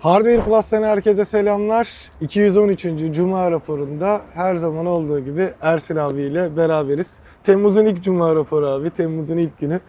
Hardware 0.00 0.44
Plus'tan 0.44 0.82
herkese 0.82 1.24
selamlar. 1.24 2.10
213. 2.20 2.86
Cuma 3.12 3.50
raporunda 3.50 4.20
her 4.34 4.56
zaman 4.56 4.86
olduğu 4.86 5.20
gibi 5.20 5.50
Ersin 5.62 5.96
abiyle 5.96 6.56
beraberiz. 6.56 7.20
Temmuz'un 7.44 7.84
ilk 7.86 8.02
Cuma 8.04 8.34
raporu 8.34 8.66
abi, 8.66 8.90
Temmuz'un 8.90 9.36
ilk 9.36 9.58
günü. 9.58 9.80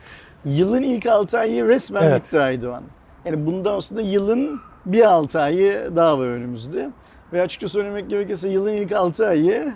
Yılın 0.46 0.82
ilk 0.84 1.06
6 1.06 1.40
ayı 1.40 1.68
resmen 1.68 2.04
Evet. 2.04 2.24
bitti 2.24 2.40
Aydoğan. 2.40 2.84
Yani 3.26 3.46
bundan 3.46 3.80
sonra 3.80 4.02
yılın 4.02 4.60
bir 4.86 5.02
6 5.02 5.42
ayı 5.42 5.92
daha 5.96 6.20
var 6.20 6.28
önümüzde. 6.28 6.90
Ve 7.34 7.42
açıkça 7.42 7.68
söylemek 7.68 8.10
gerekirse 8.10 8.50
yılın 8.50 8.74
ilk 8.74 8.92
6 8.92 9.28
ayı 9.28 9.74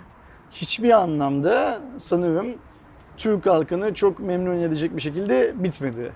hiçbir 0.50 0.90
anlamda 0.90 1.80
sanırım 1.98 2.46
Türk 3.16 3.46
halkını 3.46 3.94
çok 3.94 4.20
memnun 4.20 4.60
edecek 4.60 4.96
bir 4.96 5.02
şekilde 5.02 5.52
bitmedi. 5.64 6.12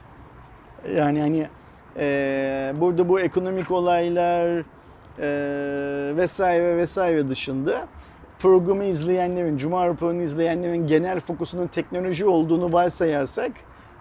Yani 0.96 1.20
hani 1.20 1.48
eee, 2.00 2.74
burada 2.80 3.08
bu 3.08 3.20
ekonomik 3.20 3.70
olaylar 3.70 4.46
eee, 5.18 6.16
vesaire 6.16 6.76
vesaire 6.76 7.28
dışında 7.28 7.86
programı 8.38 8.84
izleyenlerin, 8.84 9.56
Cuma 9.56 9.86
raporunu 9.86 10.22
izleyenlerin 10.22 10.86
genel 10.86 11.20
fokusunun 11.20 11.66
teknoloji 11.66 12.26
olduğunu 12.26 12.72
varsayarsak 12.72 13.52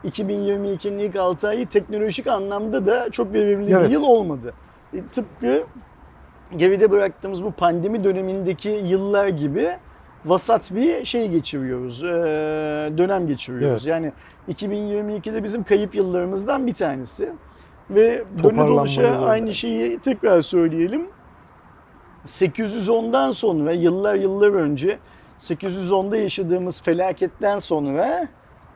2022'nin 0.05 0.97
ilk 0.99 1.15
6 1.15 1.47
ayı 1.47 1.67
teknolojik 1.67 2.27
anlamda 2.27 2.87
da 2.87 3.09
çok 3.11 3.33
verimli 3.33 3.71
Evet. 3.73 3.85
bir 3.87 3.93
yıl 3.93 4.03
olmadı. 4.03 4.53
E, 4.93 4.97
tıpkı 5.13 5.63
geride 6.57 6.91
bıraktığımız 6.91 7.43
bu 7.43 7.51
pandemi 7.51 8.03
dönemindeki 8.03 8.69
yıllar 8.69 9.27
gibi 9.27 9.69
vasat 10.25 10.75
bir 10.75 11.05
şey 11.05 11.27
geçiriyoruz, 11.27 12.03
e, 12.03 12.07
dönem 12.97 13.27
geçiriyoruz. 13.27 13.87
Evet. 13.87 14.01
Yani 14.03 14.11
2022'de 14.49 15.43
bizim 15.43 15.63
kayıp 15.63 15.95
yıllarımızdan 15.95 16.67
bir 16.67 16.73
tanesi. 16.73 17.29
Ve 17.89 18.23
dönü 18.43 18.57
dolaşa 18.57 19.21
aynı 19.21 19.53
şeyi 19.53 19.99
tekrar 19.99 20.41
söyleyelim. 20.41 21.07
810'dan 22.27 23.31
sonra 23.31 23.71
yıllar 23.71 24.15
yıllar 24.15 24.49
önce 24.49 24.97
810'da 25.39 26.17
yaşadığımız 26.17 26.81
felaketten 26.81 27.59
sonra 27.59 28.27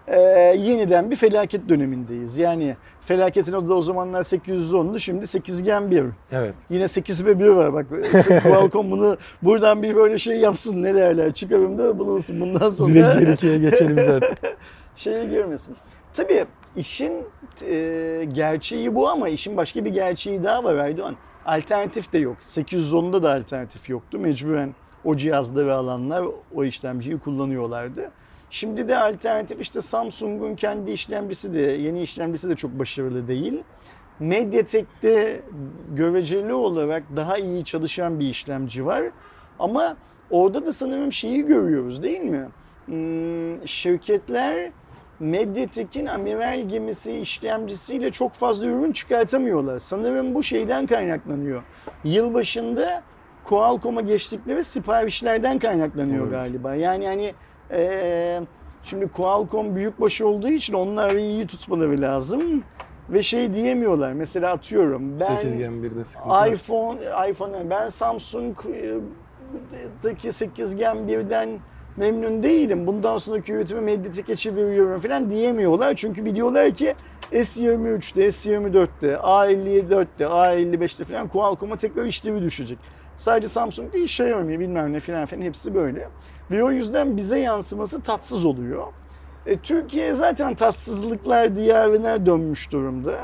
e, 0.08 0.20
yeniden 0.58 1.11
bir 1.11 1.16
felaket 1.16 1.70
dönemindeyiz. 1.70 2.38
Yani 2.38 2.75
felaketin 3.02 3.53
adı 3.53 3.70
da 3.70 3.73
o 3.73 3.81
zamanlar 3.81 4.22
810'du 4.22 5.00
şimdi 5.00 5.27
8 5.27 5.64
gen 5.64 5.92
1. 5.92 6.03
Evet. 6.31 6.55
Yine 6.70 6.88
8 6.88 7.25
ve 7.25 7.39
1 7.39 7.48
var 7.48 7.73
bak. 7.73 7.86
Qualcomm 8.44 8.92
bunu 8.92 9.17
buradan 9.42 9.83
bir 9.83 9.95
böyle 9.95 10.17
şey 10.17 10.38
yapsın 10.38 10.83
ne 10.83 10.95
derler 10.95 11.33
çıkarımda 11.33 12.00
bulunsun 12.00 12.42
bundan 12.42 12.70
sonra 12.70 12.94
Direkt 12.94 13.42
geri 13.42 13.61
geçelim 13.61 14.05
zaten. 14.05 14.36
şeye 14.95 15.25
girmesin. 15.25 15.75
Tabii 16.14 16.45
işin 16.76 17.26
e, 17.62 18.28
gerçeği 18.34 18.96
bu 18.96 19.10
ama 19.10 19.30
işin 19.30 19.58
başka 19.58 19.86
bir 19.86 19.90
gerçeği 19.90 20.44
daha 20.44 20.64
var 20.64 20.76
Aydoğan. 20.76 21.16
Alternatif 21.46 22.14
de 22.14 22.18
yok. 22.18 22.38
810'da 22.46 23.24
da 23.24 23.34
alternatif 23.34 23.90
yoktu. 23.90 24.20
Mecburen 24.20 24.76
o 25.04 25.18
cihazları 25.18 25.74
alanlar 25.76 26.26
o 26.56 26.64
işlemciyi 26.64 27.20
kullanıyorlardı. 27.20 28.12
Şimdi 28.50 28.88
de 28.88 28.98
alternatif 28.98 29.62
işte 29.62 29.82
Samsung'un 29.82 30.56
kendi 30.56 30.92
işlemcisi 30.92 31.54
de 31.54 31.60
yeni 31.60 32.02
işlemcisi 32.02 32.50
de 32.50 32.56
çok 32.56 32.80
başarılı 32.80 33.28
değil. 33.28 33.64
Mediatek'te 34.20 35.42
göreceli 35.96 36.54
olarak 36.54 37.04
daha 37.16 37.38
iyi 37.38 37.64
çalışan 37.64 38.20
bir 38.20 38.28
işlemci 38.28 38.86
var. 38.86 39.04
Ama 39.60 39.98
orada 40.30 40.66
da 40.66 40.74
sanırım 40.74 41.12
şeyi 41.12 41.46
görüyoruz 41.46 42.04
değil 42.04 42.22
mi? 42.22 42.48
Hmm, 42.86 43.68
şirketler 43.68 44.72
Mediatek'in 45.24 46.06
amiral 46.06 46.70
gemisi 46.70 47.18
işlemcisiyle 47.18 48.12
çok 48.12 48.34
fazla 48.34 48.66
ürün 48.66 48.92
çıkartamıyorlar. 48.92 49.80
Sanırım 49.80 50.36
bu 50.36 50.44
şeyden 50.44 50.88
kaynaklanıyor. 50.88 51.64
Yılbaşında 52.04 53.04
Qualcomm'a 53.44 54.02
geçtikleri 54.02 54.64
siparişlerden 54.64 55.60
kaynaklanıyor 55.60 56.20
Olabilir. 56.28 56.38
galiba. 56.38 56.76
Yani 56.76 57.08
hani 57.08 57.33
eee, 57.72 58.42
şimdi 58.83 59.08
Qualcomm 59.08 59.76
büyükbaş 59.76 60.22
olduğu 60.22 60.50
için 60.50 60.73
onları 60.73 61.20
iyi 61.20 61.48
tutmaları 61.48 62.02
lazım. 62.02 62.64
Ve 63.10 63.23
şey 63.23 63.54
diyemiyorlar. 63.54 64.14
Mesela 64.14 64.52
atıyorum 64.52 65.20
ben 65.20 65.26
8 65.26 65.58
Gen 65.58 65.72
1'de 65.72 66.04
sıkıntı 66.04 66.30
var. 66.30 66.48
iPhone, 66.48 67.00
iPhone 67.30 67.70
ben 67.70 67.89
Samsung'daki 67.89 70.32
8 70.32 70.76
Gen 70.76 70.98
1'den 70.98 71.50
memnun 71.98 72.43
değilim. 72.43 72.87
Bundan 72.87 73.17
sonraki 73.17 73.54
üretimi 73.54 73.81
Mediatek'e 73.81 74.36
çeviriyorum 74.36 75.02
falan 75.02 75.30
diyemiyorlar. 75.31 75.95
Çünkü 75.95 76.26
biliyorlar 76.26 76.73
ki 76.73 76.95
S23'te, 77.33 78.26
S24'te, 78.27 79.14
A54'te, 79.14 80.23
A55'te 80.23 81.03
falan 81.03 81.27
Qualcomm'a 81.27 81.76
tekrar 81.76 82.03
işlevi 82.05 82.42
düşecek. 82.42 82.77
Sadece 83.17 83.48
Samsung 83.48 83.93
değil 83.93 84.05
Xiaomi 84.05 84.59
bilmem 84.59 84.93
ne 84.93 84.99
falan 84.99 85.26
falan 85.26 85.42
hepsi 85.42 85.76
böyle. 85.76 86.09
Ve 86.52 86.64
o 86.64 86.71
yüzden 86.71 87.17
bize 87.17 87.39
yansıması 87.39 88.02
tatsız 88.02 88.45
oluyor. 88.45 88.83
E, 89.45 89.58
Türkiye 89.58 90.14
zaten 90.15 90.55
tatsızlıklar 90.55 91.55
diyarına 91.55 92.26
dönmüş 92.26 92.71
durumda. 92.71 93.20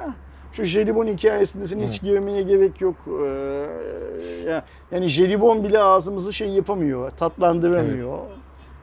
Şu 0.53 0.63
jelibon 0.63 1.07
hikayesinde 1.07 1.65
falan 1.65 1.81
hiç 1.81 1.89
Evet. 1.89 2.01
girmeye 2.01 2.41
gerek 2.41 2.81
yok. 2.81 2.95
Ee, 3.07 4.49
ya- 4.49 4.63
yani 4.91 5.05
jelibon 5.07 5.63
bile 5.63 5.79
ağzımızı 5.79 6.33
şey 6.33 6.47
yapamıyor, 6.49 7.09
tatlandıramıyor. 7.11 8.17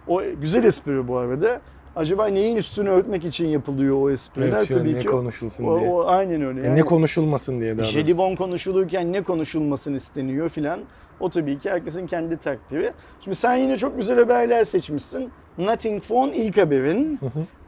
O 0.08 0.22
güzel 0.40 0.64
espri 0.64 1.08
bu 1.08 1.16
arada. 1.16 1.60
Acaba 1.96 2.26
neyin 2.26 2.56
üstünü 2.56 2.88
örtmek 2.88 3.24
için 3.24 3.46
yapılıyor 3.46 3.96
o 4.02 4.10
espriler? 4.10 4.56
Evet, 4.56 4.68
Tabii 4.68 4.94
ne 4.94 5.00
ki 5.00 5.06
konuşulsun 5.06 5.64
o, 5.64 5.80
diye. 5.80 5.90
o 5.90 6.06
aynen 6.06 6.42
öyle. 6.42 6.66
Yani 6.66 6.76
ne 6.76 6.82
konuşulmasın 6.82 7.60
diye 7.60 7.78
daha. 7.78 7.86
Jelibon 7.86 8.34
konuşulurken 8.36 9.12
ne 9.12 9.22
konuşulmasın 9.22 9.94
isteniyor 9.94 10.48
filan. 10.48 10.80
O 11.20 11.30
tabii 11.30 11.58
ki 11.58 11.70
herkesin 11.70 12.06
kendi 12.06 12.36
takdiri. 12.36 12.92
Şimdi 13.24 13.36
sen 13.36 13.56
yine 13.56 13.76
çok 13.76 13.96
güzel 13.96 14.18
haberler 14.18 14.64
seçmişsin. 14.64 15.30
Nothing 15.58 16.02
Phone 16.02 16.34
ilk 16.36 16.56
haberin. 16.56 17.20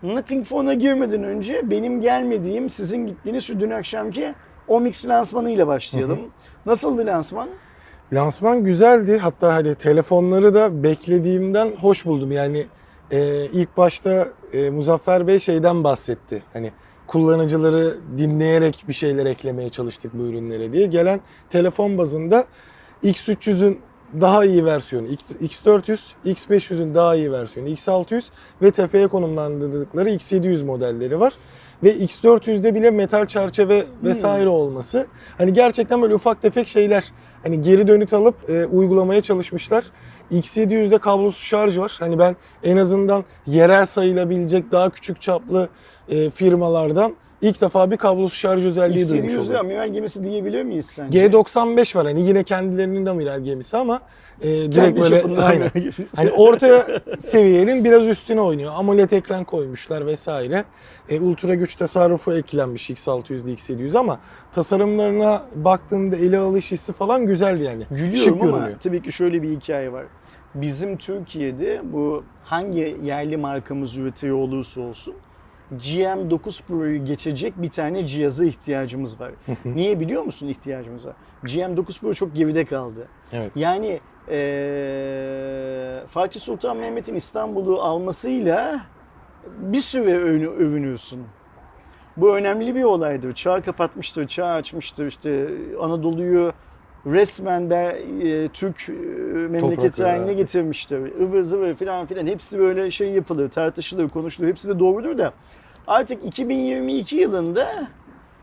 Nothing 0.03 0.47
Phone'a 0.47 0.75
girmeden 0.75 1.25
önce 1.25 1.71
benim 1.71 2.01
gelmediğim, 2.01 2.71
sizin 2.71 3.07
gittiğiniz 3.07 3.45
şu 3.45 3.61
dün 3.61 3.71
akşamki 3.71 4.35
Omix 4.69 5.09
lansmanıyla 5.09 5.67
başlayalım. 5.67 6.19
Nasıldı 6.67 7.07
lansman? 7.07 7.49
Lansman 8.13 8.65
güzeldi. 8.65 9.19
Hatta 9.19 9.55
hani 9.55 9.75
telefonları 9.75 10.55
da 10.55 10.83
beklediğimden 10.83 11.73
hoş 11.81 12.07
buldum. 12.07 12.33
Yani 12.33 12.67
e, 13.11 13.45
ilk 13.53 13.77
başta 13.77 14.29
e, 14.53 14.71
Muzaffer 14.71 15.27
Bey 15.27 15.41
şeyden 15.41 15.85
bahsetti. 15.85 16.43
Hani 16.53 16.73
kullanıcıları 17.07 17.95
dinleyerek 18.19 18.85
bir 18.89 18.93
şeyler 18.93 19.27
eklemeye 19.27 19.69
çalıştık 19.69 20.15
bu 20.15 20.23
ürünlere 20.23 20.73
diye. 20.73 20.87
Gelen 20.87 21.21
telefon 21.51 21.99
bazında 21.99 22.45
X300'ün 23.05 23.81
daha 24.21 24.45
iyi 24.45 24.65
versiyonu 24.65 25.07
X, 25.07 25.25
X400, 25.43 25.99
X500'ün 26.27 26.95
daha 26.95 27.15
iyi 27.15 27.33
versiyonu 27.33 27.69
X600 27.69 28.23
ve 28.63 28.71
tepeye 28.71 29.09
konumlandırdıkları 29.09 30.11
X700 30.11 30.65
modelleri 30.65 31.21
var. 31.21 31.33
Ve 31.83 31.97
X400'de 31.97 32.75
bile 32.75 32.91
metal 32.91 33.27
çerçeve 33.27 33.87
vesaire 34.05 34.49
olması. 34.49 35.07
Hani 35.39 35.53
gerçekten 35.53 36.03
böyle 36.03 36.15
ufak 36.15 36.43
tefek 36.43 36.69
şeyler. 36.69 37.05
Hani 37.43 37.63
geri 37.63 37.89
dönüt 37.89 38.13
alıp 38.13 38.51
e, 38.51 38.67
uygulamaya 38.67 39.21
çalışmışlar. 39.21 39.85
X700'de 40.33 40.99
kablosuz 40.99 41.43
şarj 41.43 41.79
var. 41.79 41.97
Hani 42.01 42.19
ben 42.19 42.37
en 42.63 42.77
azından 42.77 43.25
yerel 43.47 43.87
sayılabilecek 43.87 44.73
daha 44.73 44.91
küçük 44.91 45.21
çaplı 45.21 45.69
e, 46.09 46.31
firmalardan 46.31 47.15
ilk 47.43 47.61
defa 47.61 47.91
bir 47.91 47.97
kablosuz 47.97 48.39
şarj 48.39 48.67
özelliği 48.67 49.09
duymuş 49.09 49.33
X700'lü 49.33 49.41
oldum. 49.41 49.57
amiral 49.57 49.93
gemisi 49.93 50.25
diyebiliyor 50.25 50.65
muyuz 50.65 50.87
sence? 50.87 51.27
G95 51.27 51.97
var 51.99 52.07
hani 52.07 52.21
yine 52.21 52.43
kendilerinin 52.45 53.07
de 53.07 53.11
amiral 53.11 53.41
gemisi 53.45 53.77
ama 53.77 54.01
e, 54.41 54.47
direkt 54.49 54.75
Kendi 54.75 55.01
böyle 55.01 55.17
çapında 55.17 55.45
aynen. 55.45 55.61
amiral 55.61 55.81
gemisi. 55.81 56.07
Hani 56.17 56.31
orta 56.33 56.87
seviyenin 57.19 57.85
biraz 57.85 58.07
üstüne 58.07 58.41
oynuyor. 58.41 58.73
AMOLED 58.77 59.11
ekran 59.11 59.45
koymuşlar 59.45 60.07
vesaire. 60.07 60.65
E, 61.09 61.21
ultra 61.21 61.55
güç 61.55 61.75
tasarrufu 61.75 62.33
eklenmiş 62.33 62.91
X600'de 62.91 63.53
X700 63.53 63.99
ama 63.99 64.21
tasarımlarına 64.53 65.43
baktığında 65.55 66.17
ele 66.17 66.39
alış 66.39 66.71
hissi 66.73 66.93
falan 66.93 67.27
güzeldi 67.27 67.63
yani. 67.63 67.85
Gülüyorum 67.91 68.17
Şık 68.17 68.43
ama 68.43 68.57
görünüyor. 68.57 68.79
tabii 68.81 69.03
ki 69.03 69.13
şöyle 69.13 69.43
bir 69.43 69.51
hikaye 69.51 69.93
var. 69.93 70.05
Bizim 70.55 70.97
Türkiye'de 70.97 71.81
bu 71.93 72.25
hangi 72.45 72.97
yerli 73.05 73.37
markamız 73.37 73.97
üretiyor 73.97 74.37
olursa 74.37 74.81
olsun 74.81 75.15
GM9 75.77 76.63
Pro'yu 76.69 77.05
geçecek 77.05 77.63
bir 77.63 77.71
tane 77.71 78.07
cihaza 78.07 78.45
ihtiyacımız 78.45 79.21
var. 79.21 79.31
Niye 79.65 80.01
biliyor 80.01 80.23
musun 80.23 80.47
ihtiyacımız 80.49 81.07
var? 81.07 81.15
GM9 81.45 82.01
Pro 82.01 82.15
çok 82.15 82.35
geride 82.37 82.65
kaldı. 82.65 83.09
Evet. 83.33 83.57
Yani 83.57 84.01
eee, 84.31 86.07
Fatih 86.07 86.41
Sultan 86.41 86.77
Mehmet'in 86.77 87.15
İstanbul'u 87.15 87.81
almasıyla 87.83 88.81
bir 89.59 89.81
süre 89.81 90.11
övünü- 90.13 90.57
övünüyorsun. 90.57 91.21
Bu 92.17 92.37
önemli 92.37 92.75
bir 92.75 92.83
olaydır. 92.85 93.33
Çağ 93.33 93.63
kapatmıştır, 93.63 94.27
çağ 94.27 94.47
açmıştır. 94.47 95.07
İşte 95.07 95.49
Anadolu'yu 95.81 96.53
resmen 97.07 97.71
de 97.71 98.03
e, 98.23 98.49
Türk 98.49 98.89
e, 98.89 98.93
memleketi 98.93 100.03
haline 100.03 100.33
getirmiştir. 100.35 100.99
Ivır 100.99 101.43
zıvır 101.43 101.75
filan 101.75 102.07
filan 102.07 102.27
hepsi 102.27 102.59
böyle 102.59 102.91
şey 102.91 103.11
yapılır, 103.11 103.49
tartışılır, 103.49 104.09
konuşulur. 104.09 104.49
Hepsi 104.49 104.69
de 104.69 104.79
doğrudur 104.79 105.19
da 105.19 105.33
artık 105.87 106.25
2022 106.25 107.17
yılında 107.17 107.87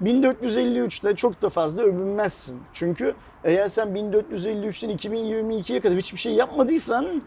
1453'te 0.04 1.16
çok 1.16 1.42
da 1.42 1.50
fazla 1.50 1.82
övünmezsin. 1.82 2.60
Çünkü 2.74 3.14
eğer 3.44 3.68
sen 3.68 3.88
1453'ten 3.88 4.90
2022'ye 4.98 5.80
kadar 5.80 5.98
hiçbir 5.98 6.18
şey 6.20 6.34
yapmadıysan 6.34 7.22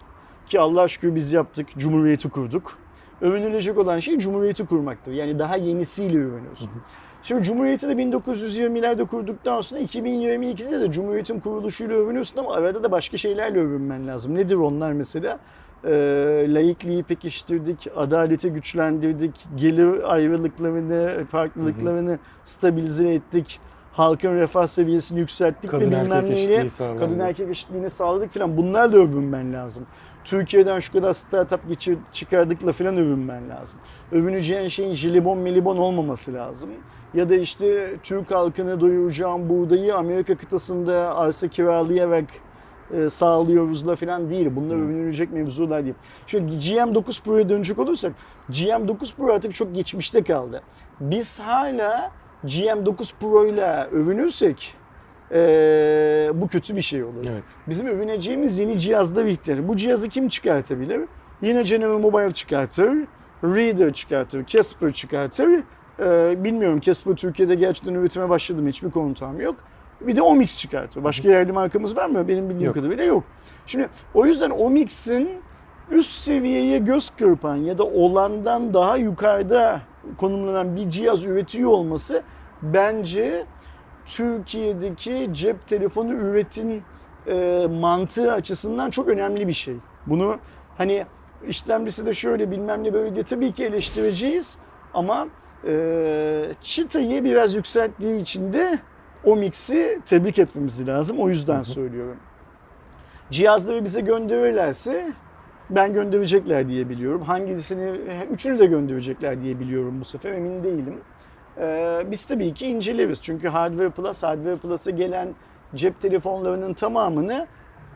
ki 0.46 0.60
Allah 0.60 0.88
şükür 0.88 1.14
biz 1.14 1.32
yaptık, 1.32 1.68
Cumhuriyeti 1.78 2.28
kurduk. 2.28 2.78
Övünülecek 3.20 3.78
olan 3.78 3.98
şey 3.98 4.18
Cumhuriyeti 4.18 4.66
kurmaktır. 4.66 5.12
Yani 5.12 5.38
daha 5.38 5.56
yenisiyle 5.56 6.18
övünüyorsun. 6.18 6.70
Şimdi 7.22 7.42
Cumhuriyeti 7.42 7.88
de 7.88 7.92
1920'lerde 7.92 9.06
kurduktan 9.06 9.60
sonra 9.60 9.80
2022'de 9.80 10.80
de 10.80 10.90
Cumhuriyet'in 10.90 11.40
kuruluşuyla 11.40 11.96
övünüyorsun 11.96 12.38
ama 12.38 12.54
arada 12.54 12.82
da 12.82 12.90
başka 12.90 13.16
şeylerle 13.16 13.58
övünmen 13.58 14.06
lazım. 14.06 14.34
Nedir 14.34 14.54
onlar 14.54 14.92
mesela? 14.92 15.38
Ee, 15.84 15.90
laikliği 16.48 17.02
pekiştirdik, 17.02 17.86
adaleti 17.96 18.52
güçlendirdik, 18.52 19.46
gelir 19.56 20.12
ayrılıklarını, 20.12 21.24
farklılıklarını 21.30 22.18
stabilize 22.44 23.14
ettik, 23.14 23.60
halkın 23.92 24.34
refah 24.34 24.66
seviyesini 24.66 25.18
yükselttik 25.18 25.70
Kadın 25.70 25.90
ve 25.90 25.94
erkek 25.94 26.04
bilmem 26.04 26.24
neyle 26.30 26.68
kadın 26.98 27.18
erkek 27.18 27.50
eşitliğini 27.50 27.90
sağladık 27.90 28.32
falan. 28.32 28.56
Bunlarla 28.56 28.96
övünmen 28.96 29.52
lazım. 29.52 29.86
Türkiye'den 30.24 30.78
şu 30.78 30.92
kadar 30.92 31.12
startup 31.12 31.68
geçir, 31.68 31.98
çıkardıkla 32.12 32.72
falan 32.72 32.96
övünmen 32.96 33.48
lazım. 33.48 33.78
Övüneceğin 34.12 34.68
şeyin 34.68 34.92
jelibon 34.94 35.38
melibon 35.38 35.76
olmaması 35.76 36.34
lazım. 36.34 36.70
Ya 37.14 37.30
da 37.30 37.34
işte 37.34 37.96
Türk 38.02 38.30
halkını 38.30 38.80
doyuracağım 38.80 39.48
buğdayı 39.48 39.96
Amerika 39.96 40.36
kıtasında 40.36 41.16
arsa 41.16 41.48
kiralayarak 41.48 42.24
e, 42.94 43.10
sağlıyoruzla 43.10 43.96
falan 43.96 44.30
değil. 44.30 44.50
Bunlar 44.56 44.74
övünülecek 44.74 45.32
mevzular 45.32 45.84
değil. 45.84 45.94
Şöyle 46.26 46.46
GM9 46.46 47.22
Pro'ya 47.22 47.48
dönecek 47.48 47.78
olursak 47.78 48.12
GM9 48.50 49.16
Pro 49.16 49.32
artık 49.32 49.54
çok 49.54 49.74
geçmişte 49.74 50.22
kaldı. 50.22 50.62
Biz 51.00 51.38
hala 51.38 52.10
GM9 52.44 53.12
Pro 53.20 53.46
ile 53.46 53.84
övünürsek 53.92 54.74
e, 55.32 55.40
bu 56.34 56.48
kötü 56.48 56.76
bir 56.76 56.82
şey 56.82 57.04
olur. 57.04 57.26
Evet. 57.30 57.56
Bizim 57.68 57.86
övüneceğimiz 57.86 58.58
yeni 58.58 58.78
cihazlar 58.78 59.24
ihtiyacı. 59.24 59.68
Bu 59.68 59.76
cihazı 59.76 60.08
kim 60.08 60.28
çıkartabilir? 60.28 61.00
Yine 61.42 61.62
General 61.62 61.98
Mobile 61.98 62.30
çıkartır, 62.30 62.92
Reader 63.44 63.92
çıkartır, 63.92 64.46
Casper 64.46 64.92
çıkartır. 64.92 65.48
Ee, 66.00 66.44
bilmiyorum 66.44 66.80
Casper 66.80 67.14
Türkiye'de 67.14 67.54
gerçekten 67.54 67.94
üretime 67.94 68.28
başladı 68.28 68.62
mı 68.62 68.68
hiçbir 68.68 68.90
komutam 68.90 69.40
yok. 69.40 69.56
Bir 70.00 70.16
de 70.16 70.22
Omix 70.22 70.58
çıkartıyor. 70.58 71.04
Başka 71.04 71.28
yerli 71.28 71.52
markamız 71.52 71.96
var 71.96 72.06
mı? 72.06 72.28
Benim 72.28 72.44
bildiğim 72.44 72.66
Yok. 72.66 72.74
kadarıyla 72.74 73.04
yok. 73.04 73.24
Şimdi 73.66 73.88
o 74.14 74.26
yüzden 74.26 74.50
Omix'in 74.50 75.30
üst 75.90 76.10
seviyeye 76.10 76.78
göz 76.78 77.10
kırpan 77.10 77.56
ya 77.56 77.78
da 77.78 77.84
olandan 77.84 78.74
daha 78.74 78.96
yukarıda 78.96 79.80
konumlanan 80.18 80.76
bir 80.76 80.88
cihaz 80.88 81.24
üretiyor 81.24 81.70
olması 81.70 82.22
bence 82.62 83.46
Türkiye'deki 84.08 85.30
cep 85.32 85.66
telefonu 85.66 86.14
üretim 86.14 86.82
e, 87.26 87.66
mantığı 87.80 88.32
açısından 88.32 88.90
çok 88.90 89.08
önemli 89.08 89.48
bir 89.48 89.52
şey. 89.52 89.74
Bunu 90.06 90.36
hani 90.78 91.06
işlemcisi 91.48 92.06
de 92.06 92.14
şöyle 92.14 92.50
bilmem 92.50 92.84
ne 92.84 92.92
böyle 92.92 93.14
diye 93.14 93.24
tabii 93.24 93.52
ki 93.52 93.64
eleştireceğiz 93.64 94.58
ama 94.94 95.28
e, 95.66 96.44
çıtayı 96.60 97.24
biraz 97.24 97.54
yükselttiği 97.54 98.20
için 98.20 98.52
de 98.52 98.78
o 99.24 99.36
mix'i 99.36 100.00
tebrik 100.06 100.38
etmemiz 100.38 100.88
lazım. 100.88 101.18
O 101.18 101.28
yüzden 101.28 101.62
söylüyorum. 101.62 102.16
Cihazları 103.30 103.84
bize 103.84 104.00
gönderirlerse 104.00 105.12
ben 105.70 105.92
gönderecekler 105.92 106.68
diye 106.68 106.88
biliyorum. 106.88 107.22
Hangisini, 107.22 107.90
üçünü 108.30 108.58
de 108.58 108.66
gönderecekler 108.66 109.42
diye 109.42 109.60
biliyorum 109.60 110.00
bu 110.00 110.04
sefer 110.04 110.32
emin 110.32 110.64
değilim. 110.64 111.00
Ee, 111.60 112.06
biz 112.10 112.24
tabii 112.24 112.54
ki 112.54 112.66
inceleriz. 112.66 113.22
Çünkü 113.22 113.48
Hardware 113.48 113.90
Plus, 113.90 114.22
Hardware 114.22 114.56
Plus'a 114.56 114.90
gelen 114.90 115.34
cep 115.74 116.00
telefonlarının 116.00 116.74
tamamını 116.74 117.46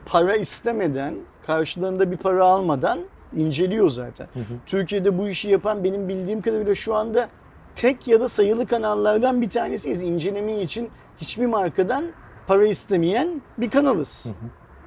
para 0.07 0.37
istemeden, 0.37 1.15
karşılığında 1.47 2.11
bir 2.11 2.17
para 2.17 2.45
almadan 2.45 2.99
inceliyor 3.37 3.89
zaten. 3.91 4.27
Türkiye'de 4.67 5.19
bu 5.19 5.29
işi 5.29 5.51
yapan 5.51 5.85
benim 5.85 6.09
bildiğim 6.09 6.43
kadarıyla 6.43 6.75
şu 6.75 6.95
anda 6.95 7.29
tek 7.75 8.09
ya 8.09 8.21
da 8.21 8.29
sayılı 8.29 8.67
kanallardan 8.67 9.41
bir 9.41 9.51
tanesiyiz. 9.51 10.03
İnceleme 10.03 10.61
için 10.61 10.91
hiçbir 11.21 11.47
markadan 11.47 12.05
para 12.47 12.67
istemeyen 12.67 13.43
bir 13.59 13.71
kanalız. 13.71 14.27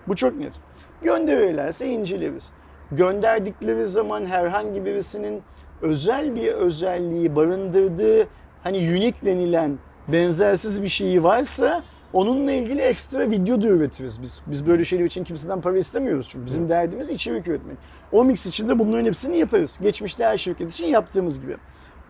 Bu 0.08 0.16
çok 0.16 0.36
net. 0.36 0.54
Gönderirlerse 1.02 1.88
inceleriz. 1.88 2.52
Gönderdikleri 2.92 3.88
zaman 3.88 4.26
herhangi 4.26 4.86
birisinin 4.86 5.42
özel 5.82 6.36
bir 6.36 6.48
özelliği 6.48 7.36
barındırdığı 7.36 8.28
hani 8.66 8.78
unique 8.78 9.16
denilen 9.26 9.78
benzersiz 10.08 10.82
bir 10.82 10.88
şeyi 10.88 11.24
varsa 11.24 11.84
onunla 12.14 12.52
ilgili 12.52 12.82
ekstra 12.82 13.32
video 13.32 13.62
da 13.62 13.68
üretiriz 13.68 14.22
biz. 14.22 14.42
Biz 14.48 14.68
böyle 14.68 14.86
şeyler 14.86 15.06
için 15.06 15.24
kimseden 15.24 15.62
para 15.62 15.78
istemiyoruz 15.78 16.28
çünkü. 16.30 16.46
Bizim 16.46 16.70
derdimiz 16.70 17.10
içerik 17.10 17.48
üretmek. 17.48 17.78
Omix 18.12 18.46
için 18.46 18.70
de 18.70 18.80
bunların 18.80 19.06
hepsini 19.06 19.38
yaparız. 19.38 19.80
Geçmişte 19.82 20.26
her 20.26 20.38
şirket 20.38 20.74
için 20.74 20.88
yaptığımız 20.88 21.42
gibi. 21.42 21.58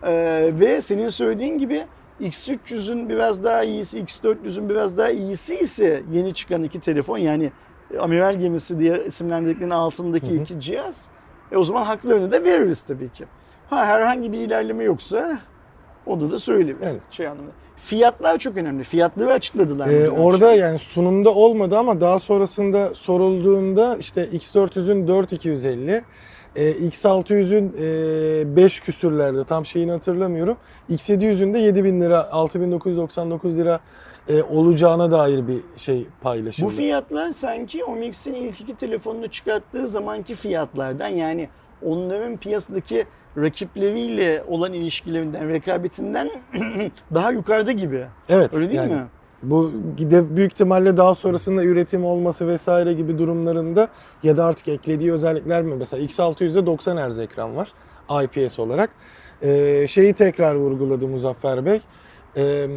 Ee, 0.03 0.51
ve 0.59 0.81
senin 0.81 1.09
söylediğin 1.09 1.57
gibi 1.57 1.85
X300'ün 2.21 3.09
biraz 3.09 3.43
daha 3.43 3.63
iyisi, 3.63 3.99
X400'ün 3.99 4.69
biraz 4.69 4.97
daha 4.97 5.09
iyisi 5.09 5.55
ise 5.55 6.03
yeni 6.11 6.33
çıkan 6.33 6.63
iki 6.63 6.79
telefon 6.79 7.17
yani 7.17 7.51
amiral 7.99 8.39
gemisi 8.39 8.79
diye 8.79 9.03
isimlendirdiklerinin 9.05 9.73
altındaki 9.73 10.35
iki 10.35 10.59
cihaz 10.59 11.07
e 11.51 11.57
o 11.57 11.63
zaman 11.63 11.83
haklarını 11.83 12.31
da 12.31 12.43
veririz 12.43 12.81
tabii 12.81 13.09
ki. 13.09 13.25
Ha 13.69 13.85
herhangi 13.85 14.31
bir 14.31 14.37
ilerleme 14.37 14.83
yoksa 14.83 15.39
onu 16.05 16.31
da 16.31 16.39
söyleriz. 16.39 16.87
Evet. 16.91 17.01
Şey 17.11 17.27
anlamında. 17.27 17.53
Fiyatlar 17.77 18.37
çok 18.37 18.57
önemli. 18.57 18.83
Fiyatları 18.83 19.33
açıkladılar. 19.33 19.87
Ee, 19.87 20.09
orada 20.09 20.47
akşam. 20.47 20.59
yani 20.59 20.79
sunumda 20.79 21.33
olmadı 21.33 21.77
ama 21.77 22.01
daha 22.01 22.19
sonrasında 22.19 22.93
sorulduğunda 22.93 23.97
işte 23.99 24.25
X400'ün 24.25 25.07
4250, 25.07 26.03
e, 26.55 26.71
X600'ün 26.71 27.75
e, 27.79 28.55
5 28.55 28.79
küsürlerde 28.79 29.43
tam 29.43 29.65
şeyini 29.65 29.91
hatırlamıyorum. 29.91 30.57
X700'ün 30.89 31.53
de 31.53 31.59
7000 31.59 32.01
lira, 32.01 32.31
6999 32.31 33.57
lira 33.57 33.79
e, 34.27 34.43
olacağına 34.43 35.11
dair 35.11 35.47
bir 35.47 35.59
şey 35.77 36.07
paylaşıldı. 36.21 36.65
Bu 36.65 36.75
fiyatlar 36.75 37.31
sanki 37.31 37.83
Omix'in 37.83 38.33
ilk 38.33 38.61
iki 38.61 38.75
telefonunu 38.75 39.27
çıkarttığı 39.27 39.87
zamanki 39.87 40.35
fiyatlardan 40.35 41.07
yani 41.07 41.49
onların 41.83 42.37
piyasadaki 42.37 43.05
rakipleriyle 43.37 44.43
olan 44.47 44.73
ilişkilerinden, 44.73 45.49
rekabetinden 45.49 46.29
daha 47.13 47.31
yukarıda 47.31 47.71
gibi. 47.71 48.05
evet. 48.29 48.53
Öyle 48.53 48.67
değil 48.69 48.79
yani 48.79 48.93
mi? 48.93 49.05
Bu 49.43 49.71
de 49.97 50.35
büyük 50.35 50.51
ihtimalle 50.51 50.97
daha 50.97 51.15
sonrasında 51.15 51.63
üretim 51.63 52.05
olması 52.05 52.47
vesaire 52.47 52.93
gibi 52.93 53.17
durumlarında 53.17 53.87
ya 54.23 54.37
da 54.37 54.45
artık 54.45 54.67
eklediği 54.67 55.13
özellikler 55.13 55.63
mi? 55.63 55.75
Mesela 55.79 56.03
X600'de 56.03 56.65
90 56.65 57.09
Hz 57.09 57.19
ekran 57.19 57.55
var 57.55 57.73
IPS 58.23 58.59
olarak. 58.59 58.89
Ee, 59.41 59.85
şeyi 59.89 60.13
tekrar 60.13 60.55
vurguladı 60.55 61.07
Muzaffer 61.07 61.65
Bey. 61.65 61.81
Ee, 62.37 62.67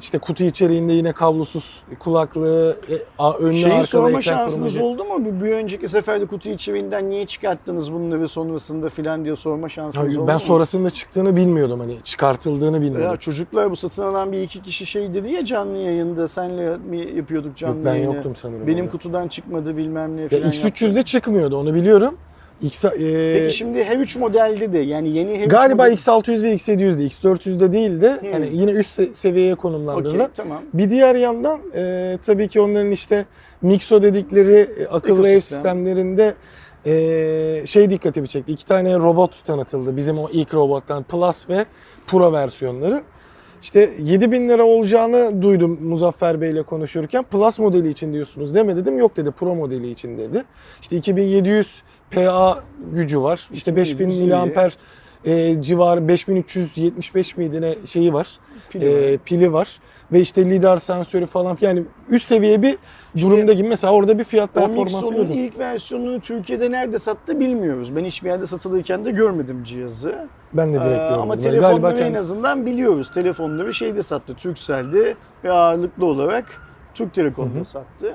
işte 0.00 0.18
kutu 0.18 0.44
içeriğinde 0.44 0.92
yine 0.92 1.12
kablosuz 1.12 1.82
kulaklığı, 1.98 2.76
e, 2.90 3.22
önlü 3.40 3.54
Şeyi 3.56 3.84
sorma 3.86 4.22
şansınız 4.22 4.76
oldu 4.76 5.04
mu? 5.04 5.24
Bir, 5.24 5.44
bir 5.46 5.52
önceki 5.52 5.88
seferde 5.88 6.26
kutu 6.26 6.48
içeriğinden 6.48 7.10
niye 7.10 7.26
çıkarttınız 7.26 7.92
bunları 7.92 8.28
sonrasında 8.28 8.88
filan 8.88 9.24
diye 9.24 9.36
sorma 9.36 9.68
şansınız 9.68 10.06
Hayır, 10.06 10.18
oldu 10.18 10.28
Ben 10.28 10.34
mu? 10.34 10.40
sonrasında 10.40 10.90
çıktığını 10.90 11.36
bilmiyordum 11.36 11.80
hani 11.80 11.96
çıkartıldığını 12.04 12.80
bilmiyordum. 12.80 13.10
Ya 13.10 13.16
çocuklar 13.16 13.70
bu 13.70 13.76
satın 13.76 14.02
alan 14.02 14.32
bir 14.32 14.40
iki 14.42 14.62
kişi 14.62 14.86
şey 14.86 15.14
dedi 15.14 15.30
ya 15.30 15.44
canlı 15.44 15.76
yayında 15.78 16.28
senle 16.28 16.76
mi 16.76 16.98
yapıyorduk 17.16 17.56
canlı 17.56 17.76
Yok, 17.76 17.86
ben 17.86 17.94
yayını? 17.94 18.14
yoktum 18.14 18.36
sanırım 18.36 18.66
Benim 18.66 18.80
orada. 18.84 18.90
kutudan 18.92 19.28
çıkmadı 19.28 19.76
bilmem 19.76 20.16
ne 20.16 20.20
Ya 20.20 20.28
filan. 20.28 20.50
X300'de 20.50 21.02
çıkmıyordu 21.02 21.56
onu 21.56 21.74
biliyorum. 21.74 22.14
X, 22.62 22.84
e, 22.84 22.90
Peki 23.38 23.56
şimdi 23.56 23.78
H3 23.80 24.18
modelde 24.18 24.72
de 24.72 24.78
yani 24.78 25.08
yeni 25.08 25.30
H3 25.32 25.48
Galiba 25.48 25.82
model- 25.82 25.92
X600 25.96 26.42
ve 26.42 26.54
X700'de, 26.54 27.02
X400'de 27.06 27.72
değil 27.72 28.00
de 28.02 28.20
Hmm. 28.20 28.32
hani 28.32 28.48
yine 28.52 28.70
üst 28.70 28.98
se- 29.00 29.14
seviyeye 29.14 29.52
Okey 29.52 29.62
konumlandırılan. 29.62 30.30
tamam. 30.36 30.62
Bir 30.74 30.90
diğer 30.90 31.14
yandan 31.14 31.60
e, 31.74 32.18
tabii 32.26 32.48
ki 32.48 32.60
onların 32.60 32.90
işte 32.90 33.24
Mixo 33.62 34.02
dedikleri 34.02 34.68
e, 34.80 34.86
akıllı 34.86 35.28
ev 35.28 35.32
Ekosistem. 35.32 35.40
sistemlerinde 35.40 36.34
e, 36.86 37.66
şey 37.66 37.90
dikkatimi 37.90 38.28
çekti. 38.28 38.52
İki 38.52 38.64
tane 38.66 38.96
robot 38.96 39.44
tanıtıldı. 39.44 39.96
Bizim 39.96 40.18
o 40.18 40.28
ilk 40.32 40.54
robottan 40.54 41.02
Plus 41.02 41.48
ve 41.48 41.64
Pro 42.06 42.32
versiyonları. 42.32 43.02
İşte 43.62 43.90
7000 43.98 44.48
lira 44.48 44.64
olacağını 44.64 45.42
duydum 45.42 45.78
Muzaffer 45.82 46.40
Bey 46.40 46.50
ile 46.50 46.62
konuşurken. 46.62 47.22
Plus 47.22 47.58
modeli 47.58 47.88
için 47.88 48.12
diyorsunuz 48.12 48.54
değil 48.54 48.66
mi 48.66 48.76
dedim. 48.76 48.98
Yok 48.98 49.16
dedi 49.16 49.30
Pro 49.30 49.54
modeli 49.54 49.90
için 49.90 50.18
dedi. 50.18 50.44
İşte 50.82 50.96
2700 50.96 51.82
PA 52.10 52.62
gücü 52.92 53.20
var. 53.20 53.48
İşte 53.52 53.76
5000 53.76 53.94
2700 53.94 54.18
iyi. 54.18 54.22
miliamper 54.24 54.76
e, 55.24 55.62
civarı 55.62 56.08
5375 56.08 57.36
miydi 57.36 57.60
ne 57.60 57.74
şeyi 57.86 58.12
var. 58.12 58.28
Pili 58.70 58.84
e, 58.88 59.12
var. 59.12 59.18
pili 59.24 59.52
var. 59.52 59.80
Ve 60.12 60.20
işte 60.20 60.50
lidar 60.50 60.76
sensörü 60.76 61.26
falan 61.26 61.58
yani 61.60 61.84
üst 62.08 62.26
seviye 62.26 62.62
bir 62.62 62.78
durumda 63.20 63.52
gibi. 63.52 63.68
Mesela 63.68 63.92
orada 63.92 64.18
bir 64.18 64.24
fiyat 64.24 64.54
performansı 64.54 65.10
gördüm. 65.14 65.30
ilk 65.32 65.58
versiyonunu 65.58 66.20
Türkiye'de 66.20 66.70
nerede 66.70 66.98
sattı 66.98 67.40
bilmiyoruz. 67.40 67.96
Ben 67.96 68.04
hiçbir 68.04 68.28
yerde 68.28 68.46
satılırken 68.46 69.04
de 69.04 69.10
görmedim 69.10 69.64
cihazı. 69.64 70.28
Ben 70.52 70.68
de 70.74 70.74
direkt 70.74 70.86
Ee, 70.86 71.08
gördüm. 71.08 71.20
Ama 71.22 71.34
Yani 71.34 71.42
telefonları 71.42 71.80
galiba 71.80 72.00
en 72.04 72.14
azından 72.14 72.66
biliyoruz. 72.66 73.10
Telefonları 73.14 73.74
şeyde 73.74 74.02
sattı, 74.02 74.34
Turkcell'de 74.34 75.14
ve 75.44 75.50
ağırlıklı 75.52 76.06
olarak 76.06 76.60
Türk 76.94 77.14
Telekom'da 77.14 77.64
sattı. 77.64 78.14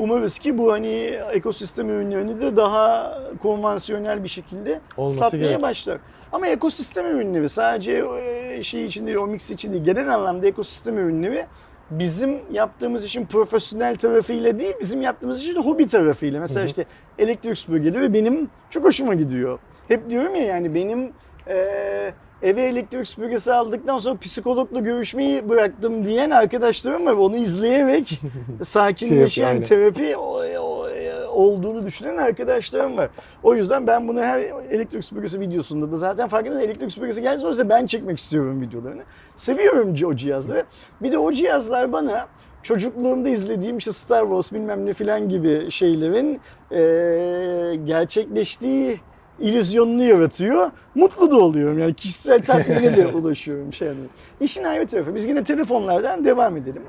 Umarız 0.00 0.38
ki 0.38 0.58
bu 0.58 0.72
hani 0.72 0.88
ekosistem 1.32 1.90
ürünlerini 1.90 2.40
de 2.40 2.56
daha 2.56 3.18
konvansiyonel 3.42 4.24
bir 4.24 4.28
şekilde 4.28 4.80
Olması 4.96 5.18
satmaya 5.18 5.38
gerek. 5.42 5.62
başlar. 5.62 5.98
Ama 6.32 6.46
ekosistem 6.48 7.06
ürünleri 7.06 7.48
sadece 7.48 8.04
e, 8.22 8.62
şey 8.62 8.86
için 8.86 9.06
değil, 9.06 9.16
o 9.16 9.26
mix 9.26 9.50
için 9.50 9.72
değil, 9.72 9.84
genel 9.84 10.14
anlamda 10.14 10.46
ekosistem 10.46 10.98
ürünleri 10.98 11.46
bizim 11.90 12.38
yaptığımız 12.52 13.04
işin 13.04 13.26
profesyonel 13.26 13.96
tarafıyla 13.96 14.58
değil, 14.58 14.74
bizim 14.80 15.02
yaptığımız 15.02 15.42
işin 15.42 15.62
hobi 15.62 15.86
tarafıyla. 15.86 16.40
Mesela 16.40 16.66
işte 16.66 16.84
elektrik 17.18 17.58
süpürgeleri 17.58 18.14
benim 18.14 18.50
çok 18.70 18.84
hoşuma 18.84 19.14
gidiyor. 19.14 19.58
Hep 19.88 20.10
diyorum 20.10 20.34
ya 20.34 20.42
yani 20.42 20.74
benim 20.74 21.12
e, 21.48 22.12
eve 22.42 22.62
elektrik 22.62 23.06
süpürgesi 23.08 23.52
aldıktan 23.52 23.98
sonra 23.98 24.18
psikologla 24.18 24.80
görüşmeyi 24.80 25.48
bıraktım 25.48 26.04
diyen 26.04 26.30
arkadaşlarım 26.30 27.06
var. 27.06 27.12
Onu 27.12 27.36
izleyerek 27.36 28.20
sakinleşen 28.62 29.52
Şey 29.52 29.62
terapi 29.62 30.16
o- 30.16 30.42
o- 30.60 30.88
e, 30.88 31.24
olduğunu 31.26 31.86
düşünen 31.86 32.16
arkadaşlarım 32.16 32.96
var. 32.96 33.10
O 33.42 33.54
yüzden 33.54 33.86
ben 33.86 34.08
bunu 34.08 34.20
her 34.20 34.40
elektrik 34.70 35.04
süpürgesi 35.04 35.40
videosunda 35.40 35.92
da 35.92 35.96
zaten 35.96 36.28
farkında 36.28 36.62
elektrik 36.62 36.92
süpürgesi 36.92 37.22
o 37.46 37.48
yüzden 37.48 37.68
ben 37.68 37.86
çekmek 37.86 38.18
istiyorum 38.18 38.60
videolarını. 38.60 39.02
Seviyorum 39.36 39.94
o 40.06 40.14
cihazları. 40.14 40.64
Bir 41.02 41.12
de 41.12 41.18
o 41.18 41.32
cihazlar 41.32 41.92
bana 41.92 42.26
çocukluğumda 42.62 43.28
izlediğim 43.28 43.78
işte 43.78 43.92
Star 43.92 44.22
Wars 44.22 44.52
bilmem 44.52 44.86
ne 44.86 44.92
filan 44.92 45.28
gibi 45.28 45.70
şeylerin 45.70 46.40
eee, 46.70 47.74
gerçekleştiği 47.76 49.00
illüzyonunu 49.40 50.04
yaratıyor. 50.04 50.70
Mutlu 50.94 51.30
da 51.30 51.36
oluyorum 51.36 51.78
yani 51.78 51.94
kişisel 51.94 52.42
tatmine 52.44 52.96
de 52.96 53.06
ulaşıyorum 53.14 53.72
şey 53.72 53.88
yani. 53.88 53.98
İşin 54.40 54.64
ayrı 54.64 54.86
tarafı. 54.86 55.14
Biz 55.14 55.26
yine 55.26 55.44
telefonlardan 55.44 56.24
devam 56.24 56.56
edelim. 56.56 56.82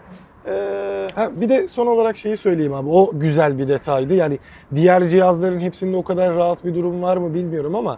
Eee, 0.48 1.08
Ha, 1.15 1.29
bir 1.41 1.50
de 1.50 1.67
son 1.67 1.88
olarak 1.88 2.17
şeyi 2.17 2.38
söyleyeyim 2.38 2.74
abi. 2.74 2.89
O 2.89 3.12
güzel 3.13 3.58
bir 3.58 3.67
detaydı. 3.67 4.13
Yani 4.13 4.39
diğer 4.75 5.10
cihazların 5.10 5.60
hepsinde 5.60 5.98
o 5.98 6.03
kadar 6.03 6.36
rahat 6.36 6.65
bir 6.65 6.75
durum 6.75 7.01
var 7.01 7.17
mı 7.17 7.34
bilmiyorum 7.34 7.75
ama 7.75 7.98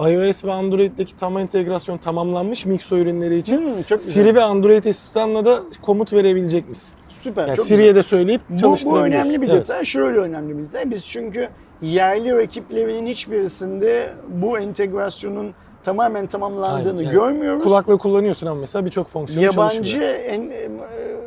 iOS 0.00 0.44
ve 0.44 0.52
Android'deki 0.52 1.16
tam 1.16 1.38
entegrasyon 1.38 1.98
tamamlanmış 1.98 2.66
Mixo 2.66 2.96
ürünleri 2.96 3.36
için. 3.36 3.58
hmm. 3.88 3.98
Siri 3.98 4.34
ve 4.34 4.42
Android 4.42 4.84
asistanla 4.84 5.44
da 5.44 5.60
komut 5.82 6.12
verebilecek 6.12 6.68
misin? 6.68 6.94
Süper. 7.20 7.46
Yani 7.48 7.56
Siri'ye 7.58 7.94
de 7.94 8.02
söyleyip 8.02 8.40
Bu, 8.50 8.54
bu 8.54 8.58
çalıştırabiliyorsun. 8.58 9.12
önemli 9.12 9.42
bir 9.42 9.48
Evet. 9.48 9.60
detay. 9.60 9.84
Şöyle 9.84 10.18
önemli 10.18 10.58
bir 10.58 10.64
detay. 10.64 10.90
Biz 10.90 11.04
çünkü 11.04 11.48
yerli 11.82 12.36
rakiplerinin 12.36 13.06
hiçbirisinde 13.06 14.12
bu 14.28 14.58
entegrasyonun 14.58 15.54
tamamen 15.82 16.26
tamamlandığını 16.26 16.98
Aynen, 16.98 17.04
yani 17.04 17.12
görmüyoruz. 17.12 17.62
Kulaklığı 17.64 17.98
kullanıyorsun 17.98 18.46
ama 18.46 18.60
mesela 18.60 18.84
birçok 18.84 19.08
fonksiyonu 19.08 19.44
Yabancı 19.44 19.76
çalışmıyor. 19.76 20.14
en, 20.14 20.50
e, 20.50 20.68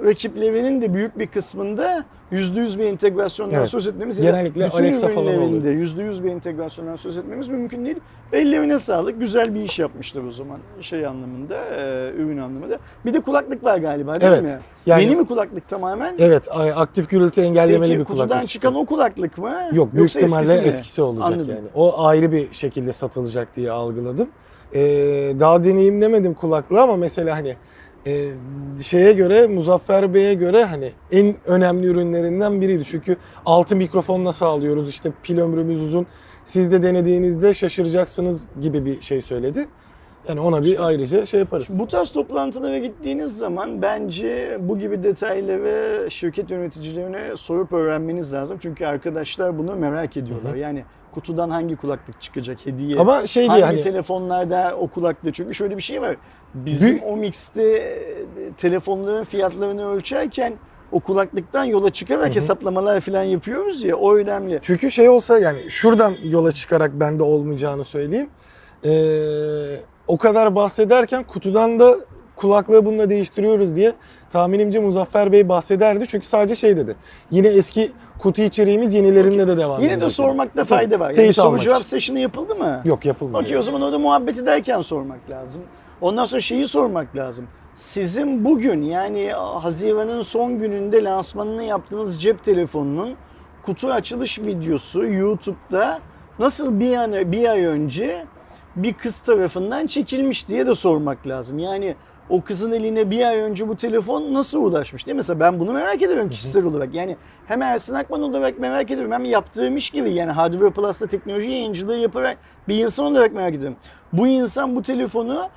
rakiplerinin 0.06 0.82
de 0.82 0.94
büyük 0.94 1.20
bir 1.20 1.28
kısmında 1.28 2.06
%100 2.32 2.79
bir 2.79 2.84
entegrasyondan 2.86 3.58
Evet. 3.60 3.70
söz 3.70 3.88
etmemiz 3.88 4.20
ya 4.20 4.25
Genellikle 4.32 4.65
bütün 4.67 4.77
Alexa 4.77 5.08
falan 5.08 5.27
ürünlerinde 5.34 5.72
%100 5.72 6.24
bir 6.24 6.32
entegrasyondan 6.32 6.96
söz 6.96 7.17
etmemiz 7.17 7.48
mümkün 7.48 7.86
değil. 7.86 7.98
Ellerine 8.34 8.79
sağlık. 8.79 9.20
Güzel 9.20 9.55
bir 9.55 9.60
iş 9.62 9.79
yapmışlar 9.79 10.24
o 10.24 10.32
zaman 10.32 10.60
şey 10.82 11.05
anlamında, 11.05 11.55
e, 11.65 12.12
ürün 12.17 12.38
anlamında. 12.38 12.79
Bir 13.05 13.13
de 13.13 13.20
kulaklık 13.20 13.63
var 13.63 13.77
galiba 13.77 14.22
değil 14.22 14.32
Evet. 14.32 14.44
mi? 14.44 14.50
Yani- 14.86 15.03
Yeni 15.03 15.15
mi 15.15 15.25
kulaklık 15.27 15.67
tamamen? 15.67 16.15
Evet, 16.20 16.48
aktif 16.75 17.10
gürültü 17.10 17.41
engellemeli 17.41 17.82
Peki 17.89 18.00
bir 18.00 18.05
kulaklık. 18.05 18.29
kutudan 18.32 18.46
çıkan 18.46 18.75
o 18.75 18.86
kulaklık 18.86 19.38
mı? 19.38 19.53
Yok 19.74 19.94
büyük 19.94 20.00
Yoksa 20.01 20.20
ihtimalle 20.20 20.53
eskisi 20.53 20.67
eskisi, 20.67 21.01
mi? 21.01 21.08
olacak 21.08 21.27
Anladım. 21.27 21.50
yani. 21.50 21.67
O 21.75 22.05
ayrı 22.05 22.32
bir 22.32 22.53
şekilde 22.53 22.94
satılacak 22.94 23.55
diye 23.55 23.72
algıladım. 23.72 24.29
Ee, 24.75 24.79
daha 25.39 25.63
deneyimlemedim 25.63 26.34
kulaklığı 26.34 26.82
ama 26.82 26.96
mesela 26.96 27.36
hani 27.36 27.55
e, 28.08 28.32
şeye 28.82 29.14
göre 29.14 29.48
Muzaffer 29.48 30.14
Bey'e 30.14 30.34
göre 30.34 30.64
hani 30.64 30.92
en 31.12 31.36
önemli 31.46 31.88
ürünlerinden 31.88 32.62
biriydi. 32.62 32.84
Çünkü 32.86 33.18
altı 33.46 33.76
mikrofonla 33.76 34.34
sağlıyoruz 34.34 34.90
işte 34.90 35.12
pil 35.24 35.40
ömrümüz 35.40 35.82
uzun. 35.82 36.08
Siz 36.46 36.72
de 36.72 36.84
denediğinizde 36.84 37.54
şaşıracaksınız 37.54 38.46
gibi 38.62 38.86
bir 38.86 39.02
şey 39.02 39.22
söyledi. 39.22 39.68
Yani 40.29 40.39
ona 40.39 40.63
bir 40.63 40.88
ayrıca 40.88 41.25
şey 41.25 41.39
yaparız. 41.39 41.79
Bu 41.79 41.88
tarz 41.88 42.12
toplantılara 42.12 42.77
gittiğiniz 42.77 43.38
zaman 43.38 43.82
bence 43.82 44.58
bu 44.62 44.79
gibi 44.79 45.03
detayları 45.03 46.12
şirket 46.12 46.51
yöneticilerine 46.51 47.36
sorup 47.36 47.74
öğrenmeniz 47.74 48.34
lazım. 48.34 48.58
Çünkü 48.62 48.86
arkadaşlar 48.86 49.58
bunu 49.58 49.75
merak 49.75 50.17
ediyorlar. 50.17 50.55
Yani 50.55 50.84
kutudan 51.13 51.50
hangi 51.50 51.75
kulaklık 51.75 52.22
çıkacak 52.22 52.65
hediye? 52.65 53.00
Ama 53.00 53.27
şey 53.27 53.48
hangi 53.48 53.58
diye 53.58 53.65
hani 53.65 53.82
telefonlarda 53.82 54.75
o 54.79 54.88
kulaklık? 54.88 55.36
Çünkü 55.36 55.53
şöyle 55.53 55.77
bir 55.77 55.82
şey 55.82 56.01
var. 56.01 56.17
Bizim 56.53 56.89
Büyük- 56.89 57.03
o 57.05 57.17
mixte 57.17 57.63
e, 57.63 57.94
telefonların 58.58 59.24
fiyatlarını 59.24 59.89
ölçerken 59.89 60.53
o 60.91 61.00
kulaklıktan 61.00 61.63
yola 61.63 61.89
çıkarak 61.89 62.36
hesaplamalar 62.36 63.00
falan 63.01 63.24
yapıyoruz 63.24 63.84
ya 63.84 63.96
o 63.96 64.15
önemli. 64.15 64.60
Çünkü 64.62 64.91
şey 64.91 65.10
olsa 65.10 65.39
yani 65.39 65.60
şuradan 65.70 66.15
yola 66.24 66.51
çıkarak 66.51 67.00
bende 67.00 67.24
olmayacağını 67.24 67.86
söyleyeyim. 67.86 68.29
Ee, 68.86 68.89
o 70.08 70.18
kadar 70.18 70.56
bahsederken 70.56 71.24
kutudan 71.24 71.80
da 71.80 71.96
kulaklığı 72.36 72.86
bununla 72.86 73.10
değiştiriyoruz 73.10 73.76
diye 73.76 73.94
tahminimce 74.30 74.80
Muzaffer 74.80 75.32
Bey 75.32 75.50
bahsederdi. 75.50 76.06
Çünkü 76.08 76.28
sadece 76.28 76.56
şey 76.56 76.78
dedi. 76.78 76.96
Yine 77.32 77.48
eski 77.48 77.92
kutu 78.20 78.42
içeriğimiz 78.42 78.94
yenilerinde 78.94 79.48
de 79.48 79.58
devam 79.58 79.82
Yine 79.82 79.92
edecek. 79.92 80.10
de 80.10 80.14
sormakta 80.14 80.66
fayda 80.66 81.00
var. 81.00 81.12
Yani 81.12 81.34
soru 81.34 81.60
cevap 81.60 81.84
session'ı 81.84 82.20
yapıldı 82.20 82.56
mı? 82.56 82.82
Yok 82.86 83.06
yapılmıyor. 83.06 83.44
Okey 83.44 83.58
o 83.58 83.62
zaman 83.62 83.82
orada 83.82 84.00
muhabbet 84.00 84.38
ederken 84.38 84.82
sormak 84.82 85.30
lazım. 85.30 85.62
Ondan 86.02 86.26
sonra 86.26 86.42
şeyi 86.42 86.68
sormak 86.68 87.16
lazım. 87.16 87.48
Sizin 87.76 88.46
bugün 88.46 88.82
yani 88.82 89.32
Haziran'ın 89.62 90.22
son 90.22 90.60
gününde 90.60 91.04
lansmanını 91.04 91.64
yaptığınız 91.64 92.22
cep 92.22 92.44
telefonunun 92.44 93.16
kutu 93.64 93.92
açılış 93.92 94.40
videosu 94.40 95.06
YouTube'da 95.06 96.00
nasıl 96.40 96.80
bir 96.80 96.96
an 96.96 97.32
bir 97.32 97.50
ay 97.50 97.66
önce 97.66 98.26
bir 98.75 98.94
kız 98.94 99.22
tarafından 99.22 99.88
çekilmiş 99.88 100.48
diye 100.48 100.67
de 100.67 100.75
sormak 100.75 101.27
lazım. 101.27 101.60
Yani 101.60 101.96
o 102.29 102.41
kızın 102.41 102.72
eline 102.72 103.12
bir 103.12 103.25
ay 103.27 103.39
önce 103.39 103.67
bu 103.67 103.75
telefon 103.75 104.34
nasıl 104.34 104.63
ulaşmış 104.63 105.05
diye 105.05 105.13
mesela 105.13 105.39
ben 105.39 105.60
bunu 105.60 105.74
merak 105.74 106.01
ediyorum 106.01 106.29
kişisel 106.29 106.65
olarak. 106.65 106.94
Yani 106.94 107.17
hem 107.46 107.62
Ersin 107.62 107.96
Akman 107.96 108.22
olarak 108.22 108.60
merak 108.60 108.91
ediyorum 108.91 109.12
hem 109.12 109.25
yaptığım 109.25 109.77
iş 109.77 109.89
gibi 109.89 110.10
yani 110.12 110.32
Hardware 110.32 110.70
Plus'ta 110.70 111.08
teknoloji 111.08 111.51
yayıncılığı 111.51 111.98
yaparak 111.98 112.38
bir 112.67 112.84
insan 112.84 113.05
olarak 113.05 113.34
merak 113.34 113.55
ediyorum. 113.55 113.77
Bu 114.13 114.27
insan 114.27 114.75
bu 114.75 114.82
telefonu 114.82 115.50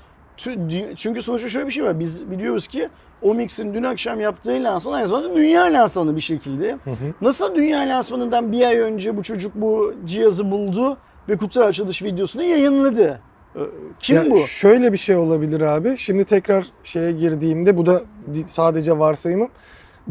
çünkü 0.96 1.22
sonuçta 1.22 1.48
şöyle 1.48 1.66
bir 1.66 1.72
şey 1.72 1.84
var. 1.84 2.00
Biz 2.00 2.30
biliyoruz 2.30 2.66
ki 2.66 2.88
Omix'in 3.22 3.74
dün 3.74 3.82
akşam 3.82 4.20
yaptığı 4.20 4.50
lansman 4.50 4.92
aynı 4.92 5.08
zamanda 5.08 5.34
dünya 5.34 5.62
lansmanı 5.62 6.16
bir 6.16 6.20
şekilde. 6.20 6.78
Nasıl 7.20 7.54
dünya 7.54 7.80
lansmanından 7.80 8.52
bir 8.52 8.66
ay 8.66 8.78
önce 8.78 9.16
bu 9.16 9.22
çocuk 9.22 9.54
bu 9.54 9.94
cihazı 10.04 10.50
buldu 10.50 10.96
ve 11.28 11.36
kutu 11.36 11.60
açılış 11.60 12.02
videosunu 12.02 12.42
yayınladı? 12.42 13.20
Ee, 13.56 13.60
Kim 14.00 14.16
Ya 14.16 14.30
bu? 14.30 14.38
Şöyle 14.38 14.92
bir 14.92 14.98
şey 14.98 15.16
olabilir 15.16 15.60
abi. 15.60 15.98
Şimdi 15.98 16.24
tekrar 16.24 16.66
şeye 16.84 17.12
girdiğimde 17.12 17.76
bu 17.76 17.86
da 17.86 18.02
sadece 18.46 18.98
varsayımım. 18.98 19.48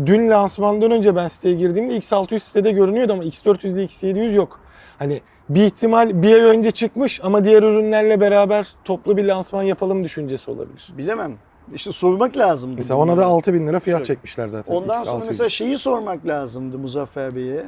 Dün 0.06 0.30
lansmandan 0.30 0.92
önce 0.92 1.16
ben 1.16 1.28
siteye 1.28 1.56
girdiğimde 1.56 1.98
X600 1.98 2.40
sitede 2.40 2.72
görünüyordu 2.72 3.14
ama 3.14 3.24
X400 3.24 3.68
ile 3.68 3.84
X700 3.86 4.34
yok. 4.34 4.60
Hani 5.00 5.22
bir 5.50 5.64
ihtimal 5.64 6.22
bir 6.24 6.34
ay 6.34 6.42
önce 6.42 6.72
çıkmış 6.72 7.20
ama 7.24 7.46
diğer 7.46 7.64
ürünlerle 7.64 8.22
beraber 8.22 8.76
toplu 8.86 9.18
bir 9.18 9.24
lansman 9.26 9.64
yapalım 9.64 10.04
düşüncesi 10.04 10.52
olabilir. 10.52 10.94
Bilemem. 10.98 11.38
İşte 11.76 11.92
sormak 11.92 12.38
lazımdı. 12.38 12.76
Mesela 12.78 13.00
ona 13.00 13.18
da 13.18 13.26
6000 13.26 13.68
lira 13.68 13.80
fiyat 13.80 13.98
Şöyle. 13.98 14.06
çekmişler 14.08 14.48
zaten. 14.48 14.76
Ondan 14.76 15.04
sonra 15.04 15.24
X600. 15.24 15.28
mesela 15.28 15.50
şeyi 15.50 15.78
sormak 15.78 16.28
lazımdı 16.28 16.78
Muzaffer 16.78 17.36
Bey'e. 17.36 17.66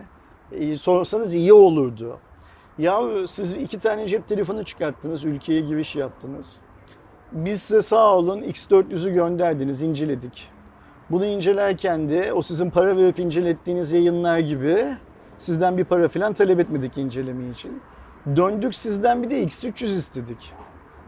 Sorsanız 0.77 1.33
iyi 1.33 1.53
olurdu. 1.53 2.17
Ya 2.79 3.01
siz 3.27 3.53
iki 3.53 3.79
tane 3.79 4.07
cep 4.07 4.27
telefonu 4.27 4.63
çıkarttınız, 4.63 5.25
ülkeye 5.25 5.61
giriş 5.61 5.95
yaptınız. 5.95 6.59
Biz 7.31 7.61
size 7.61 7.81
sağ 7.81 8.15
olun 8.15 8.41
X400'ü 8.41 9.13
gönderdiniz, 9.13 9.81
inceledik. 9.81 10.49
Bunu 11.11 11.25
incelerken 11.25 12.09
de 12.09 12.33
o 12.33 12.41
sizin 12.41 12.69
para 12.69 12.97
verip 12.97 13.19
incelettiğiniz 13.19 13.91
yayınlar 13.91 14.39
gibi 14.39 14.85
sizden 15.37 15.77
bir 15.77 15.83
para 15.83 16.07
falan 16.07 16.33
talep 16.33 16.59
etmedik 16.59 16.97
inceleme 16.97 17.49
için. 17.49 17.81
Döndük 18.35 18.75
sizden 18.75 19.23
bir 19.23 19.29
de 19.29 19.43
X300 19.43 19.85
istedik. 19.85 20.53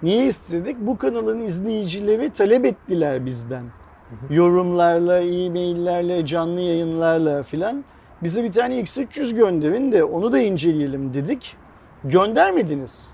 Niye 0.03 0.25
istedik? 0.25 0.77
Bu 0.79 0.97
kanalın 0.97 1.39
izleyicileri 1.39 2.29
talep 2.29 2.65
ettiler 2.65 3.25
bizden. 3.25 3.65
Yorumlarla, 4.29 5.19
e-maillerle, 5.19 6.25
canlı 6.25 6.61
yayınlarla 6.61 7.43
filan. 7.43 7.83
Bize 8.23 8.43
bir 8.43 8.51
tane 8.51 8.79
X300 8.79 9.35
gönderin 9.35 9.91
de 9.91 10.03
onu 10.03 10.31
da 10.31 10.39
inceleyelim 10.39 11.13
dedik. 11.13 11.57
Göndermediniz. 12.03 13.11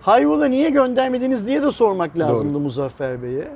Hayrola 0.00 0.46
niye 0.46 0.70
göndermediniz 0.70 1.46
diye 1.46 1.62
de 1.62 1.70
sormak 1.70 2.18
lazımdı 2.18 2.58
Muzaffer 2.58 3.22
Bey'e. 3.22 3.48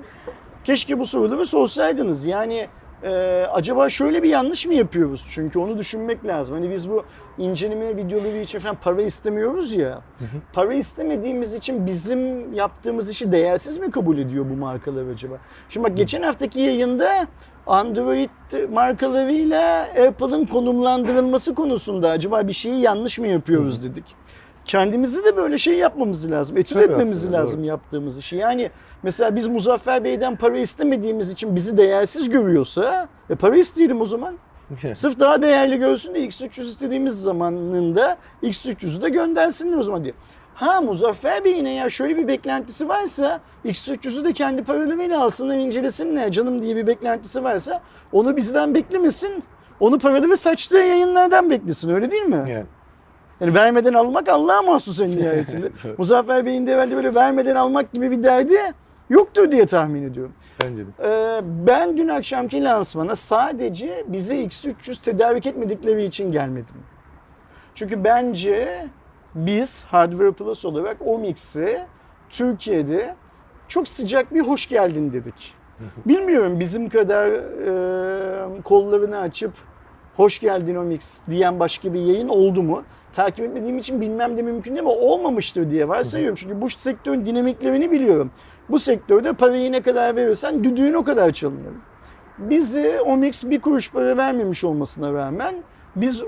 Keşke 0.64 0.98
bu 0.98 1.06
soruları 1.06 1.46
sorsaydınız. 1.46 2.24
Yani 2.24 2.68
e, 3.02 3.44
acaba 3.52 3.88
şöyle 3.88 4.22
bir 4.22 4.28
yanlış 4.28 4.66
mı 4.66 4.74
yapıyoruz? 4.74 5.26
Çünkü 5.30 5.58
onu 5.58 5.78
düşünmek 5.78 6.26
lazım. 6.26 6.54
Hani 6.54 6.70
biz 6.70 6.90
bu 6.90 7.04
inceleme 7.38 7.96
videoları 7.96 8.36
için 8.36 8.58
falan 8.58 8.76
para 8.76 9.02
istemiyoruz 9.02 9.72
ya. 9.72 10.00
Para 10.52 10.74
istemediğimiz 10.74 11.54
için 11.54 11.86
bizim 11.86 12.52
yaptığımız 12.54 13.10
işi 13.10 13.32
değersiz 13.32 13.78
mi 13.78 13.90
kabul 13.90 14.18
ediyor 14.18 14.46
bu 14.50 14.54
markalar 14.54 15.06
acaba? 15.06 15.34
Şimdi 15.68 15.88
bak 15.88 15.96
geçen 15.96 16.22
haftaki 16.22 16.60
yayında 16.60 17.26
Android 17.66 18.30
markalarıyla 18.72 19.82
Apple'ın 19.82 20.46
konumlandırılması 20.46 21.54
konusunda 21.54 22.10
acaba 22.10 22.48
bir 22.48 22.52
şeyi 22.52 22.80
yanlış 22.80 23.18
mı 23.18 23.26
yapıyoruz 23.26 23.84
dedik. 23.84 24.04
Kendimizi 24.64 25.24
de 25.24 25.36
böyle 25.36 25.58
şey 25.58 25.74
yapmamız 25.74 26.30
lazım. 26.30 26.56
Etüt 26.56 26.74
Tabii 26.74 26.84
etmemiz 26.84 27.18
aslında, 27.24 27.36
lazım 27.36 27.60
doğru. 27.60 27.66
yaptığımız 27.66 28.18
işi. 28.18 28.36
Yani 28.36 28.70
mesela 29.02 29.36
biz 29.36 29.48
Muzaffer 29.48 30.04
Bey'den 30.04 30.36
para 30.36 30.58
istemediğimiz 30.58 31.30
için 31.30 31.56
bizi 31.56 31.76
değersiz 31.76 32.30
görüyorsa 32.30 33.08
e 33.30 33.34
para 33.34 33.56
isteyelim 33.56 34.00
o 34.00 34.04
zaman. 34.04 34.34
Sırf 34.94 35.20
daha 35.20 35.42
değerli 35.42 35.78
görsün 35.78 36.14
de 36.14 36.18
X300 36.26 36.60
istediğimiz 36.62 37.22
zamanında 37.22 38.16
X300'ü 38.42 39.02
de 39.02 39.08
göndersinler 39.08 39.76
o 39.76 39.82
zaman 39.82 40.04
diye. 40.04 40.14
Ha 40.54 40.80
Muzaffer 40.80 41.44
Bey'in 41.44 41.64
eğer 41.64 41.90
şöyle 41.90 42.16
bir 42.16 42.28
beklentisi 42.28 42.88
varsa 42.88 43.40
X300'ü 43.64 44.24
de 44.24 44.32
kendi 44.32 44.64
paralarıyla 44.64 45.22
alsınlar 45.22 45.56
incelesinler 45.56 46.30
canım 46.30 46.62
diye 46.62 46.76
bir 46.76 46.86
beklentisi 46.86 47.44
varsa 47.44 47.82
onu 48.12 48.36
bizden 48.36 48.74
beklemesin. 48.74 49.44
Onu 49.80 49.98
paralı 49.98 50.30
ve 50.30 50.36
saçtığı 50.36 50.78
yayınlardan 50.78 51.50
beklesin 51.50 51.88
öyle 51.90 52.10
değil 52.10 52.22
mi? 52.22 52.46
Yani. 52.50 52.66
Yani 53.40 53.54
vermeden 53.54 53.94
almak 53.94 54.28
Allah'a 54.28 54.62
mahsus 54.62 55.00
en 55.00 55.10
nihayetinde. 55.10 55.70
Muzaffer 55.98 56.46
Bey'in 56.46 56.66
de 56.66 56.74
herhalde 56.74 56.96
böyle 56.96 57.14
vermeden 57.14 57.56
almak 57.56 57.92
gibi 57.92 58.10
bir 58.10 58.22
derdi 58.22 58.58
yoktur 59.10 59.50
diye 59.52 59.66
tahmin 59.66 60.02
ediyorum. 60.02 60.32
Bence 60.64 60.82
de. 60.86 60.90
Ee, 61.02 61.40
ben 61.66 61.96
dün 61.96 62.08
akşamki 62.08 62.64
lansmana 62.64 63.16
sadece 63.16 64.04
bize 64.08 64.44
X300 64.44 65.02
tedarik 65.02 65.46
etmedikleri 65.46 66.04
için 66.04 66.32
gelmedim. 66.32 66.74
Çünkü 67.74 68.04
bence 68.04 68.86
biz 69.34 69.84
Hardware 69.84 70.32
Plus 70.32 70.64
olarak 70.64 70.96
Omix'e 71.06 71.86
Türkiye'de 72.28 73.14
çok 73.68 73.88
sıcak 73.88 74.34
bir 74.34 74.40
hoş 74.40 74.66
geldin 74.66 75.12
dedik. 75.12 75.54
Bilmiyorum 76.06 76.60
bizim 76.60 76.88
kadar 76.88 77.26
e, 77.26 78.62
kollarını 78.62 79.18
açıp 79.18 79.52
hoş 80.20 80.38
geldin 80.38 80.74
Omix 80.74 81.20
diyen 81.30 81.60
başka 81.60 81.94
bir 81.94 82.00
yayın 82.00 82.28
oldu 82.28 82.62
mu? 82.62 82.82
Takip 83.12 83.44
etmediğim 83.44 83.78
için 83.78 84.00
bilmem 84.00 84.36
de 84.36 84.42
mümkün 84.42 84.74
değil 84.74 84.80
ama 84.80 84.90
olmamıştır 84.90 85.70
diye 85.70 85.88
varsayıyorum. 85.88 86.36
Çünkü 86.36 86.60
bu 86.60 86.70
sektörün 86.70 87.26
dinamiklerini 87.26 87.90
biliyorum. 87.90 88.30
Bu 88.68 88.78
sektörde 88.78 89.32
parayı 89.32 89.72
ne 89.72 89.82
kadar 89.82 90.16
verirsen 90.16 90.64
düdüğün 90.64 90.94
o 90.94 91.04
kadar 91.04 91.30
çalınır. 91.30 91.72
Bizi 92.38 93.00
Omix 93.06 93.44
bir 93.44 93.60
kuruş 93.60 93.92
para 93.92 94.16
vermemiş 94.16 94.64
olmasına 94.64 95.12
rağmen 95.12 95.54
biz 95.96 96.22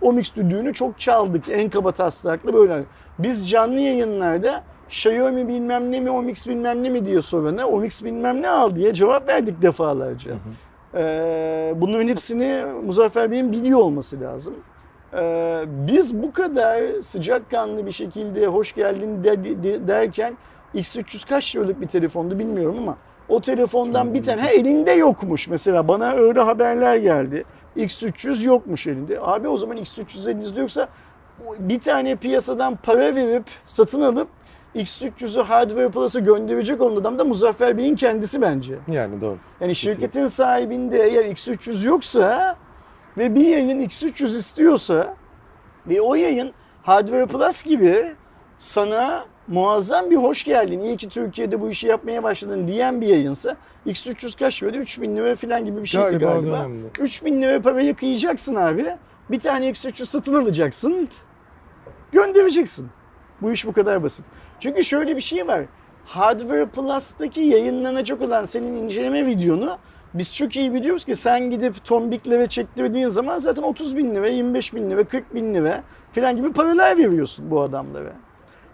Omix 0.00 0.36
düdüğünü 0.36 0.74
çok 0.74 0.98
çaldık. 0.98 1.48
En 1.48 1.70
kaba 1.70 1.92
taslaklı 1.92 2.54
böyle. 2.54 2.84
Biz 3.18 3.50
canlı 3.50 3.80
yayınlarda 3.80 4.62
Xiaomi 4.88 5.48
bilmem 5.48 5.92
ne 5.92 6.00
mi, 6.00 6.10
Omix 6.10 6.48
bilmem 6.48 6.82
ne 6.82 6.88
mi 6.88 7.04
diye 7.06 7.22
sorana 7.22 7.66
Omix 7.66 8.04
bilmem 8.04 8.42
ne 8.42 8.48
al 8.48 8.76
diye 8.76 8.94
cevap 8.94 9.28
verdik 9.28 9.62
defalarca. 9.62 10.32
Ee, 10.94 11.74
bunların 11.76 12.08
hepsini 12.08 12.64
Muzaffer 12.84 13.30
Bey'in 13.30 13.52
biliyor 13.52 13.78
olması 13.78 14.20
lazım. 14.20 14.54
Ee, 15.14 15.64
biz 15.68 16.22
bu 16.22 16.32
kadar 16.32 16.82
sıcakkanlı 17.02 17.86
bir 17.86 17.92
şekilde 17.92 18.46
hoş 18.46 18.74
geldin 18.74 19.24
de- 19.24 19.62
de- 19.62 19.88
derken 19.88 20.36
X300 20.74 21.28
kaç 21.28 21.56
liralık 21.56 21.80
bir 21.80 21.86
telefondu 21.88 22.38
bilmiyorum 22.38 22.76
ama 22.82 22.96
o 23.28 23.40
telefondan 23.40 24.14
bir 24.14 24.22
tane 24.22 24.40
ha, 24.40 24.48
elinde 24.48 24.90
yokmuş 24.92 25.48
mesela 25.48 25.88
bana 25.88 26.12
öyle 26.12 26.40
haberler 26.40 26.96
geldi. 26.96 27.44
X300 27.76 28.46
yokmuş 28.46 28.86
elinde. 28.86 29.18
Abi 29.20 29.48
o 29.48 29.56
zaman 29.56 29.76
X300 29.76 30.30
elinizde 30.30 30.60
yoksa 30.60 30.88
bir 31.58 31.80
tane 31.80 32.16
piyasadan 32.16 32.76
para 32.82 33.14
verip 33.14 33.44
satın 33.64 34.00
alıp 34.00 34.28
X300'ü 34.78 35.42
Hardware 35.42 35.88
Plus'a 35.88 36.18
gönderecek 36.20 36.80
olan 36.82 36.96
adam 36.96 37.18
da 37.18 37.24
Muzaffer 37.24 37.78
Bey'in 37.78 37.96
kendisi 37.96 38.42
bence. 38.42 38.74
Yani 38.88 39.20
doğru. 39.20 39.38
Yani 39.60 39.74
şirketin 39.74 40.26
sahibinde 40.26 41.02
eğer 41.02 41.24
X300 41.24 41.86
yoksa 41.86 42.56
ve 43.18 43.34
bir 43.34 43.46
yayın 43.46 43.80
X300 43.80 44.36
istiyorsa 44.36 45.14
ve 45.88 46.00
o 46.00 46.14
yayın 46.14 46.52
Hardware 46.82 47.26
Plus 47.26 47.62
gibi 47.62 48.12
sana 48.58 49.24
muazzam 49.48 50.10
bir 50.10 50.16
hoş 50.16 50.44
geldin. 50.44 50.80
İyi 50.80 50.96
ki 50.96 51.08
Türkiye'de 51.08 51.60
bu 51.60 51.70
işi 51.70 51.86
yapmaya 51.86 52.22
başladın 52.22 52.68
diyen 52.68 53.00
bir 53.00 53.06
yayınsa 53.06 53.56
X300 53.86 54.38
kaç 54.38 54.62
liraydı? 54.62 54.78
3000 54.78 55.16
lira 55.16 55.34
falan 55.36 55.64
gibi 55.64 55.82
bir 55.82 55.86
şeydi 55.88 56.04
Galiba 56.04 56.32
galiba. 56.32 56.50
dönemde. 56.58 56.86
3000 57.00 57.42
lira 57.42 57.62
parayı 57.62 57.94
kıyacaksın 57.94 58.54
abi. 58.54 58.86
Bir 59.30 59.40
tane 59.40 59.70
X300 59.70 60.04
satın 60.04 60.34
alacaksın. 60.34 61.08
Göndereceksin. 62.12 62.88
Bu 63.42 63.52
iş 63.52 63.66
bu 63.66 63.72
kadar 63.72 64.02
basit. 64.02 64.24
Çünkü 64.60 64.84
şöyle 64.84 65.16
bir 65.16 65.20
şey 65.20 65.46
var. 65.46 65.62
Hardware 66.04 66.66
Plus'taki 66.66 67.40
yayınlanacak 67.40 68.22
olan 68.22 68.44
senin 68.44 68.72
inceleme 68.72 69.26
videonu 69.26 69.78
biz 70.14 70.34
çok 70.34 70.56
iyi 70.56 70.74
biliyoruz 70.74 71.04
ki 71.04 71.16
sen 71.16 71.50
gidip 71.50 71.84
tombiklere 71.84 72.46
çektirdiğin 72.46 73.08
zaman 73.08 73.38
zaten 73.38 73.62
30 73.62 73.96
bin 73.96 74.14
lira, 74.14 74.28
25 74.28 74.74
bin 74.74 74.90
lira, 74.90 75.04
40 75.04 75.34
bin 75.34 75.54
lira 75.54 75.82
falan 76.12 76.36
gibi 76.36 76.52
paralar 76.52 76.96
veriyorsun 76.98 77.50
bu 77.50 77.60
adamlara. 77.60 78.12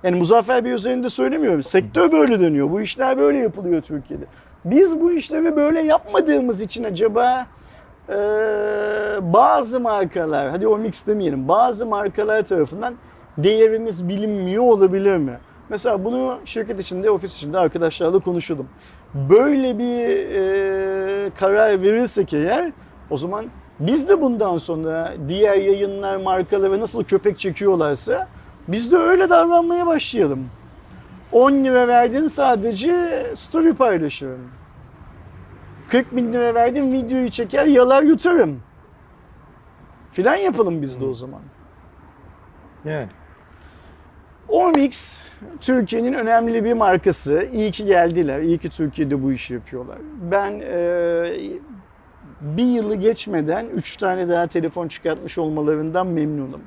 Yani 0.02 0.16
Muzaffer 0.16 0.64
Bey 0.64 0.72
üzerinde 0.72 1.10
söylemiyorum. 1.10 1.62
Sektör 1.62 2.12
böyle 2.12 2.40
dönüyor. 2.40 2.70
Bu 2.70 2.80
işler 2.80 3.18
böyle 3.18 3.38
yapılıyor 3.38 3.82
Türkiye'de. 3.82 4.24
Biz 4.64 5.00
bu 5.00 5.12
işleri 5.12 5.56
böyle 5.56 5.80
yapmadığımız 5.80 6.60
için 6.60 6.84
acaba 6.84 7.46
eee, 8.08 8.16
bazı 9.20 9.80
markalar, 9.80 10.48
hadi 10.50 10.66
o 10.66 10.78
mix 10.78 11.06
demeyelim, 11.06 11.48
bazı 11.48 11.86
markalar 11.86 12.42
tarafından 12.42 12.94
değerimiz 13.38 14.08
bilinmiyor 14.08 14.62
olabilir 14.64 15.16
mi? 15.16 15.38
Mesela 15.68 16.04
bunu 16.04 16.38
şirket 16.44 16.80
içinde, 16.80 17.10
ofis 17.10 17.34
içinde 17.34 17.58
arkadaşlarla 17.58 18.18
konuşuyordum. 18.18 18.68
Böyle 19.14 19.78
bir 19.78 19.84
eee, 20.08 21.30
karar 21.38 21.82
verirsek 21.82 22.32
eğer 22.32 22.72
o 23.10 23.16
zaman 23.16 23.44
biz 23.80 24.08
de 24.08 24.20
bundan 24.20 24.56
sonra 24.56 25.14
diğer 25.28 25.56
yayınlar 25.56 26.16
markalara 26.16 26.80
nasıl 26.80 27.04
köpek 27.04 27.38
çekiyorlarsa 27.38 28.28
biz 28.68 28.92
de 28.92 28.96
öyle 28.96 29.30
davranmaya 29.30 29.86
başlayalım. 29.86 30.46
10 31.32 31.52
lira 31.52 31.88
verdin 31.88 32.26
sadece 32.26 33.24
story 33.34 33.74
paylaşırım. 33.74 34.50
40 35.88 36.16
bin 36.16 36.32
lira 36.32 36.54
verdim 36.54 36.92
videoyu 36.92 37.30
çeker 37.30 37.66
yalar 37.66 38.02
yutarım. 38.02 38.60
Filan 40.12 40.36
yapalım 40.36 40.82
biz 40.82 41.00
de 41.00 41.04
o 41.04 41.14
zaman. 41.14 41.40
Yani. 42.84 43.08
Omix 44.48 45.22
Türkiye'nin 45.60 46.12
önemli 46.12 46.64
bir 46.64 46.72
markası. 46.72 47.48
İyi 47.52 47.70
ki 47.70 47.84
geldiler. 47.84 48.40
İyi 48.40 48.58
ki 48.58 48.68
Türkiye'de 48.68 49.22
bu 49.22 49.32
işi 49.32 49.54
yapıyorlar. 49.54 49.98
Ben 50.30 50.60
e, 50.64 50.76
bir 52.40 52.64
yılı 52.64 52.94
geçmeden 52.94 53.66
3 53.66 53.96
tane 53.96 54.28
daha 54.28 54.46
telefon 54.46 54.88
çıkartmış 54.88 55.38
olmalarından 55.38 56.06
memnunum. 56.06 56.60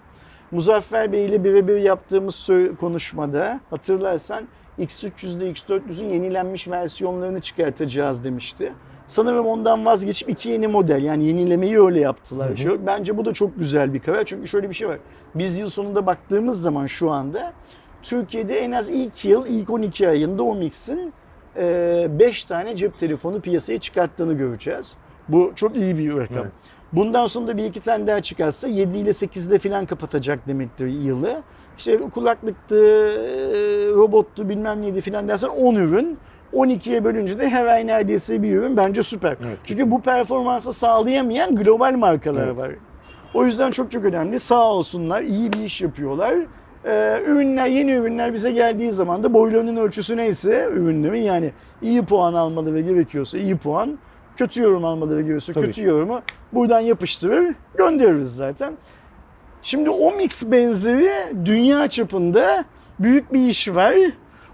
Muzaffer 0.51 1.11
Bey 1.11 1.25
ile 1.25 1.43
birebir 1.43 1.77
yaptığımız 1.81 2.49
konuşmada 2.79 3.59
hatırlarsan 3.69 4.47
X300 4.79 5.37
ile 5.37 5.51
X400'ün 5.51 6.09
yenilenmiş 6.09 6.67
versiyonlarını 6.67 7.41
çıkartacağız 7.41 8.23
demişti. 8.23 8.73
Sanırım 9.07 9.45
ondan 9.45 9.85
vazgeçip 9.85 10.29
iki 10.29 10.49
yeni 10.49 10.67
model 10.67 11.03
yani 11.03 11.25
yenilemeyi 11.27 11.79
öyle 11.81 11.99
yaptılar. 11.99 12.55
Şu- 12.55 12.85
Bence 12.87 13.17
bu 13.17 13.25
da 13.25 13.33
çok 13.33 13.57
güzel 13.59 13.93
bir 13.93 13.99
karar 13.99 14.23
çünkü 14.23 14.47
şöyle 14.47 14.69
bir 14.69 14.73
şey 14.75 14.87
var. 14.87 14.97
Biz 15.35 15.57
yıl 15.57 15.69
sonunda 15.69 16.05
baktığımız 16.05 16.61
zaman 16.61 16.85
şu 16.85 17.11
anda 17.11 17.53
Türkiye'de 18.03 18.59
en 18.59 18.71
az 18.71 18.89
ilk 18.89 19.25
yıl, 19.25 19.45
ilk 19.45 19.69
12 19.69 20.09
ayında 20.09 20.43
Omix'in 20.43 21.13
5 22.19 22.43
tane 22.43 22.75
cep 22.75 22.99
telefonu 22.99 23.41
piyasaya 23.41 23.79
çıkarttığını 23.79 24.33
göreceğiz. 24.33 24.95
Bu 25.29 25.51
çok 25.55 25.77
iyi 25.77 25.97
bir 25.97 26.17
rakam. 26.17 26.37
Evet. 26.37 26.51
Bundan 26.93 27.25
sonra 27.25 27.47
da 27.47 27.57
bir 27.57 27.63
iki 27.63 27.79
tane 27.79 28.07
daha 28.07 28.21
çıkarsa 28.21 28.67
7 28.67 28.97
ile 28.97 29.09
8'de 29.09 29.59
falan 29.59 29.85
kapatacak 29.85 30.47
demektir 30.47 30.87
yılı. 30.87 31.41
İşte 31.77 31.97
kulaklıktı, 31.97 32.75
robottu 33.95 34.49
bilmem 34.49 34.81
neydi 34.81 35.01
falan 35.01 35.27
dersen 35.27 35.47
10 35.47 35.75
ürün. 35.75 36.17
12'ye 36.53 37.03
bölünce 37.03 37.39
de 37.39 37.49
her 37.49 37.65
ay 37.65 37.87
neredeyse 37.87 38.43
bir 38.43 38.55
ürün 38.55 38.77
bence 38.77 39.03
süper. 39.03 39.29
Evet, 39.29 39.39
Çünkü 39.43 39.63
kesinlikle. 39.63 39.91
bu 39.91 40.01
performansı 40.01 40.73
sağlayamayan 40.73 41.55
global 41.55 41.93
markalar 41.93 42.47
Evet. 42.47 42.59
var. 42.59 42.71
O 43.33 43.45
yüzden 43.45 43.71
çok 43.71 43.91
çok 43.91 44.05
önemli. 44.05 44.39
Sağ 44.39 44.71
olsunlar, 44.71 45.21
iyi 45.21 45.53
bir 45.53 45.59
iş 45.59 45.81
yapıyorlar. 45.81 46.35
Ee, 46.85 47.21
ürünler, 47.25 47.67
yeni 47.67 47.91
ürünler 47.91 48.33
bize 48.33 48.51
geldiği 48.51 48.93
zaman 48.93 49.23
da 49.23 49.33
boylarının 49.33 49.75
ölçüsü 49.75 50.17
neyse 50.17 50.69
ürünlerin 50.71 51.21
yani 51.21 51.51
iyi 51.81 52.05
puan 52.05 52.33
almaları 52.33 52.79
gerekiyorsa 52.81 53.37
iyi 53.37 53.57
puan, 53.57 53.99
kötü 54.37 54.61
yorum 54.61 54.85
almaları 54.85 55.17
gerekiyorsa 55.21 55.53
Tabii 55.53 55.65
kötü 55.65 55.83
yorumu 55.83 56.21
buradan 56.53 56.79
yapıştırır, 56.79 57.55
göndeririz 57.77 58.35
zaten. 58.35 58.73
Şimdi 59.61 59.89
o 59.89 60.11
mix 60.11 60.51
benzeri 60.51 61.09
dünya 61.45 61.87
çapında 61.87 62.65
büyük 62.99 63.33
bir 63.33 63.39
iş 63.47 63.75
var. 63.75 63.93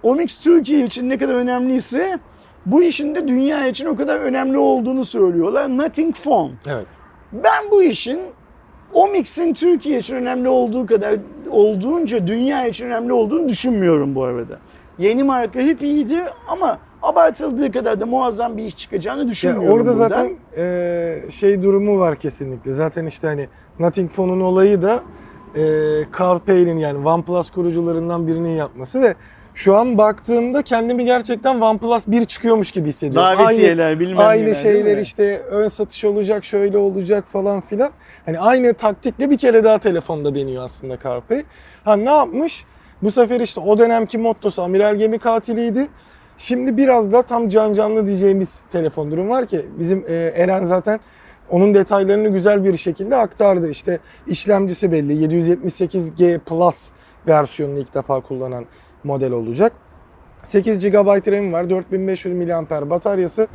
Omix 0.04 0.40
Türkiye 0.40 0.86
için 0.86 1.10
ne 1.10 1.18
kadar 1.18 1.34
önemliyse 1.34 2.20
bu 2.66 2.84
işin 2.84 3.16
de 3.16 3.28
dünya 3.28 3.68
için 3.68 3.86
o 3.86 3.96
kadar 3.96 4.20
önemli 4.20 4.58
olduğunu 4.58 5.06
söylüyorlar. 5.06 5.78
Nothing 5.78 6.16
Phone. 6.16 6.52
Evet. 6.68 6.88
Ben 7.34 7.72
bu 7.72 7.84
işin 7.84 8.20
Omix'in 8.94 9.54
Türkiye 9.54 10.00
için 10.00 10.16
önemli 10.16 10.50
olduğu 10.50 10.86
kadar 10.86 11.16
olduğunca 11.50 12.28
dünya 12.28 12.68
için 12.68 12.86
önemli 12.86 13.14
olduğunu 13.14 13.50
düşünmüyorum 13.50 14.16
bu 14.16 14.24
arada. 14.24 14.60
Yeni 15.00 15.24
marka 15.24 15.60
hep 15.60 15.82
iyidir 15.82 16.22
ama 16.48 16.80
abartıldığı 17.02 17.72
kadar 17.72 18.00
da 18.00 18.06
muazzam 18.06 18.58
bir 18.58 18.64
iş 18.64 18.78
çıkacağını 18.78 19.28
düşünmüyorum 19.28 19.74
orada 19.74 19.94
buradan. 19.94 20.08
zaten 20.08 20.36
e, 20.58 21.32
şey 21.32 21.64
durumu 21.64 22.00
var 22.00 22.16
kesinlikle. 22.16 22.74
Zaten 22.74 23.06
işte 23.06 23.28
hani 23.28 23.48
Nothing 23.80 24.12
Phone'un 24.12 24.40
olayı 24.42 24.82
da 24.82 25.04
e, 25.56 25.62
CarPlay'in 26.18 26.78
yani 26.78 27.08
OnePlus 27.08 27.52
kurucularından 27.52 28.28
birinin 28.28 28.56
yapması 28.56 29.02
ve 29.02 29.16
şu 29.54 29.78
an 29.78 29.98
baktığımda 29.98 30.62
kendimi 30.62 31.06
gerçekten 31.06 31.62
OnePlus 31.62 32.08
1 32.08 32.26
çıkıyormuş 32.26 32.72
gibi 32.72 32.90
hissediyorum. 32.90 33.40
davetiyeler 33.40 34.00
bilmem 34.00 34.20
aynı 34.20 34.44
neler, 34.44 34.54
şeyler 34.54 34.98
işte 34.98 35.40
ön 35.40 35.68
satış 35.68 36.06
olacak, 36.06 36.46
şöyle 36.46 36.78
olacak 36.78 37.28
falan 37.28 37.62
filan. 37.62 37.92
Hani 38.26 38.40
aynı 38.40 38.74
taktikle 38.74 39.30
bir 39.30 39.38
kere 39.38 39.64
daha 39.64 39.78
telefonda 39.78 40.36
deniyor 40.36 40.64
aslında 40.64 40.98
CarPlay. 41.04 41.44
Ha 41.84 41.96
ne 41.96 42.10
yapmış? 42.10 42.66
Bu 43.04 43.12
sefer 43.12 43.40
işte 43.40 43.60
o 43.60 43.78
dönemki 43.78 44.18
mottosu 44.18 44.62
amiral 44.62 44.96
gemi 44.96 45.20
katiliydi. 45.20 45.88
Şimdi 46.38 46.78
biraz 46.78 47.12
da 47.12 47.22
tam 47.22 47.50
can 47.50 47.74
canlı 47.74 48.08
diyeceğimiz 48.08 48.62
telefon 48.72 49.12
durum 49.12 49.30
var 49.30 49.46
ki 49.46 49.66
bizim 49.80 50.06
e, 50.08 50.14
Eren 50.14 50.64
zaten 50.64 51.00
onun 51.50 51.74
detaylarını 51.74 52.30
güzel 52.30 52.64
bir 52.64 52.78
şekilde 52.78 53.16
aktardı. 53.16 53.70
İşte 53.70 54.00
işlemcisi 54.28 54.92
belli 54.92 55.26
778G 55.26 56.40
Plus 56.40 56.90
versiyonunu 57.28 57.80
ilk 57.80 57.96
defa 57.96 58.20
kullanan 58.20 58.66
model 59.04 59.32
olacak. 59.32 59.72
8 60.44 60.80
GB 60.80 61.28
RAM 61.32 61.54
var, 61.54 61.70
4500 61.70 62.36
mAh 62.48 62.90
bataryası. 62.90 63.48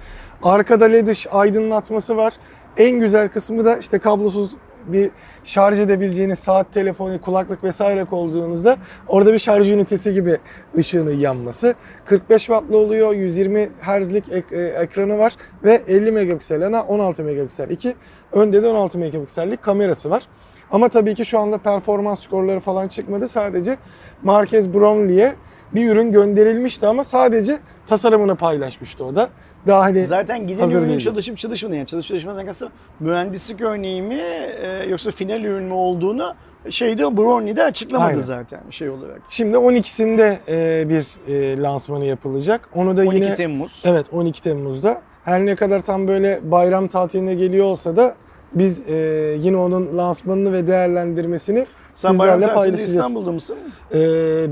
Arkada 0.43 0.85
led 0.85 1.09
aydınlatması 1.31 2.17
var. 2.17 2.33
En 2.77 3.01
güzel 3.01 3.29
kısmı 3.29 3.65
da 3.65 3.77
işte 3.77 3.99
kablosuz 3.99 4.57
bir 4.87 5.11
şarj 5.45 5.79
edebileceğiniz 5.81 6.39
saat, 6.39 6.73
telefonu, 6.73 7.21
kulaklık 7.21 7.65
vesaire 7.65 8.05
koyduğunuzda 8.05 8.77
orada 9.09 9.33
bir 9.33 9.39
şarj 9.39 9.71
ünitesi 9.71 10.15
gibi 10.15 10.37
ışığının 10.79 11.17
yanması. 11.17 11.75
45 12.05 12.43
wattlı 12.43 12.79
oluyor, 12.79 13.15
120 13.15 13.69
Hz'lik 13.81 14.25
ek- 14.33 14.57
e, 14.57 14.63
ekranı 14.63 15.19
var 15.19 15.37
ve 15.65 15.83
50 15.89 16.13
megapiksel 16.13 16.67
ana 16.67 16.83
16 16.83 17.25
megapiksel 17.25 17.71
2. 17.71 17.95
Önde 18.33 18.63
de 18.63 18.69
16 18.69 18.99
megapiksellik 18.99 19.63
kamerası 19.63 20.11
var. 20.11 20.23
Ama 20.71 20.89
tabii 20.89 21.15
ki 21.15 21.25
şu 21.25 21.39
anda 21.39 21.59
performans 21.59 22.21
skorları 22.23 22.61
falan 22.61 22.89
çıkmadı. 22.89 23.29
Sadece 23.29 23.77
Marquez 24.23 24.75
Brownlee'ye 24.75 25.35
bir 25.75 25.91
ürün 25.91 26.13
gönderilmişti 26.13 26.87
ama 26.87 27.05
sadece 27.05 27.59
tasarımını 27.87 28.37
paylaşmıştı 28.37 29.05
o 29.05 29.17
da. 29.17 29.29
Daha 29.67 29.81
hani 29.81 30.05
Zaten 30.07 30.47
giden 30.47 30.71
ürünün 30.71 30.89
değildi. 30.89 31.05
çalışıp 31.05 31.39
çalışmadığı 31.39 31.77
yani 31.77 31.87
çalışıp 31.87 32.09
çalışmadan 32.09 32.47
kastım 32.47 32.69
mühendislik 33.01 33.61
örneği 33.61 34.03
mi 34.03 34.21
e, 34.63 34.85
yoksa 34.89 35.11
final 35.11 35.43
ürün 35.45 35.65
mü 35.65 35.73
olduğunu 35.73 36.35
şeyde 36.71 37.17
Brownie'de 37.17 37.65
açıklamadı 37.65 38.09
Aynen. 38.09 38.21
zaten 38.21 38.61
şey 38.71 38.91
olarak. 38.91 39.21
Şimdi 39.29 39.57
12'sinde 39.57 40.37
e, 40.49 40.89
bir 40.89 41.33
e, 41.33 41.63
lansmanı 41.63 42.05
yapılacak. 42.05 42.69
Onu 42.75 42.97
da 42.97 43.01
12 43.03 43.17
yine 43.17 43.35
Temmuz. 43.35 43.83
evet 43.87 44.07
12 44.13 44.43
Temmuz'da. 44.43 45.01
Her 45.25 45.47
ne 45.47 45.55
kadar 45.57 45.81
tam 45.81 46.09
böyle 46.09 46.41
bayram 46.51 46.87
tatiline 46.89 47.35
geliyor 47.35 47.67
olsa 47.67 47.97
da 47.97 48.15
biz 48.53 48.81
e, 48.89 48.95
yine 49.41 49.57
onun 49.57 49.99
lansmanını 49.99 50.53
ve 50.53 50.67
değerlendirmesini 50.67 51.67
Sen 51.95 52.11
sizlerle 52.11 52.55
paylaşacağız. 52.55 52.95
İstanbul'da 52.95 53.33
mısın? 53.33 53.57
E, 53.95 53.97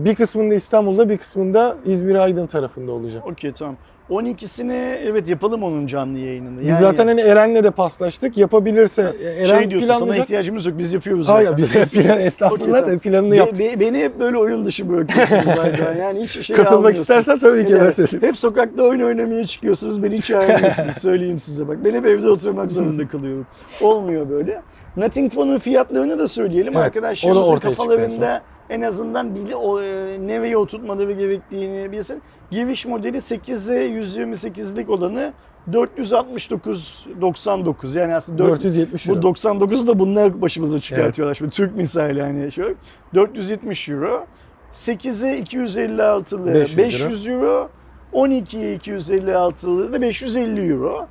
bir 0.04 0.14
kısmında 0.14 0.54
İstanbul'da, 0.54 1.08
bir 1.08 1.18
kısmında 1.18 1.76
İzmir 1.84 2.14
Aydın 2.14 2.46
tarafında 2.46 2.92
olacak. 2.92 3.26
Okey 3.26 3.52
tamam. 3.52 3.76
12'sine 4.10 4.96
evet 5.04 5.28
yapalım 5.28 5.62
onun 5.62 5.86
canlı 5.86 6.18
yayınını. 6.18 6.68
Biz 6.68 6.78
zaten 6.78 7.06
hani 7.06 7.20
Eren'le 7.20 7.64
de 7.64 7.70
paslaştık. 7.70 8.36
Yapabilirse 8.38 9.12
Eren 9.38 9.58
şey 9.58 9.70
diyorsun 9.70 9.88
sana 9.88 9.98
planlayacak. 9.98 10.24
ihtiyacımız 10.24 10.66
yok 10.66 10.78
biz 10.78 10.92
yapıyoruz 10.94 11.26
zaten. 11.26 11.44
Hayır 11.44 11.56
biz 11.56 11.74
hep 11.74 11.90
plan, 12.04 12.20
estağfurullah 12.20 12.86
da 12.86 12.98
planını 12.98 13.32
Be- 13.32 13.36
yaptık. 13.36 13.58
be- 13.60 13.80
beni 13.80 13.98
hep 13.98 14.20
böyle 14.20 14.38
oyun 14.38 14.64
dışı 14.64 14.88
bırakıyorsunuz 14.88 15.42
zaten. 15.56 15.96
Yani 15.96 16.20
hiç 16.20 16.46
şey 16.46 16.56
Katılmak 16.56 16.96
istersen 16.96 17.38
tabii 17.38 17.66
ki 17.66 17.74
Evet. 17.80 17.96
söyleyeyim. 17.96 18.22
Hep 18.26 18.38
sokakta 18.38 18.82
oyun 18.82 19.00
oynamaya 19.00 19.46
çıkıyorsunuz. 19.46 20.02
Beni 20.02 20.16
hiç 20.18 20.24
çağırmıyorsunuz. 20.24 20.94
Söyleyeyim 20.98 21.40
size 21.40 21.68
bak. 21.68 21.76
Ben 21.84 21.94
hep 21.94 22.06
evde 22.06 22.28
oturmak 22.30 22.70
zorunda 22.72 23.08
kalıyorum. 23.08 23.46
Olmuyor 23.80 24.30
böyle. 24.30 24.62
Nothing 24.96 25.32
Phone'un 25.32 25.58
fiyatlarını 25.58 26.18
da 26.18 26.28
söyleyelim. 26.28 26.72
Evet, 26.76 26.84
Arkadaşlarımızın 26.86 27.56
kafalarında 27.56 28.42
en 28.70 28.80
azından 28.80 29.34
bili, 29.34 29.56
o, 29.56 29.80
e, 29.82 29.84
nereye 30.26 30.56
oturtmaları 30.56 31.12
gerektiğini 31.12 31.92
bilsin. 31.92 32.22
Giriş 32.50 32.86
modeli 32.86 33.16
8'e 33.16 34.00
128'lik 34.00 34.90
olanı 34.90 35.32
469.99 35.70 37.98
yani 37.98 38.14
aslında 38.14 38.38
4, 38.38 38.48
470 38.50 39.08
bu 39.08 39.12
euro. 39.12 39.22
99 39.22 39.88
da 39.88 39.98
bunlar 39.98 40.42
başımıza 40.42 40.78
çıkartıyorlar. 40.78 41.34
Şimdi 41.34 41.50
Türk 41.50 41.76
misali 41.76 42.18
yani 42.18 42.52
şöyle 42.52 42.74
470 43.14 43.88
euro. 43.88 44.26
8'e 44.72 45.40
256'lı 45.40 46.54
500 46.54 46.78
500, 46.78 47.28
euro. 47.28 47.44
euro. 47.46 47.68
12'ye 48.12 48.76
256'lı 48.76 49.92
da 49.92 50.00
550 50.00 50.72
euro. 50.72 51.06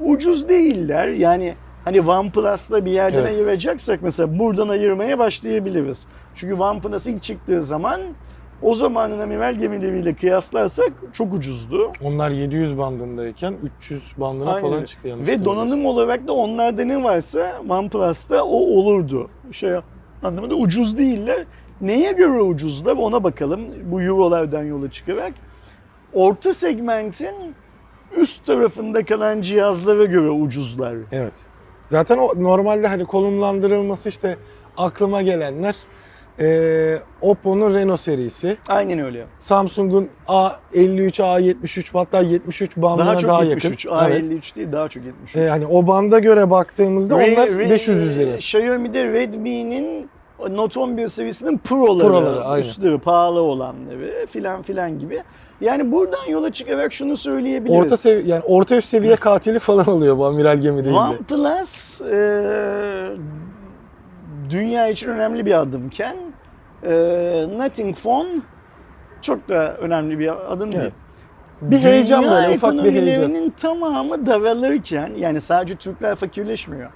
Ucuz 0.00 0.48
değiller. 0.48 1.08
Yani 1.08 1.54
hani 1.84 2.00
OnePlus'la 2.00 2.84
bir 2.84 2.90
yerden 2.90 3.18
Evet. 3.18 3.38
ayıracaksak 3.38 4.02
mesela 4.02 4.38
buradan 4.38 4.68
ayırmaya 4.68 5.18
başlayabiliriz. 5.18 6.06
Çünkü 6.34 6.54
OnePlus 6.54 7.06
ilk 7.06 7.22
çıktığı 7.22 7.62
zaman 7.62 8.00
o 8.62 8.74
zamanın 8.74 9.18
amiral 9.18 9.54
gemileriyle 9.54 10.14
kıyaslarsak 10.14 10.92
çok 11.12 11.32
ucuzdu. 11.32 11.92
Onlar 12.02 12.30
700 12.30 12.78
bandındayken 12.78 13.54
300 13.78 14.02
bandına 14.16 14.52
Aynen 14.52 14.68
falan 14.70 14.84
çıktı 14.84 15.08
yanlış 15.08 15.28
Ve 15.28 15.44
donanım 15.44 15.86
olarak 15.86 16.28
da 16.28 16.32
onlarda 16.32 16.84
ne 16.84 17.02
varsa 17.04 17.62
OnePlus'ta 17.68 18.44
o 18.44 18.56
olurdu. 18.56 19.30
Şey 19.52 19.70
anlamında 20.22 20.54
ucuz 20.54 20.98
değiller. 20.98 21.44
Neye 21.80 22.12
göre 22.12 22.40
ucuzlar 22.40 22.96
ona 22.96 23.24
bakalım 23.24 23.60
bu 23.84 24.02
eurolardan 24.02 24.64
yola 24.64 24.90
çıkarak. 24.90 25.32
Orta 26.12 26.54
segmentin 26.54 27.54
üst 28.16 28.46
tarafında 28.46 29.04
kalan 29.04 29.40
cihazlara 29.40 30.04
göre 30.04 30.30
ucuzlar. 30.30 30.96
Evet. 31.12 31.46
Zaten 31.86 32.18
o 32.18 32.42
normalde 32.42 32.86
hani 32.86 33.04
konumlandırılması 33.04 34.08
işte 34.08 34.36
aklıma 34.76 35.22
gelenler 35.22 35.76
eee 36.40 36.98
Oppo'nun 37.20 37.74
Reno 37.74 37.96
serisi, 37.96 38.56
Aynen 38.68 38.98
öyle. 38.98 39.24
Samsung'un 39.38 40.08
A53, 40.28 41.22
A73 41.22 41.88
hatta 41.92 42.20
73 42.20 42.76
bandına 42.76 43.06
Daha 43.06 43.22
daha, 43.22 43.40
çok 43.40 43.50
73. 43.50 43.84
yakın. 43.86 43.98
A53 43.98 44.56
değil 44.56 44.72
daha 44.72 44.88
çok 44.88 45.04
73. 45.04 45.36
Ee, 45.36 45.48
hani 45.48 45.66
o 45.66 45.86
banda 45.86 46.18
göre 46.18 46.50
baktığımızda 46.50 47.14
Re- 47.14 47.34
onlar 47.34 47.48
Re- 47.48 47.70
500 47.70 48.10
üzeri. 48.10 48.34
Xiaomi'de 48.34 49.12
Redmi'nin 49.12 50.10
Note 50.50 50.80
11 50.80 51.08
serisinin 51.08 51.58
Pro'ları, 51.58 52.08
Pro'ları, 52.08 52.60
üstleri 52.60 52.98
pahalı 52.98 53.40
olanları 53.40 54.26
filan 54.30 54.62
filan 54.62 54.98
gibi. 54.98 55.22
Yani 55.60 55.92
buradan 55.92 56.26
yola 56.28 56.52
çıkarak 56.52 56.92
şunu 56.92 57.16
söyleyebiliriz. 57.16 57.84
Orta 57.84 57.96
sevi 57.96 58.28
yani 58.28 58.42
orta 58.46 58.76
üst 58.76 58.88
seviye 58.88 59.16
katili 59.16 59.58
falan 59.58 59.88
oluyor 59.88 60.18
bu 60.18 60.26
amiral 60.26 60.58
gemi 60.60 60.84
değil 60.84 60.96
de. 60.96 60.98
OnePlus 60.98 62.00
e, 62.00 63.08
dünya 64.50 64.88
için 64.88 65.08
önemli 65.10 65.46
bir 65.46 65.60
adımken 65.60 66.16
e, 66.82 66.90
Nothing 67.58 67.96
Phone 67.96 68.28
çok 69.22 69.48
da 69.48 69.76
önemli 69.76 70.18
bir 70.18 70.52
adım 70.52 70.72
değil. 70.72 70.82
Evet. 70.82 70.94
Bir 71.62 71.78
heyecan 71.78 72.22
Dünya 72.22 72.34
böyle, 72.34 72.54
ufak 72.54 72.72
bir 72.72 72.78
heyecan. 72.78 72.96
ekonomilerinin 72.96 73.50
tamamı 73.50 74.26
daralırken 74.26 75.12
yani 75.18 75.40
sadece 75.40 75.74
Türkler 75.74 76.16
fakirleşmiyor. 76.16 76.90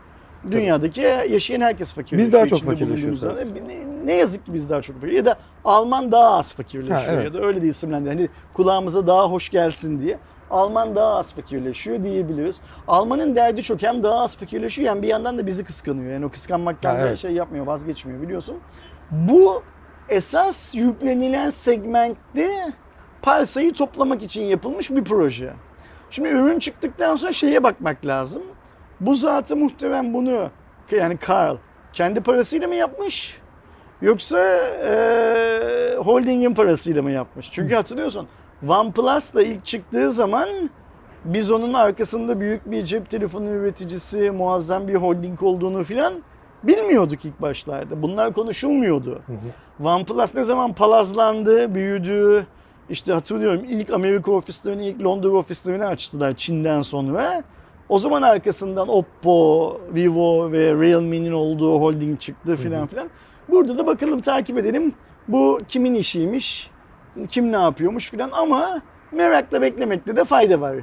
Dünyadaki 0.50 1.00
yaşayan 1.30 1.60
herkes 1.60 1.92
fakirleşiyor. 1.92 2.26
Biz 2.26 2.32
daha 2.32 2.46
çok 2.46 2.62
fakirleşiyoruz. 2.62 3.22
Ne, 3.22 4.06
ne 4.06 4.14
yazık 4.14 4.46
ki 4.46 4.54
biz 4.54 4.70
daha 4.70 4.82
çok 4.82 5.00
fakir. 5.00 5.12
Ya 5.12 5.24
da 5.24 5.38
Alman 5.64 6.12
daha 6.12 6.38
az 6.38 6.54
fakirleşiyor 6.54 6.98
Ha, 7.00 7.12
evet. 7.12 7.24
ya 7.34 7.42
da 7.42 7.46
öyle 7.46 7.62
de 7.62 7.66
isimlendir. 7.66 8.08
Hani 8.10 8.28
kulağımıza 8.54 9.06
daha 9.06 9.30
hoş 9.30 9.48
gelsin 9.48 10.00
diye. 10.00 10.18
Alman 10.50 10.96
daha 10.96 11.14
az 11.14 11.32
fakirleşiyor 11.34 12.04
diyebiliriz. 12.04 12.60
Almanın 12.88 13.36
derdi 13.36 13.62
çok 13.62 13.82
hem 13.82 14.02
daha 14.02 14.18
az 14.20 14.36
fakirleşiyor 14.36 14.90
hem 14.90 15.02
bir 15.02 15.08
yandan 15.08 15.38
da 15.38 15.46
bizi 15.46 15.64
kıskanıyor. 15.64 16.12
Yani 16.12 16.26
o 16.26 16.28
kıskanmaktan 16.28 16.94
Ha, 16.94 17.00
evet. 17.00 17.18
şey 17.18 17.32
yapmıyor, 17.32 17.66
vazgeçmiyor 17.66 18.22
biliyorsun. 18.22 18.56
Bu 19.10 19.62
esas 20.08 20.74
yüklenilen 20.74 21.50
segmentte 21.50 22.50
parsayı 23.22 23.72
toplamak 23.72 24.22
için 24.22 24.42
yapılmış 24.42 24.90
bir 24.90 25.04
proje. 25.04 25.52
Şimdi 26.10 26.28
ürün 26.28 26.58
çıktıktan 26.58 27.16
sonra 27.16 27.32
şeye 27.32 27.62
bakmak 27.62 28.06
lazım. 28.06 28.42
Bu 29.00 29.14
zatı 29.14 29.56
muhtemelen 29.56 30.14
bunu 30.14 30.50
yani 30.90 31.18
Carl 31.28 31.56
kendi 31.92 32.20
parasıyla 32.20 32.68
mı 32.68 32.74
yapmış? 32.74 33.38
Yoksa 34.02 34.38
eee 34.38 35.96
holdingin 35.96 36.54
parasıyla 36.54 37.02
mı 37.02 37.10
yapmış? 37.10 37.50
Çünkü 37.52 37.74
hatırlıyorsun 37.74 38.28
OnePlus 38.68 39.34
da 39.34 39.42
ilk 39.42 39.64
çıktığı 39.64 40.12
zaman 40.12 40.48
biz 41.24 41.50
onun 41.50 41.72
arkasında 41.72 42.40
büyük 42.40 42.70
bir 42.70 42.84
cep 42.84 43.10
telefonu 43.10 43.50
üreticisi, 43.50 44.30
muazzam 44.30 44.88
bir 44.88 44.94
holding 44.94 45.42
olduğunu 45.42 45.84
filan 45.84 46.14
bilmiyorduk 46.62 47.24
ilk 47.24 47.42
başlarda. 47.42 48.02
Bunlar 48.02 48.32
konuşulmuyordu. 48.32 49.22
OnePlus 49.84 50.34
ne 50.34 50.44
zaman 50.44 50.72
palazlandı, 50.72 51.74
büyüdü, 51.74 52.46
işte 52.90 53.12
hatırlıyorum 53.12 53.62
ilk 53.68 53.90
Amerika 53.90 54.32
ofislerini, 54.32 54.86
ilk 54.86 55.04
Londra 55.04 55.28
ofislerini 55.28 55.86
açtılar 55.86 56.34
Çin'den 56.34 56.82
sonra. 56.82 57.42
O 57.88 57.98
zaman 57.98 58.22
arkasından 58.22 58.88
Oppo, 58.88 59.80
Vivo 59.94 60.52
ve 60.52 60.74
Realme'nin 60.74 61.32
olduğu 61.32 61.80
holding 61.80 62.20
çıktı 62.20 62.56
filan 62.56 62.86
filan. 62.86 63.10
Burada 63.48 63.78
da 63.78 63.86
bakalım 63.86 64.20
takip 64.20 64.58
edelim. 64.58 64.94
Bu 65.28 65.58
kimin 65.68 65.94
işiymiş, 65.94 66.70
kim 67.28 67.52
ne 67.52 67.56
yapıyormuş 67.56 68.10
filan 68.10 68.30
ama 68.32 68.82
merakla 69.12 69.62
beklemekte 69.62 70.16
de 70.16 70.24
fayda 70.24 70.60
var. 70.60 70.76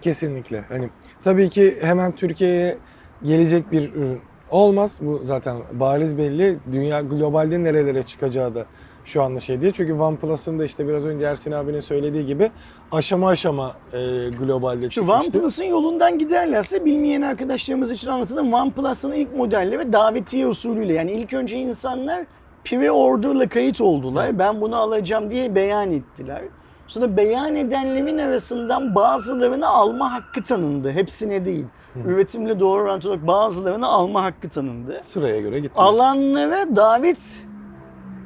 Kesinlikle. 0.00 0.64
Hani 0.68 0.90
tabii 1.22 1.50
ki 1.50 1.78
hemen 1.80 2.12
Türkiye'ye 2.12 2.78
gelecek 3.22 3.72
bir 3.72 3.94
ürün 3.94 4.20
olmaz. 4.52 4.98
Bu 5.00 5.20
zaten 5.24 5.56
bariz 5.72 6.18
belli. 6.18 6.58
Dünya 6.72 7.00
globalde 7.00 7.64
nerelere 7.64 8.02
çıkacağı 8.02 8.54
da 8.54 8.64
şu 9.04 9.22
anda 9.22 9.40
şey 9.40 9.62
değil. 9.62 9.72
Çünkü 9.76 9.92
OnePlus'ın 9.92 10.58
da 10.58 10.64
işte 10.64 10.88
biraz 10.88 11.06
önce 11.06 11.26
Ersin 11.26 11.52
abinin 11.52 11.80
söylediği 11.80 12.26
gibi 12.26 12.50
aşama 12.92 13.28
aşama 13.28 13.74
e, 13.92 13.98
globalde 14.38 14.82
Şu 14.82 14.90
çıkmıştı. 14.90 15.20
OnePlus'ın 15.38 15.64
yolundan 15.64 16.18
giderlerse 16.18 16.84
bilmeyen 16.84 17.22
arkadaşlarımız 17.22 17.90
için 17.90 18.08
anlatalım. 18.08 18.52
OnePlus'ın 18.54 19.12
ilk 19.12 19.36
modelleri 19.36 19.92
davetiye 19.92 20.46
usulüyle 20.46 20.92
yani 20.92 21.12
ilk 21.12 21.32
önce 21.32 21.56
insanlar 21.56 22.24
pre-order'la 22.64 23.48
kayıt 23.48 23.80
oldular. 23.80 24.24
Evet. 24.26 24.38
Ben 24.38 24.60
bunu 24.60 24.76
alacağım 24.76 25.30
diye 25.30 25.54
beyan 25.54 25.92
ettiler. 25.92 26.42
Sonra 26.92 27.16
beyan 27.16 27.56
edenlerin 27.56 28.18
arasından 28.18 28.94
bazılarını 28.94 29.68
alma 29.68 30.12
hakkı 30.12 30.42
tanındı. 30.42 30.90
Hepsine 30.90 31.44
değil. 31.44 31.66
Üretimle 32.06 32.60
doğru 32.60 32.82
orantılı 32.82 33.10
olarak 33.10 33.26
bazılarını 33.26 33.86
alma 33.86 34.24
hakkı 34.24 34.48
tanındı. 34.48 35.00
Sıraya 35.02 35.40
göre 35.40 35.60
gitti. 35.60 35.74
Alanlara 35.76 36.76
davet 36.76 37.44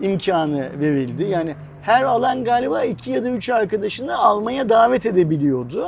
imkanı 0.00 0.80
verildi. 0.80 1.22
Yani 1.22 1.54
her 1.82 2.02
alan 2.02 2.44
galiba 2.44 2.84
iki 2.84 3.10
ya 3.10 3.24
da 3.24 3.28
üç 3.28 3.50
arkadaşını 3.50 4.18
almaya 4.18 4.68
davet 4.68 5.06
edebiliyordu. 5.06 5.86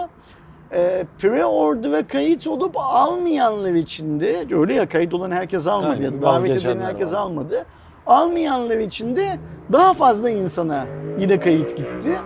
Ee, 0.73 1.07
pre-order 1.19 1.93
ve 1.93 2.07
kayıt 2.07 2.47
olup 2.47 2.77
almayanlar 2.77 3.73
için 3.73 4.21
de 4.21 4.47
öyle 4.53 4.75
ya 4.75 4.89
kayıt 4.89 5.15
olan 5.15 5.31
herkes 5.31 5.67
almadı 5.67 5.91
Aynen, 5.91 6.03
ya 6.03 6.13
da 6.13 6.23
davet 6.23 6.65
eden 6.65 6.81
herkes 6.81 7.13
var. 7.13 7.19
almadı. 7.19 7.65
Almayanlar 8.07 8.77
için 8.77 9.17
de 9.17 9.39
daha 9.73 9.95
fazla 9.95 10.31
insana 10.31 10.87
yine 11.19 11.41
kayıt 11.41 11.77
gitti. 11.77 12.19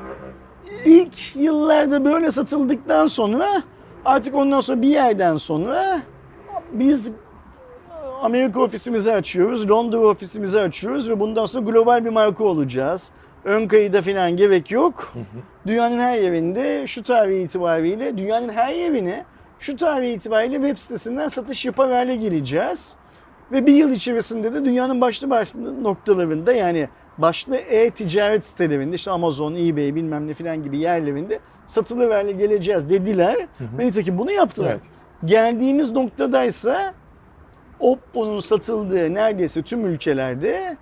İlk 0.85 1.37
yıllarda 1.37 2.05
böyle 2.05 2.31
satıldıktan 2.31 3.07
sonra 3.07 3.63
artık 4.05 4.35
ondan 4.35 4.61
sonra 4.61 4.83
bir 4.83 4.89
yerden 4.89 5.37
sonra 5.37 6.03
biz 6.73 7.11
Amerika 8.23 8.61
ofisimizi 8.61 9.13
açıyoruz, 9.13 9.71
Londra 9.71 9.99
ofisimizi 9.99 10.61
açıyoruz 10.61 11.11
ve 11.11 11.21
bundan 11.21 11.47
sonra 11.47 11.65
global 11.65 12.05
bir 12.05 12.11
marka 12.11 12.45
olacağız. 12.45 13.11
Ön 13.45 13.69
kayıda 13.69 14.03
falan 14.03 14.37
gerek 14.37 14.71
yok. 14.71 15.13
Dünyanın 15.67 15.99
her 15.99 16.19
yerinde 16.19 16.87
şu 16.87 17.03
tarih 17.03 17.43
itibariyle, 17.43 18.19
dünyanın 18.19 18.49
her 18.49 18.75
yerine 18.75 19.25
şu 19.59 19.77
tarih 19.77 20.13
itibariyle 20.13 20.57
web 20.57 20.79
sitesinden 20.79 21.29
satış 21.29 21.65
yapar 21.65 21.93
hale 21.93 22.17
geleceğiz. 22.17 22.97
Ve 23.53 23.67
bir 23.67 23.73
yıl 23.73 23.93
içerisinde 23.93 24.55
de 24.55 24.65
dünyanın 24.65 25.01
başlı 25.01 25.31
başlı 25.31 25.85
noktalarında 25.85 26.53
yani 26.53 26.89
başlı 27.19 27.57
e-ticaret 27.57 28.45
sitelerinde 28.45 28.97
işte 28.97 29.11
Amazon, 29.11 29.55
eBay 29.55 29.95
bilmem 29.95 30.27
ne 30.27 30.35
filan 30.35 30.63
gibi 30.63 30.79
yerlerinde 30.79 31.39
satılır 31.67 32.11
hale 32.11 32.33
geleceğiz 32.33 32.91
dediler. 32.91 33.47
Ve 33.79 33.87
nitekim 33.87 34.19
bunu 34.19 34.33
yaptılar. 34.33 34.71
Evet. 34.71 34.89
Geldiğimiz 35.25 35.91
noktadaysa 35.91 36.95
Oppo'nun 37.81 38.41
satıldığı 38.41 39.15
neredeyse 39.15 39.63
tüm 39.63 39.87
ülkelerde 39.87 40.77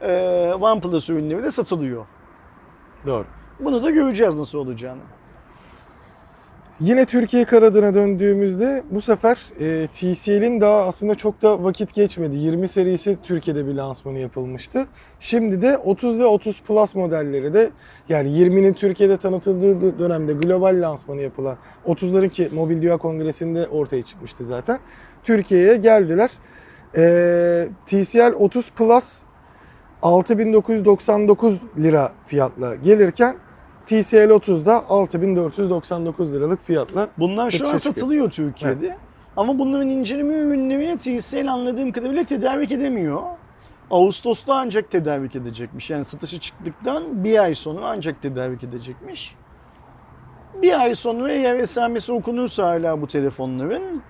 e, 0.00 0.52
OnePlus 0.60 1.10
ürünleri 1.10 1.42
de 1.42 1.50
satılıyor. 1.50 2.06
Doğru. 3.06 3.26
Bunu 3.60 3.84
da 3.84 3.90
göreceğiz 3.90 4.34
nasıl 4.34 4.58
olacağını. 4.58 5.00
Yine 6.80 7.04
Türkiye 7.04 7.44
kanadına 7.44 7.94
döndüğümüzde 7.94 8.82
bu 8.90 9.00
sefer 9.00 9.38
e, 9.60 9.86
TCL'in 9.86 10.60
daha 10.60 10.84
aslında 10.84 11.14
çok 11.14 11.42
da 11.42 11.64
vakit 11.64 11.94
geçmedi. 11.94 12.36
20 12.36 12.68
serisi 12.68 13.18
Türkiye'de 13.22 13.66
bir 13.66 13.74
lansmanı 13.74 14.18
yapılmıştı. 14.18 14.86
Şimdi 15.20 15.62
de 15.62 15.78
30 15.78 16.18
ve 16.18 16.26
30 16.26 16.62
Plus 16.62 16.94
modelleri 16.94 17.54
de 17.54 17.70
yani 18.08 18.28
20'nin 18.28 18.72
Türkiye'de 18.72 19.16
tanıtıldığı 19.16 19.98
dönemde 19.98 20.32
global 20.32 20.80
lansmanı 20.80 21.20
yapılan 21.20 21.56
30'ların 21.86 22.28
ki 22.28 22.48
Mobil 22.52 22.82
Dünya 22.82 22.96
Kongresi'nde 22.96 23.66
ortaya 23.66 24.02
çıkmıştı 24.02 24.46
zaten. 24.46 24.78
Türkiye'ye 25.22 25.76
geldiler. 25.76 26.30
E, 26.96 27.68
TCL 27.86 28.32
30 28.38 28.70
Plus 28.70 29.22
6999 30.02 31.62
lira 31.78 32.12
fiyatla 32.26 32.74
gelirken 32.74 33.36
TCL 33.88 34.30
30'da 34.30 34.84
6499 34.88 36.32
liralık 36.32 36.66
fiyatla 36.66 37.08
Bunlar 37.18 37.50
şu 37.50 37.64
an 37.64 37.70
Satışa 37.70 37.78
çıkıyor. 37.78 37.94
satılıyor 37.94 38.30
Türkiye'de. 38.30 38.96
Ama 39.36 39.58
bunların 39.58 39.88
inceleme 39.88 40.34
ürünlerini 40.34 40.98
TCL 40.98 41.52
anladığım 41.52 41.92
kadarıyla 41.92 42.24
tedarik 42.24 42.72
edemiyor. 42.72 43.22
Ağustos'ta 43.90 44.54
ancak 44.54 44.90
tedarik 44.90 45.36
edecekmiş. 45.36 45.90
Yani 45.90 46.04
satışı 46.04 46.40
çıktıktan 46.40 47.24
bir 47.24 47.38
ay 47.38 47.54
sonra 47.54 47.80
ancak 47.84 48.22
tedarik 48.22 48.64
edecekmiş. 48.64 49.34
Bir 50.62 50.80
ay 50.80 50.94
sonra 50.94 51.32
eğer 51.32 51.56
esamesi 51.56 52.12
okunursa 52.12 52.66
hala 52.66 53.00
bu 53.00 53.06
telefonların 53.06 54.02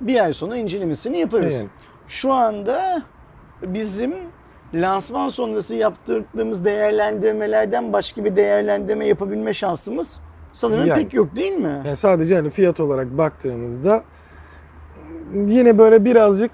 bir 0.00 0.24
ay 0.24 0.32
sonra 0.32 0.56
incelemesini 0.56 1.18
yaparız. 1.18 1.56
Yani. 1.56 1.68
Şu 2.08 2.32
anda 2.32 3.02
bizim 3.62 4.14
lansman 4.74 5.28
sonrası 5.28 5.74
yaptırdığımız 5.74 6.64
değerlendirmelerden 6.64 7.92
başka 7.92 8.24
bir 8.24 8.36
değerlendirme 8.36 9.06
yapabilme 9.06 9.52
şansımız 9.54 10.20
sanırım 10.52 10.86
Yani. 10.86 11.02
pek 11.02 11.14
yok 11.14 11.36
değil 11.36 11.52
mi? 11.52 11.82
Yani 11.84 11.96
sadece 11.96 12.34
hani 12.36 12.50
fiyat 12.50 12.80
olarak 12.80 13.18
baktığımızda 13.18 14.02
yine 15.34 15.78
böyle 15.78 16.04
birazcık 16.04 16.50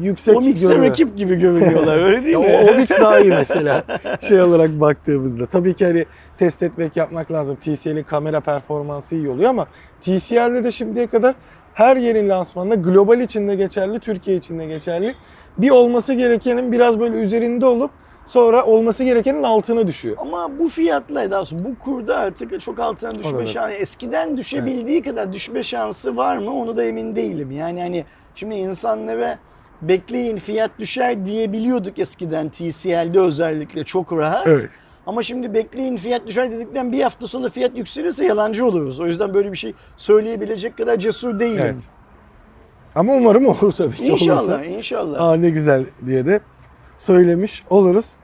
yüksek 0.00 0.36
o 0.36 0.40
mikser 0.40 0.68
görünüyor. 0.68 0.90
rakip 0.90 1.16
gibi 1.16 1.34
görünüyorlar 1.36 2.02
öyle 2.02 2.24
değil 2.24 2.36
mi? 2.36 2.46
o, 2.64 2.70
o 2.72 2.74
mix 2.76 2.90
daha 2.90 3.18
iyi 3.20 3.30
mesela 3.30 3.84
şey 4.20 4.42
olarak 4.42 4.80
baktığımızda. 4.80 5.46
Tabii 5.46 5.74
ki 5.74 5.84
hani 5.86 6.04
test 6.38 6.62
etmek 6.62 6.96
yapmak 6.96 7.32
lazım. 7.32 7.56
TCL'in 7.56 8.02
kamera 8.02 8.40
performansı 8.40 9.14
iyi 9.14 9.28
oluyor 9.28 9.50
ama 9.50 9.66
TCL'de 10.00 10.64
de 10.64 10.70
şimdiye 10.72 11.06
kadar 11.06 11.34
her 11.74 11.96
yerin 11.96 12.28
lansmanında 12.28 12.74
global 12.74 13.20
içinde 13.20 13.54
geçerli, 13.54 13.98
Türkiye 14.00 14.36
içinde 14.36 14.66
geçerli. 14.66 15.14
Bir 15.58 15.70
olması 15.70 16.12
gerekenin 16.12 16.72
biraz 16.72 17.00
böyle 17.00 17.16
üzerinde 17.16 17.66
olup 17.66 17.90
sonra 18.26 18.64
olması 18.64 19.04
gerekenin 19.04 19.42
altına 19.42 19.86
düşüyor. 19.86 20.16
Ama 20.18 20.58
bu 20.58 20.68
fiyatla 20.68 21.30
daha 21.30 21.40
doğrusu 21.40 21.64
bu 21.64 21.78
kurda 21.78 22.16
artık 22.16 22.60
çok 22.60 22.78
altına 22.78 23.14
düşme 23.14 23.46
şansı. 23.46 23.74
Eskiden 23.74 24.36
düşebildiği 24.36 25.02
kadar 25.02 25.32
düşme 25.32 25.62
şansı 25.62 26.16
var 26.16 26.36
mı 26.36 26.50
onu 26.50 26.76
da 26.76 26.84
emin 26.84 27.16
değilim. 27.16 27.50
Yani 27.50 27.80
hani 27.80 28.04
şimdi 28.34 28.54
insanlara 28.54 29.38
bekleyin 29.82 30.36
fiyat 30.36 30.70
düşer 30.78 31.26
diyebiliyorduk 31.26 31.98
eskiden 31.98 32.48
TCL'de 32.48 33.20
özellikle 33.20 33.84
çok 33.84 34.12
rahat. 34.12 34.46
Evet. 34.46 34.68
Ama 35.06 35.22
şimdi 35.22 35.54
bekleyin 35.54 35.96
fiyat 35.96 36.26
düşer 36.26 36.50
dedikten 36.50 36.92
bir 36.92 37.02
hafta 37.02 37.26
sonra 37.26 37.48
fiyat 37.48 37.76
yükselirse 37.76 38.24
yalancı 38.24 38.66
oluruz. 38.66 39.00
O 39.00 39.06
yüzden 39.06 39.34
böyle 39.34 39.52
bir 39.52 39.56
şey 39.56 39.74
söyleyebilecek 39.96 40.76
kadar 40.76 40.96
cesur 40.96 41.40
değilim. 41.40 41.62
Evet. 41.62 41.82
Ama 42.96 43.12
umarım 43.14 43.46
olur 43.46 43.72
tabii 43.72 43.94
ki. 43.96 44.04
İnşallah, 44.06 44.42
olursa. 44.42 44.64
inşallah. 44.64 45.20
Aa 45.20 45.36
ne 45.36 45.50
güzel 45.50 45.86
diye 46.06 46.26
de 46.26 46.40
söylemiş 46.96 47.64
oluruz. 47.70 48.16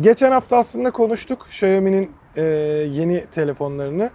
Geçen 0.00 0.32
hafta 0.32 0.56
aslında 0.56 0.90
konuştuk 0.90 1.46
Xiaomi'nin 1.50 2.10
e, 2.36 2.42
yeni 2.92 3.24
telefonlarını. 3.26 4.10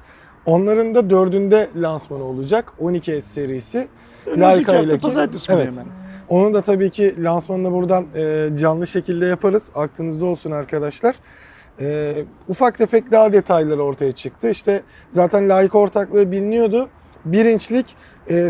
Onların 0.45 0.95
da 0.95 1.09
dördünde 1.09 1.69
lansmanı 1.75 2.23
olacak. 2.23 2.73
12S 2.81 3.21
serisi. 3.21 3.87
Önümüzdeki 4.25 4.65
hafta 4.71 4.79
ileki- 4.83 5.01
pazartesi 5.01 5.47
günü 5.47 5.57
Evet. 5.61 5.73
hemen. 5.73 5.87
Onun 6.29 6.53
da 6.53 6.61
tabii 6.61 6.89
ki 6.89 7.23
lansmanını 7.23 7.71
buradan 7.71 8.05
e, 8.15 8.49
canlı 8.59 8.87
şekilde 8.87 9.25
yaparız. 9.25 9.69
Aklınızda 9.75 10.25
olsun 10.25 10.51
arkadaşlar. 10.51 11.15
E, 11.81 12.15
ufak 12.47 12.77
tefek 12.77 13.11
daha 13.11 13.33
detayları 13.33 13.83
ortaya 13.83 14.11
çıktı. 14.11 14.49
İşte 14.49 14.83
zaten 15.09 15.49
layık 15.49 15.75
ortaklığı 15.75 16.31
biliniyordu. 16.31 16.89
Bir 17.25 17.45
inçlik 17.45 17.95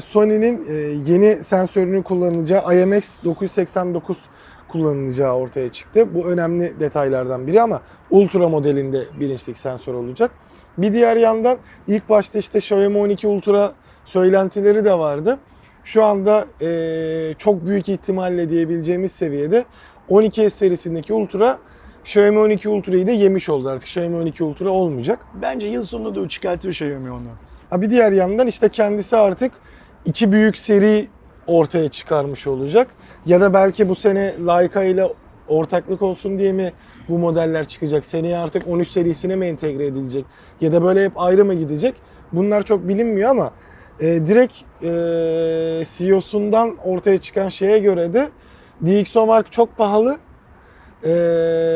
Sony'nin 0.02 0.66
e, 0.70 0.74
yeni 1.12 1.44
sensörünü 1.44 2.04
kullanacağı 2.04 2.76
IMX 2.76 3.24
989 3.24 4.18
kullanılacağı 4.68 5.34
ortaya 5.34 5.72
çıktı. 5.72 6.16
Bu 6.16 6.26
önemli 6.26 6.80
detaylardan 6.80 7.48
biri 7.48 7.62
ama 7.62 7.82
Ultra 8.10 8.50
modelinde 8.50 9.04
bir 9.20 9.38
sensör 9.38 9.94
olacak. 9.94 10.32
Bir 10.78 10.94
diğer 10.94 11.18
yandan 11.18 11.58
ilk 11.88 12.10
başta 12.10 12.40
işte 12.40 12.60
Xiaomi 12.60 12.98
12 12.98 13.28
Ultra 13.28 13.74
söylentileri 14.06 14.86
de 14.86 14.94
vardı. 14.94 15.40
Şu 15.84 16.04
anda 16.04 16.46
eee, 16.62 17.36
çok 17.38 17.66
büyük 17.66 17.90
ihtimalle 17.90 18.50
diyebileceğimiz 18.50 19.12
seviyede 19.12 19.66
12S 20.10 20.50
serisindeki 20.50 21.14
Ultra 21.14 21.60
Xiaomi 22.04 22.40
12 22.40 22.70
Ultra'yı 22.70 23.08
da 23.08 23.12
yemiş 23.12 23.50
oldu 23.50 23.70
artık. 23.70 23.88
Xiaomi 23.88 24.18
12 24.18 24.44
Ultra 24.44 24.70
olmayacak. 24.70 25.20
Bence 25.42 25.68
yıl 25.68 25.84
sonunda 25.84 26.16
da 26.16 26.20
o 26.20 26.28
çıkartır 26.28 26.70
Xiaomi 26.70 27.12
onu. 27.12 27.28
Ha 27.70 27.82
bir 27.82 27.90
diğer 27.90 28.12
yandan 28.12 28.48
işte 28.48 28.70
kendisi 28.70 29.18
artık 29.18 29.52
iki 30.06 30.32
büyük 30.32 30.58
seri 30.58 31.08
ortaya 31.48 31.90
çıkarmış 31.90 32.48
olacak. 32.48 32.88
Ya 33.26 33.42
da 33.42 33.54
belki 33.54 33.90
bu 33.90 33.96
sene 33.96 34.34
Leica 34.48 34.84
ile 34.84 35.08
ortaklık 35.48 36.02
olsun 36.02 36.40
diye 36.40 36.54
mi 36.54 36.74
bu 37.10 37.18
modeller 37.18 37.66
çıkacak? 37.66 38.06
Seneye 38.06 38.38
artık 38.38 38.68
13 38.68 38.88
serisine 38.88 39.36
mi 39.36 39.46
entegre 39.46 39.86
edilecek? 39.86 40.26
Ya 40.62 40.72
da 40.72 40.84
böyle 40.84 41.06
hep 41.06 41.12
ayrı 41.16 41.46
mı 41.46 41.54
gidecek? 41.54 41.96
Bunlar 42.32 42.62
çok 42.62 42.88
bilinmiyor 42.88 43.30
ama 43.30 43.52
e, 44.00 44.06
direkt 44.06 44.54
e, 44.84 45.84
CEO'sundan 45.86 46.78
ortaya 46.86 47.18
çıkan 47.18 47.50
şeye 47.50 47.80
göre 47.80 48.14
de 48.14 48.30
DxO 48.86 49.26
Mark 49.26 49.52
çok 49.52 49.78
pahalı. 49.78 50.18
E, 51.04 51.12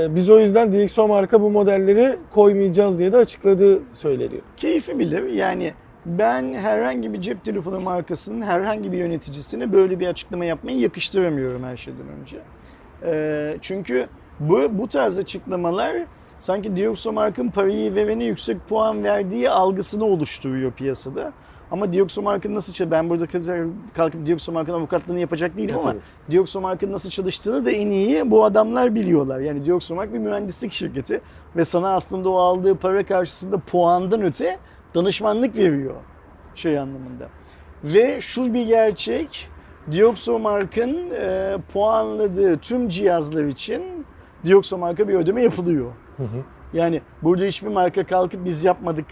biz 0.09 0.29
o 0.29 0.39
yüzden 0.39 0.73
DxO 0.73 1.07
Mark'a 1.07 1.41
bu 1.41 1.49
modelleri 1.49 2.15
koymayacağız 2.33 2.99
diye 2.99 3.11
de 3.11 3.17
açıkladığı 3.17 3.81
söyleniyor. 3.93 4.41
Keyfi 4.57 4.99
bilir. 4.99 5.23
Yani 5.23 5.73
ben 6.05 6.53
herhangi 6.53 7.13
bir 7.13 7.21
cep 7.21 7.45
telefonu 7.45 7.79
markasının 7.79 8.41
herhangi 8.41 8.91
bir 8.91 8.97
yöneticisine 8.97 9.73
böyle 9.73 9.99
bir 9.99 10.07
açıklama 10.07 10.45
yapmayı 10.45 10.79
yakıştıramıyorum 10.79 11.63
her 11.63 11.77
şeyden 11.77 12.07
önce. 12.21 12.37
Ee, 13.03 13.57
çünkü 13.61 14.07
bu, 14.39 14.77
bu 14.77 14.87
tarz 14.87 15.17
açıklamalar 15.17 15.95
sanki 16.39 16.75
Dioxo 16.75 17.13
markın 17.13 17.49
parayı 17.49 17.95
verene 17.95 18.23
yüksek 18.23 18.67
puan 18.67 19.03
verdiği 19.03 19.49
algısını 19.49 20.05
oluşturuyor 20.05 20.71
piyasada. 20.71 21.33
Ama 21.71 21.93
Dioxo 21.93 22.21
markın 22.21 22.53
nasıl 22.53 22.73
çalışıyor? 22.73 22.91
Ben 22.91 23.09
burada 23.09 23.27
kalkıp 23.93 24.25
Dioxo 24.25 24.51
markın 24.51 24.73
avukatlığını 24.73 25.19
yapacak 25.19 25.57
değilim 25.57 25.75
Ya 25.75 25.81
ama 25.81 25.91
tabii. 25.91 26.01
Dioxo 26.31 26.61
markın 26.61 26.91
nasıl 26.91 27.09
çalıştığını 27.09 27.65
da 27.65 27.71
en 27.71 27.87
iyi 27.87 28.31
bu 28.31 28.45
adamlar 28.45 28.95
biliyorlar. 28.95 29.39
Yani 29.39 29.65
Dioxo 29.65 29.95
mark 29.95 30.13
bir 30.13 30.19
mühendislik 30.19 30.71
şirketi 30.71 31.21
ve 31.55 31.65
sana 31.65 31.93
aslında 31.93 32.29
o 32.29 32.35
aldığı 32.35 32.75
para 32.75 33.05
karşısında 33.05 33.57
puandan 33.57 34.21
öte 34.21 34.59
danışmanlık 34.95 35.57
veriyor 35.57 35.95
şey 36.55 36.79
anlamında. 36.79 37.29
Ve 37.83 38.21
şu 38.21 38.53
bir 38.53 38.65
gerçek, 38.67 39.49
Dioxo 39.91 40.39
markın 40.39 41.09
e, 41.11 41.57
puanladığı 41.73 42.57
tüm 42.57 42.89
cihazlar 42.89 43.45
için 43.45 44.05
Dioxo 44.45 44.77
marka 44.77 45.07
bir 45.07 45.13
ödeme 45.13 45.41
yapılıyor. 45.43 45.91
Yani 46.73 47.01
burada 47.23 47.45
hiçbir 47.45 47.67
marka 47.67 48.05
kalkıp 48.05 48.45
biz 48.45 48.63
yapmadık, 48.63 49.05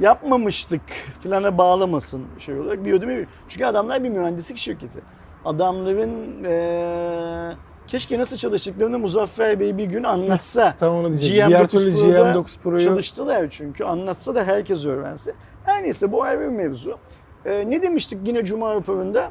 yapmamıştık 0.00 0.80
filana 1.20 1.58
bağlamasın 1.58 2.22
şey 2.38 2.58
olarak 2.60 2.84
bir 2.84 2.92
ödeme. 2.92 3.26
Çünkü 3.48 3.64
adamlar 3.64 4.04
bir 4.04 4.08
mühendislik 4.08 4.58
şirketi. 4.58 4.98
Adamların 5.44 6.44
eee, 6.44 7.56
keşke 7.86 8.18
nasıl 8.18 8.36
çalıştıklarını 8.36 8.98
Muzaffer 8.98 9.60
Bey 9.60 9.78
bir 9.78 9.84
gün 9.84 10.02
anlatsa. 10.04 10.74
Tam 10.80 10.94
onu 10.94 11.08
diyecektim. 11.08 11.44
GM9 11.44 11.48
Diğer 11.48 11.66
türlü 11.66 11.94
Pro'da 11.94 12.32
GM9 12.32 12.44
Pro'yu 12.62 12.84
Çalıştılar 12.84 13.50
çünkü 13.50 13.84
anlatsa 13.84 14.34
da 14.34 14.44
herkes 14.44 14.86
öğrense. 14.86 15.34
Her 15.64 15.82
neyse 15.82 16.12
bu 16.12 16.22
ayrı 16.22 16.40
bir 16.40 16.46
mevzu. 16.46 16.98
Ee, 17.44 17.64
ne 17.70 17.82
demiştik 17.82 18.18
yine 18.24 18.44
Cuma 18.44 18.74
raporunda? 18.74 19.30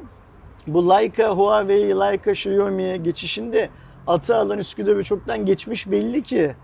Bu 0.68 0.90
Leica, 0.90 1.30
Huawei, 1.30 1.90
Leica, 1.90 2.32
Xiaomi'ye 2.32 2.98
geçişinde 2.98 3.70
atı 4.08 4.36
alan 4.36 4.60
Üsküdar'ı 4.60 5.04
çoktan 5.04 5.46
geçmiş 5.46 5.92
belli 5.92 6.24
ki. 6.24 6.56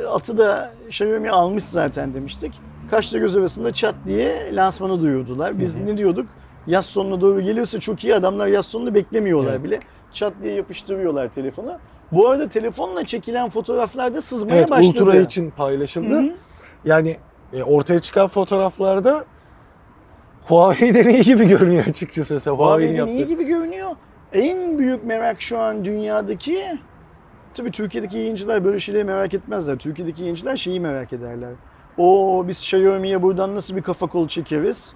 E, 0.00 0.06
Atı 0.06 0.38
da 0.38 0.72
Xiaomi 0.86 1.30
almış 1.30 1.64
zaten 1.64 2.14
demiştik. 2.14 2.60
Kaşla 2.90 3.18
göz 3.18 3.36
arasında 3.36 3.72
çat 3.72 3.94
diye 4.06 4.56
lansmanı 4.56 5.00
duyurdular. 5.00 5.58
Biz 5.58 5.74
ne 5.74 5.96
diyorduk? 5.96 6.28
Yaz 6.66 6.86
sonuna 6.86 7.20
doğru 7.20 7.40
geliyorsa 7.40 7.80
çok 7.80 8.04
iyi 8.04 8.14
adamlar 8.14 8.46
yaz 8.46 8.66
sonunu 8.66 8.94
beklemiyorlar 8.94 9.52
Evet. 9.52 9.64
bile. 9.64 9.80
Çat 10.12 10.32
diye 10.42 10.54
yapıştırıyorlar 10.54 11.32
telefonu. 11.32 11.78
Bu 12.12 12.28
arada 12.28 12.48
telefonla 12.48 13.04
çekilen 13.04 13.48
fotoğraflarda 13.48 14.20
sızmaya 14.20 14.56
evet, 14.56 14.70
başladı. 14.70 15.04
Ultra 15.04 15.16
için 15.16 15.50
paylaşıldı. 15.50 16.14
Hı 16.14 16.20
hı. 16.20 16.32
Yani 16.84 17.16
e, 17.52 17.62
ortaya 17.62 18.00
çıkan 18.00 18.28
fotoğraflarda 18.28 19.24
Huawei'den 20.46 21.08
iyi 21.08 21.22
gibi 21.22 21.48
görünüyor 21.48 21.86
açıkçası. 21.86 22.34
Mesela 22.34 22.56
Huawei'nin 22.56 22.98
Huawei'den 22.98 23.24
iyi 23.24 23.26
gibi 23.26 23.44
görünüyor. 23.44 23.90
En 24.32 24.78
büyük 24.78 25.04
merak 25.04 25.40
şu 25.40 25.58
an 25.58 25.84
dünyadaki 25.84 26.78
tabii 27.54 27.70
Türkiye'deki 27.70 28.16
yayıncılar 28.18 28.64
böyle 28.64 28.80
şeyleri 28.80 29.04
merak 29.04 29.34
etmezler. 29.34 29.76
Türkiye'deki 29.76 30.22
yayıncılar 30.22 30.56
şeyi 30.56 30.80
merak 30.80 31.12
ederler. 31.12 31.50
O 31.98 32.44
biz 32.48 32.58
Xiaomi'ye 32.58 33.22
buradan 33.22 33.54
nasıl 33.54 33.76
bir 33.76 33.82
kafa 33.82 34.06
kol 34.06 34.28
çekeriz? 34.28 34.94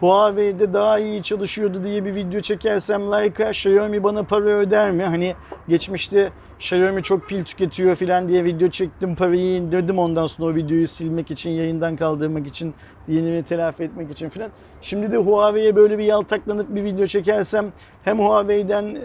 Huawei'de 0.00 0.72
daha 0.72 0.98
iyi 0.98 1.22
çalışıyordu 1.22 1.84
diye 1.84 2.04
bir 2.04 2.14
video 2.14 2.40
çekersem 2.40 3.12
Leica 3.12 3.50
Xiaomi 3.50 4.04
bana 4.04 4.22
para 4.22 4.44
öder 4.44 4.90
mi? 4.90 5.02
Hani 5.02 5.34
geçmişte 5.68 6.32
Xiaomi 6.58 7.02
çok 7.02 7.28
pil 7.28 7.44
tüketiyor 7.44 7.96
falan 7.96 8.28
diye 8.28 8.44
video 8.44 8.68
çektim 8.68 9.16
parayı 9.16 9.56
indirdim 9.56 9.98
ondan 9.98 10.26
sonra 10.26 10.52
o 10.52 10.54
videoyu 10.54 10.88
silmek 10.88 11.30
için 11.30 11.50
yayından 11.50 11.96
kaldırmak 11.96 12.46
için 12.46 12.74
yenini 13.08 13.42
telafi 13.42 13.82
etmek 13.82 14.10
için 14.10 14.28
falan. 14.28 14.50
Şimdi 14.82 15.12
de 15.12 15.16
Huawei'ye 15.16 15.76
böyle 15.76 15.98
bir 15.98 16.04
yaltaklanıp 16.04 16.74
bir 16.74 16.84
video 16.84 17.06
çekersem 17.06 17.72
hem 18.04 18.18
Huawei'den 18.18 18.96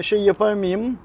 şey 0.00 0.20
yapar 0.20 0.54
mıyım? 0.54 0.98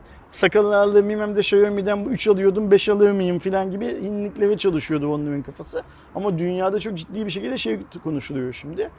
Mıyım 1.04 1.20
hem 1.22 1.36
de 1.36 1.40
Xiaomi'den 1.40 2.06
3 2.06 2.28
alıyordum 2.28 2.72
5 2.72 2.90
alır 2.90 3.12
mıyım 3.12 3.40
falan 3.40 3.72
gibi 3.72 3.86
hinliklere 4.04 4.58
çalışıyordu 4.58 5.14
onların 5.14 5.42
kafası. 5.42 5.82
Ama 6.16 6.38
dünyada 6.38 6.80
çok 6.80 6.98
ciddi 6.98 7.26
bir 7.26 7.32
şekilde 7.32 7.58
şey 7.58 7.80
konuşuluyor 8.04 8.54
şimdi. 8.54 8.90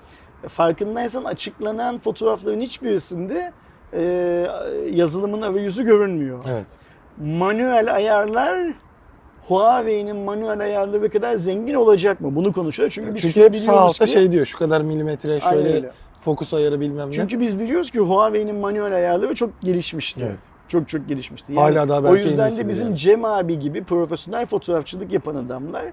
Farkındaysan 0.48 1.24
açıklanan 1.24 1.98
fotoğrafların 1.98 2.60
hiçbirisinde 2.60 3.52
eee, 3.92 4.50
yazılımın 4.90 5.42
arayüzü 5.42 5.84
görünmüyor. 5.84 6.38
Evet. 6.48 6.66
Manuel 7.18 7.94
ayarlar 7.94 8.58
Huawei'nin 9.48 10.16
manuel 10.16 10.60
ayarları 10.60 11.10
kadar 11.10 11.36
zengin 11.36 11.74
olacak 11.74 12.20
mı? 12.20 12.34
Bunu 12.36 12.52
konuşuyoruz. 12.52 12.94
Çünkü 12.94 13.14
biz 13.14 13.22
Çünkü 13.22 13.34
şunu 13.34 13.44
hep 13.44 13.56
sağ 13.56 13.72
altta 13.80 14.06
ki, 14.06 14.12
şey 14.12 14.32
diyor 14.32 14.46
şu 14.46 14.58
kadar 14.58 14.80
milimetre 14.80 15.40
şöyle 15.40 15.74
öyle. 15.74 15.90
Fokus 16.20 16.54
ayarı 16.54 16.80
bilmem 16.80 17.08
ne. 17.08 17.12
Çünkü 17.12 17.40
biz 17.40 17.58
biliyoruz 17.58 17.90
ki 17.90 17.98
Huawei'nin 17.98 18.56
manuel 18.56 18.94
ayarları 18.94 19.34
çok 19.34 19.60
gelişmişti. 19.60 20.24
Evet. 20.26 20.46
Çok 20.68 20.88
çok 20.88 21.08
gelişmişti. 21.08 21.52
Yani 21.52 21.60
Hala 21.60 21.88
daha 21.88 22.00
o 22.00 22.04
belki 22.04 22.18
en 22.18 22.22
yüzden 22.22 22.56
de 22.56 22.68
bizim 22.68 22.86
yani. 22.86 22.96
Cem 22.96 23.24
abi 23.24 23.58
gibi 23.58 23.84
profesyonel 23.84 24.46
fotoğrafçılık 24.46 25.12
yapan 25.12 25.34
adamlar 25.34 25.84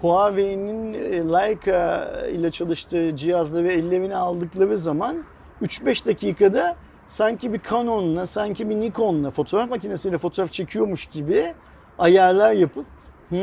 Huawei'nin 0.00 0.94
e, 0.94 1.28
Leica 1.28 2.10
ile 2.26 2.50
çalıştığı 2.50 3.16
cihazları 3.16 3.68
ellerine 3.68 4.16
aldıkları 4.16 4.78
zaman 4.78 5.16
3-5 5.62 6.06
dakikada 6.06 6.76
sanki 7.06 7.52
bir 7.52 7.60
Canon'la, 7.70 8.26
sanki 8.26 8.70
bir 8.70 8.76
Nikon'la 8.76 9.30
fotoğraf 9.30 9.70
makinesiyle 9.70 10.18
fotoğraf 10.18 10.52
çekiyormuş 10.52 11.06
gibi 11.06 11.54
ayarlar 11.98 12.52
yapıp 12.52 12.86
hmm, 13.28 13.38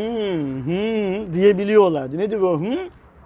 hmm 0.66 1.34
diyebiliyorlardı. 1.34 2.18
Nedir 2.18 2.40
o 2.40 2.60
hmm? 2.60 2.78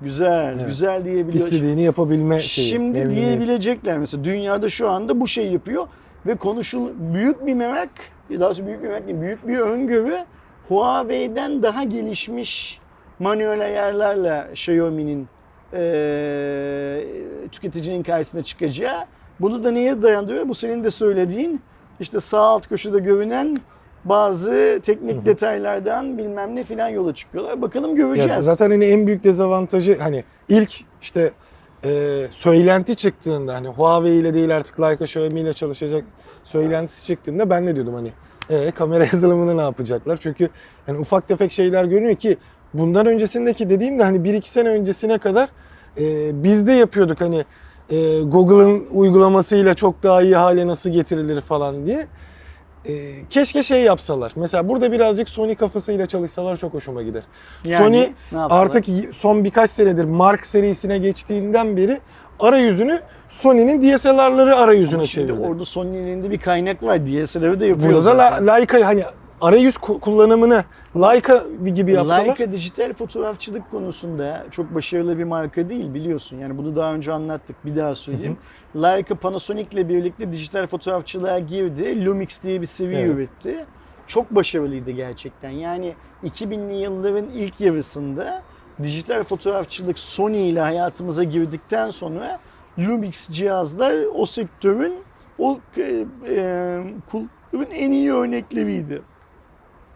Güzel, 0.01 0.53
Evet. 0.55 0.67
güzel 0.67 1.05
diyebiliyor. 1.05 1.33
istediğini 1.45 1.81
yapabilme 1.81 2.39
şeyi. 2.39 2.67
Şimdi 2.67 3.09
diyebilecekler 3.09 3.97
mesela 3.97 4.23
dünyada 4.23 4.69
şu 4.69 4.89
anda 4.89 5.19
bu 5.21 5.27
şey 5.27 5.51
yapıyor 5.51 5.87
ve 6.25 6.35
konuşul 6.35 6.89
büyük 7.13 7.45
bir 7.45 7.53
merak, 7.53 7.89
daha 8.29 8.39
doğrusu 8.39 8.65
büyük 8.67 8.83
bir 8.83 8.87
merak 8.87 9.07
değil, 9.07 9.21
büyük 9.21 9.47
bir 9.47 9.57
öngörü 9.57 10.17
Huawei'den 10.67 11.63
daha 11.63 11.83
gelişmiş 11.83 12.79
manuel 13.19 13.61
ayarlarla 13.61 14.47
Xiaomi'nin 14.51 15.27
eee 15.73 17.03
tüketicinin 17.51 18.03
karşısına 18.03 18.43
çıkacağı. 18.43 19.03
Bunu 19.39 19.63
da 19.63 19.71
neye 19.71 20.01
dayandırıyor? 20.01 20.47
Bu 20.49 20.53
senin 20.55 20.83
de 20.83 20.91
söylediğin 20.91 21.61
işte 21.99 22.19
sağ 22.19 22.39
alt 22.41 22.67
köşede 22.67 22.99
görünen 22.99 23.57
bazı 24.05 24.79
teknik 24.83 25.25
detaylardan 25.25 26.17
bilmem 26.17 26.55
ne 26.55 26.63
filan 26.63 26.89
yola 26.89 27.15
çıkıyorlar. 27.15 27.61
Bakalım 27.61 27.95
göreceğiz. 27.95 28.31
Ya 28.31 28.41
zaten 28.41 28.71
hani 28.71 28.85
en 28.85 29.07
büyük 29.07 29.23
dezavantajı 29.23 29.97
hani 29.99 30.23
ilk 30.49 30.71
işte 31.01 31.31
e, 31.83 32.21
söylenti 32.31 32.95
çıktığında 32.95 33.53
hani 33.53 33.67
Huawei 33.67 34.15
ile 34.15 34.33
değil 34.33 34.57
artık 34.57 34.81
Leica 34.81 35.05
Xiaomi 35.05 35.39
ile 35.39 35.53
çalışacak 35.53 36.03
söylentisi 36.43 37.05
çıktığında 37.05 37.49
ben 37.49 37.65
ne 37.65 37.75
diyordum 37.75 37.93
hani 37.93 38.11
e, 38.49 38.71
kamera 38.71 39.03
yazılımını 39.13 39.57
ne 39.57 39.61
yapacaklar? 39.61 40.17
Çünkü 40.17 40.49
hani 40.85 40.97
ufak 40.99 41.27
tefek 41.27 41.51
şeyler 41.51 41.85
görünüyor 41.85 42.15
ki 42.15 42.37
bundan 42.73 43.05
öncesindeki 43.05 43.69
dediğim 43.69 43.99
de 43.99 44.03
hani 44.03 44.17
1-2 44.17 44.47
sene 44.47 44.69
öncesine 44.69 45.17
kadar 45.17 45.49
e, 45.99 46.03
biz 46.43 46.67
de 46.67 46.71
yapıyorduk 46.73 47.21
hani 47.21 47.45
e, 47.89 48.21
Google'ın 48.21 48.87
uygulamasıyla 48.91 49.73
çok 49.73 50.03
daha 50.03 50.21
iyi 50.21 50.35
hale 50.35 50.67
nasıl 50.67 50.89
getirilir 50.89 51.41
falan 51.41 51.85
diye. 51.85 52.07
E, 52.87 53.13
keşke 53.29 53.63
şey 53.63 53.81
yapsalar. 53.81 54.31
Mesela 54.35 54.69
burada 54.69 54.91
birazcık 54.91 55.29
Sony 55.29 55.55
kafasıyla 55.55 56.05
çalışsalar 56.05 56.57
çok 56.57 56.73
hoşuma 56.73 57.01
gider. 57.03 57.23
Yani 57.65 58.09
Sony 58.31 58.47
artık 58.49 58.85
son 59.13 59.43
birkaç 59.43 59.69
senedir 59.71 60.03
Mark 60.05 60.45
serisine 60.45 60.97
geçtiğinden 60.97 61.77
beri 61.77 61.99
arayüzünü 62.39 63.01
Sony'nin 63.29 63.81
DSLR'ları 63.97 64.55
arayüzüne 64.55 64.95
Ama 64.97 65.05
şimdi 65.05 65.27
çevirdi. 65.27 65.47
orada 65.47 65.65
Sony'nin 65.65 66.07
elinde 66.07 66.31
bir 66.31 66.37
kaynak 66.39 66.83
var. 66.83 66.99
DSLR'ı 67.07 67.59
da 67.59 67.65
yapıyor 67.65 67.87
Burada 67.93 67.97
da 67.97 68.01
zaten. 68.01 68.47
La- 68.47 68.53
Leica 68.53 68.85
hani 68.87 69.03
arayüz 69.41 69.75
ku- 69.75 69.99
kullanımını 69.99 70.63
Leica 70.95 71.43
gibi 71.75 71.91
yapsalar. 71.91 72.25
Leica 72.25 72.51
dijital 72.51 72.93
fotoğrafçılık 72.93 73.71
konusunda 73.71 74.43
çok 74.51 74.75
başarılı 74.75 75.17
bir 75.17 75.23
marka 75.23 75.69
değil 75.69 75.93
biliyorsun. 75.93 76.37
Yani 76.39 76.57
bunu 76.57 76.75
daha 76.75 76.93
önce 76.93 77.13
anlattık. 77.13 77.65
Bir 77.65 77.75
daha 77.77 77.95
söyleyeyim. 77.95 78.37
Leica 78.75 79.15
Panasonic 79.15 79.67
ile 79.71 79.89
birlikte 79.89 80.31
dijital 80.31 80.67
fotoğrafçılığa 80.67 81.39
girdi. 81.39 82.05
Lumix 82.05 82.43
diye 82.43 82.61
bir 82.61 82.65
seri 82.65 82.95
Evet. 82.95 83.09
üretti. 83.15 83.65
Çok 84.07 84.31
başarılıydı 84.31 84.91
gerçekten. 84.91 85.49
Yani 85.49 85.93
2000'li 86.23 86.73
yılların 86.75 87.25
ilk 87.29 87.61
yarısında 87.61 88.41
dijital 88.83 89.23
fotoğrafçılık 89.23 89.99
Sony 89.99 90.49
ile 90.49 90.59
hayatımıza 90.59 91.23
girdikten 91.23 91.89
sonra 91.89 92.39
Lumix 92.79 93.29
cihazlar 93.29 93.95
o 94.15 94.25
sektörün 94.25 94.93
o 95.39 95.59
e, 95.77 96.05
e, 96.27 96.83
kulların 97.11 97.71
en 97.75 97.91
iyi 97.91 98.13
örnekleriydi. 98.13 99.01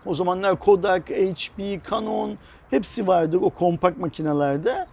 O 0.06 0.14
zamanlar 0.14 0.60
Kodak, 0.60 1.10
HP, 1.10 1.80
Canon 1.90 2.38
hepsi 2.70 3.08
vardı 3.08 3.38
o 3.42 3.50
kompakt 3.50 3.98
makinelerde. 3.98 4.88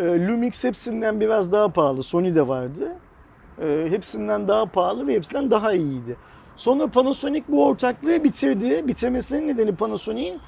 E, 0.00 0.26
Lumix 0.26 0.64
hepsinden 0.64 1.20
biraz 1.20 1.52
daha 1.52 1.68
pahalı. 1.68 2.02
Sony 2.02 2.34
de 2.34 2.48
vardı. 2.48 2.92
E, 3.62 3.86
hepsinden 3.90 4.48
daha 4.48 4.66
pahalı 4.66 5.06
ve 5.06 5.14
hepsinden 5.14 5.50
daha 5.50 5.72
iyiydi. 5.72 6.16
Sonra 6.56 6.86
Panasonic 6.86 7.44
bu 7.48 7.66
ortaklığı 7.66 8.24
bitirdi. 8.24 8.88
Bitirmesinin 8.88 9.48
nedeni 9.48 9.74
Panasonic'in 9.74 10.40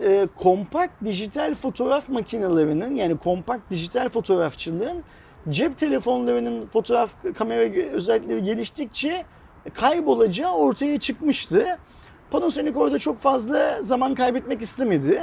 e, 0.00 0.28
kompakt 0.36 1.04
dijital 1.04 1.54
fotoğraf 1.54 2.08
makinelerinin 2.08 2.94
yani 2.94 3.16
kompakt 3.16 3.70
dijital 3.70 4.08
fotoğrafçılığın 4.08 5.04
cep 5.48 5.78
telefonlarının 5.78 6.66
fotoğraf 6.66 7.10
kamera 7.38 7.60
özellikleri 7.92 8.42
geliştikçe 8.42 9.24
kaybolacağı 9.74 10.52
ortaya 10.52 11.00
çıkmıştı. 11.00 11.78
Panasonic 12.30 12.78
orada 12.78 12.98
çok 12.98 13.18
fazla 13.18 13.82
zaman 13.82 14.14
kaybetmek 14.14 14.62
istemedi. 14.62 15.22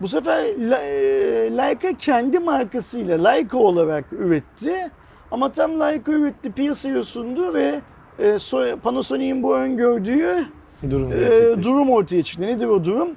Bu 0.00 0.08
sefer 0.08 0.44
e, 0.44 1.56
Leica 1.56 1.92
kendi 1.98 2.38
markasıyla 2.38 3.28
Leica 3.28 3.58
olarak 3.58 4.12
üretti. 4.12 4.90
Ama 5.36 5.50
tam 5.50 5.80
Leica 5.80 6.12
üretti, 6.12 6.52
piyasaya 6.52 7.02
sundu 7.02 7.54
ve 7.54 7.80
e, 8.18 8.24
so- 8.28 8.76
Panasonic'in 8.76 9.42
bu 9.42 9.56
öngördüğü 9.56 10.46
Durum 10.90 11.10
gerçekleşti. 11.10 11.62
durum 11.62 11.90
ortaya 11.90 12.22
çıktı. 12.22 12.46
Nedir 12.46 12.66
o 12.66 12.84
durum? 12.84 13.08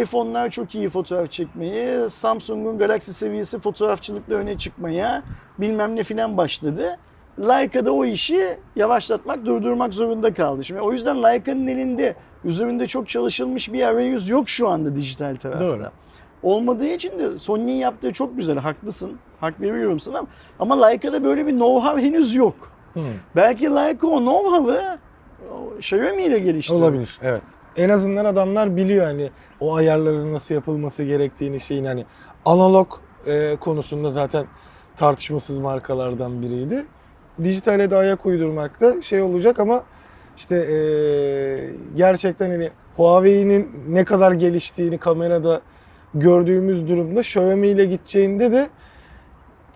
iPhone'lar 0.00 0.50
çok 0.50 0.74
iyi 0.74 0.88
fotoğraf 0.88 1.30
çekmeyi, 1.30 2.10
Samsung'un 2.10 2.78
Galaxy 2.78 3.10
seviyesi 3.10 3.58
fotoğrafçılıkla 3.60 4.34
öne 4.34 4.58
çıkmaya 4.58 5.22
bilmem 5.58 5.96
ne 5.96 6.02
filan 6.02 6.36
başladı. 6.36 6.98
Leica 7.38 7.84
da 7.86 7.92
o 7.92 8.04
işi 8.04 8.58
yavaşlatmak, 8.76 9.46
durdurmak 9.46 9.94
zorunda 9.94 10.34
kaldı. 10.34 10.64
Şimdi 10.64 10.80
o 10.80 10.92
yüzden 10.92 11.22
Leica'nın 11.22 11.66
elinde 11.66 12.14
üzerinde 12.44 12.86
çok 12.86 13.08
çalışılmış 13.08 13.72
bir 13.72 13.82
arayüz 13.82 14.28
yok 14.28 14.48
şu 14.48 14.68
anda 14.68 14.96
dijital 14.96 15.36
tarafta. 15.36 15.66
Doğru. 15.66 15.82
Olmadığı 16.42 16.86
için 16.88 17.18
de 17.18 17.38
Sony'nin 17.38 17.72
yaptığı 17.72 18.12
çok 18.12 18.36
güzel, 18.36 18.58
haklısın. 18.58 19.12
Hak 19.40 19.60
veriyorum 19.60 20.00
sana. 20.00 20.26
Ama 20.58 20.86
Leica'da 20.86 21.24
böyle 21.24 21.46
bir 21.46 21.52
know-how 21.52 22.00
henüz 22.00 22.34
yok. 22.34 22.54
Hı. 22.94 23.00
Belki 23.36 23.64
Leica 23.64 24.06
o 24.06 24.20
know-how'ı 24.20 24.98
Xiaomi 25.78 26.22
ile 26.22 26.38
geliştirdi. 26.38 26.78
Olabilir 26.78 27.18
evet. 27.22 27.42
En 27.76 27.88
azından 27.88 28.24
adamlar 28.24 28.76
biliyor 28.76 29.06
hani 29.06 29.30
o 29.60 29.74
ayarların 29.74 30.32
nasıl 30.32 30.54
yapılması 30.54 31.04
gerektiğini 31.04 31.60
şeyin 31.60 31.84
hani 31.84 32.04
analog 32.44 32.88
e, 33.26 33.56
konusunda 33.60 34.10
zaten 34.10 34.46
tartışmasız 34.96 35.58
markalardan 35.58 36.42
biriydi. 36.42 36.86
Dijitale 37.44 37.90
de 37.90 37.96
ayak 37.96 38.26
uydurmakta 38.26 39.02
şey 39.02 39.22
olacak 39.22 39.60
ama 39.60 39.82
işte 40.36 40.56
e, 40.56 40.76
gerçekten 41.96 42.50
hani 42.50 42.70
Huawei'nin 42.96 43.70
ne 43.88 44.04
kadar 44.04 44.32
geliştiğini 44.32 44.98
kamerada 44.98 45.60
gördüğümüz 46.14 46.88
durumda 46.88 47.20
Xiaomi 47.20 47.66
ile 47.66 47.84
gideceğinde 47.84 48.52
de 48.52 48.68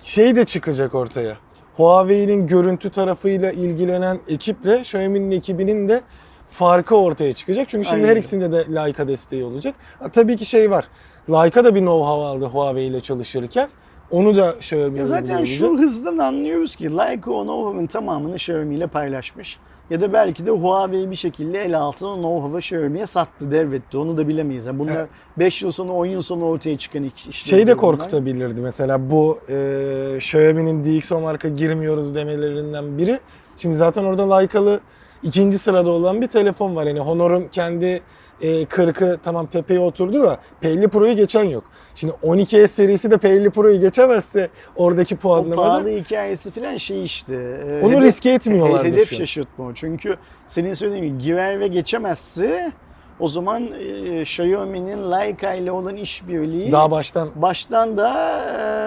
şey 0.04 0.36
de 0.36 0.44
çıkacak 0.44 0.94
ortaya. 0.94 1.36
Huawei'nin 1.76 2.46
görüntü 2.46 2.90
tarafıyla 2.90 3.52
ilgilenen 3.52 4.20
ekiple 4.28 4.80
Xiaomi'nin 4.80 5.30
ekibinin 5.30 5.88
de 5.88 6.00
farkı 6.46 6.96
ortaya 6.96 7.32
çıkacak. 7.32 7.68
Çünkü 7.68 7.84
şimdi 7.88 7.96
Aynen 7.96 8.08
her 8.08 8.16
ikisinde 8.16 8.52
de 8.52 8.64
Leica 8.74 9.08
desteği 9.08 9.44
olacak. 9.44 9.74
Ha, 9.98 10.08
tabii 10.08 10.36
ki 10.36 10.44
şey 10.44 10.70
var. 10.70 10.88
Leica 11.28 11.64
da 11.64 11.74
bir 11.74 11.80
know-how 11.80 12.24
aldı 12.24 12.44
Huawei 12.44 12.86
ile 12.86 13.00
çalışırken. 13.00 13.68
Onu 14.10 14.36
da 14.36 14.52
Xiaomi 14.52 14.98
Ya 14.98 15.06
zaten 15.06 15.44
şu 15.44 15.78
hızdan 15.78 16.18
anlıyoruz 16.18 16.76
ki 16.76 16.96
Leica 16.96 17.30
o 17.30 17.44
know-how'ın 17.44 17.86
tamamını 17.86 18.34
Xiaomi 18.34 18.74
ile 18.74 18.86
paylaşmış. 18.86 19.58
Ya 19.90 20.00
da 20.00 20.12
belki 20.12 20.46
de 20.46 20.50
Huawei 20.50 21.10
bir 21.10 21.16
şekilde 21.16 21.64
el 21.64 21.78
altına 21.78 22.10
know-how'ı 22.14 22.58
Xiaomi'ye 22.58 23.06
sattı, 23.06 23.50
devretti. 23.50 23.98
Onu 23.98 24.16
da 24.16 24.28
bilemeyiz. 24.28 24.66
Yani 24.66 24.78
bunlar 24.78 24.96
Evet. 24.96 25.08
5 25.38 25.62
yıl 25.62 25.70
sonra, 25.70 25.92
10 25.92 26.06
yıl 26.06 26.20
sonra 26.20 26.44
ortaya 26.44 26.78
çıkan 26.78 27.04
iş-. 27.04 27.36
Şey 27.36 27.58
de 27.58 27.62
bunlar. 27.62 27.76
korkutabilirdi 27.76 28.60
mesela 28.60 29.10
bu 29.10 29.38
e, 29.48 30.14
Xiaomi'nin 30.16 30.84
DxO 30.84 31.20
marka 31.20 31.48
girmiyoruz 31.48 32.14
demelerinden 32.14 32.98
biri. 32.98 33.20
Şimdi 33.56 33.76
zaten 33.76 34.04
orada 34.04 34.36
Leica'lı 34.36 34.80
ikinci 35.22 35.58
sırada 35.58 35.90
olan 35.90 36.20
bir 36.20 36.26
telefon 36.26 36.76
var. 36.76 36.86
Yani 36.86 37.00
Honor'un 37.00 37.48
kendi 37.48 38.02
e, 38.42 38.62
40'ı 38.62 39.18
tamam 39.22 39.46
tepeye 39.46 39.80
oturdu 39.80 40.22
da 40.22 40.38
P50 40.62 40.88
Pro'yu 40.88 41.16
geçen 41.16 41.44
yok. 41.44 41.64
Şimdi 41.94 42.14
12S 42.22 42.68
serisi 42.68 43.10
de 43.10 43.14
P50 43.14 43.50
Pro'yu 43.50 43.80
geçemezse 43.80 44.48
oradaki 44.76 45.14
O 45.14 45.18
puanlamada 45.18 45.56
pahalı 45.68 45.88
hikayesi 45.88 46.50
falan 46.50 46.76
şey 46.76 47.04
işte. 47.04 47.34
e, 47.34 47.80
onu 47.84 47.92
hedef- 47.92 48.02
riske 48.02 48.30
etmiyorlardı 48.30 48.88
Hedef 48.88 49.14
şaşırtma 49.14 49.64
o. 49.66 49.74
Çünkü 49.74 50.16
senin 50.46 50.74
söylediğin 50.74 51.04
gibi 51.04 51.18
girer 51.18 51.60
ve 51.60 51.66
geçemezse 51.68 52.72
o 53.20 53.28
zaman 53.28 53.68
e, 53.80 54.20
Xiaomi'nin 54.20 55.12
Leica 55.12 55.52
ile 55.54 55.70
olan 55.72 55.96
işbirliği 55.96 56.72
Daha 56.72 56.90
baştan 56.90 57.30
baştan 57.34 57.96
da 57.96 58.10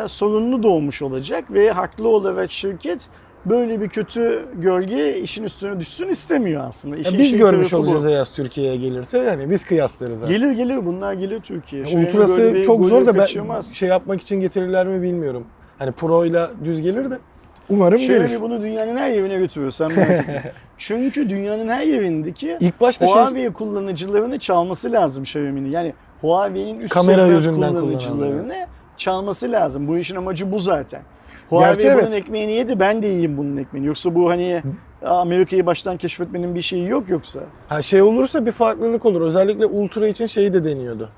e, 0.05 0.07
sorunlu 0.07 0.63
doğmuş 0.63 1.01
olacak 1.01 1.51
ve 1.51 1.71
haklı 1.71 2.09
olarak 2.09 2.51
şirket 2.51 3.07
böyle 3.49 3.81
bir 3.81 3.89
kötü 3.89 4.45
gölge 4.53 5.19
işin 5.19 5.43
üstüne 5.43 5.79
düşsün 5.79 6.07
istemiyor 6.07 6.63
aslında. 6.67 6.95
Ya 6.95 7.01
İşin 7.01 7.19
biz 7.19 7.29
şey 7.29 7.39
görmüş 7.39 7.69
tarafı 7.69 7.85
bu. 7.87 7.89
olacağız 7.91 8.05
Ayaz 8.05 8.31
Türkiye'ye 8.31 8.75
gelirse 8.75 9.17
yani 9.17 9.49
biz 9.49 9.63
kıyaslarız. 9.63 10.19
zaten. 10.19 10.35
Gelir 10.35 10.51
gelir 10.51 10.85
bunlar 10.85 11.13
gelir 11.13 11.39
Türkiye. 11.39 11.81
Ya 11.81 11.87
böyle 11.95 12.07
Ultrası 12.07 12.61
çok 12.65 12.85
zor 12.85 13.05
da 13.05 13.17
ben 13.17 13.61
şey 13.61 13.89
yapmak 13.89 14.21
için 14.21 14.41
getirirler 14.41 14.87
mi 14.87 15.01
bilmiyorum. 15.01 15.43
Hani 15.79 15.91
Pro 15.91 16.25
ile 16.25 16.45
düz 16.63 16.81
gelir 16.81 17.09
de 17.11 17.19
umarım 17.69 17.99
gelir. 17.99 18.21
Xiaomi 18.21 18.41
bunu 18.41 18.61
dünyanın 18.61 18.97
her 18.97 19.09
yerine 19.09 19.37
götürüyor 19.37 19.71
sen 19.71 19.91
merak 19.91 20.11
etme. 20.11 20.51
Çünkü 20.77 21.29
dünyanın 21.29 21.67
her 21.67 21.83
yerindeki 21.87 22.57
İlk 22.59 22.81
başta 22.81 23.07
şey 23.07 23.15
Huawei 23.15 23.53
kullanıcılarını 23.53 24.39
çalması 24.39 24.91
lazım 24.91 25.23
Xiaomi'nin. 25.23 25.71
Yani 25.71 25.93
Huawei'nin 26.21 26.79
üst 26.79 26.93
Kamera 26.93 27.41
segment 27.41 27.55
kullanıcılarını 27.55 28.67
çalması 28.97 29.51
lazım. 29.51 29.87
Bu 29.87 29.97
işin 29.97 30.15
amacı 30.15 30.51
bu 30.51 30.59
zaten. 30.59 31.01
Huawei 31.49 31.73
Gerçi 31.73 31.97
bunun 31.97 32.11
evet. 32.11 32.13
ekmeğini 32.13 32.51
yedi 32.51 32.79
ben 32.79 33.01
de 33.01 33.07
yiyeyim 33.07 33.37
bunun 33.37 33.57
ekmeğini. 33.57 33.87
Yoksa 33.87 34.15
bu 34.15 34.29
hani 34.29 34.63
Amerika'yı 35.05 35.65
baştan 35.65 35.97
keşfetmenin 35.97 36.55
bir 36.55 36.61
şeyi 36.61 36.87
yok 36.87 37.09
yoksa. 37.09 37.39
Ha 37.67 37.81
şey 37.81 38.01
olursa 38.01 38.45
bir 38.45 38.51
farklılık 38.51 39.05
olur. 39.05 39.21
Özellikle 39.21 39.65
Ultra 39.65 40.07
için 40.07 40.25
şey 40.25 40.53
de 40.53 40.63
deniyordu. 40.63 41.09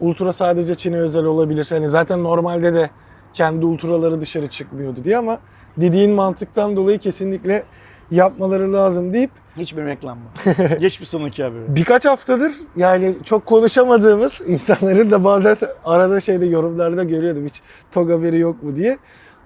Ultra 0.00 0.32
sadece 0.32 0.74
Çin'e 0.74 0.96
özel 0.98 1.24
olabilir. 1.24 1.66
Hani 1.70 1.88
zaten 1.88 2.24
normalde 2.24 2.74
de 2.74 2.90
kendi 3.32 3.66
ultraları 3.66 4.20
dışarı 4.20 4.46
çıkmıyordu 4.46 5.04
diye 5.04 5.16
ama 5.16 5.38
dediğin 5.76 6.10
mantıktan 6.10 6.76
dolayı 6.76 6.98
kesinlikle 6.98 7.62
yapmaları 8.10 8.72
lazım 8.72 9.12
deyip 9.12 9.30
Hiçbir 9.56 9.84
reklam 9.84 10.18
var. 10.18 10.54
Geç 10.80 11.00
bir 11.00 11.06
sonraki 11.06 11.42
haberi. 11.42 11.76
birkaç 11.76 12.04
haftadır 12.04 12.52
yani 12.76 13.14
çok 13.24 13.46
konuşamadığımız 13.46 14.40
insanların 14.46 15.10
da 15.10 15.24
bazen 15.24 15.56
arada 15.84 16.20
şeyde 16.20 16.46
yorumlarda 16.46 17.04
görüyordum 17.04 17.44
hiç 17.46 17.62
TOG 17.92 18.10
haberi 18.10 18.38
yok 18.38 18.62
mu 18.62 18.76
diye. 18.76 18.98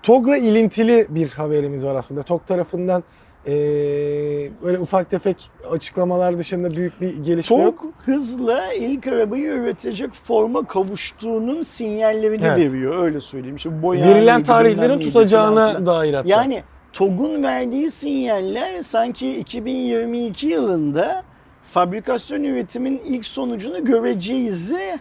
TOG'la 0.02 0.36
ilintili 0.36 1.06
bir 1.08 1.28
haberimiz 1.30 1.84
var 1.84 1.94
aslında. 1.94 2.22
TOG 2.22 2.46
tarafından 2.46 3.04
eee 3.46 4.50
böyle 4.64 4.78
ufak 4.78 5.10
tefek 5.10 5.50
açıklamalar 5.70 6.38
dışında 6.38 6.70
büyük 6.76 7.00
bir 7.00 7.16
gelişme 7.16 7.56
yok. 7.62 7.78
Çok 7.82 7.92
hızla 8.04 8.72
ilk 8.72 9.06
arabayı 9.06 9.46
üretecek 9.46 10.10
forma 10.12 10.66
kavuştuğunun 10.66 11.62
sinyallerini 11.62 12.44
Evet. 12.46 12.58
veriyor. 12.72 13.04
Öyle 13.04 13.20
söyleyeyim. 13.20 13.56
İşte 13.56 13.82
boya 13.82 14.06
Verilen 14.08 14.42
tarihlerin 14.42 15.00
tutacağına 15.00 15.86
dair 15.86 16.14
hatta. 16.14 16.28
Yani 16.28 16.62
TOG'un 16.92 17.42
verdiği 17.42 17.90
sinyaller 17.90 18.82
sanki 18.82 19.36
2022 19.38 20.46
yılında 20.46 21.22
fabrikasyon 21.62 22.44
üretimin 22.44 23.02
ilk 23.06 23.26
sonucunu 23.26 23.84
göreceğizi 23.84 24.98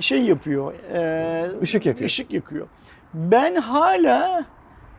şey 0.00 0.22
yapıyor. 0.22 0.72
E, 0.94 1.46
Işık 1.62 1.86
yakıyor. 1.86 2.06
ışık 2.06 2.32
yakıyor. 2.32 2.66
Ben 3.16 3.54
hala 3.54 4.44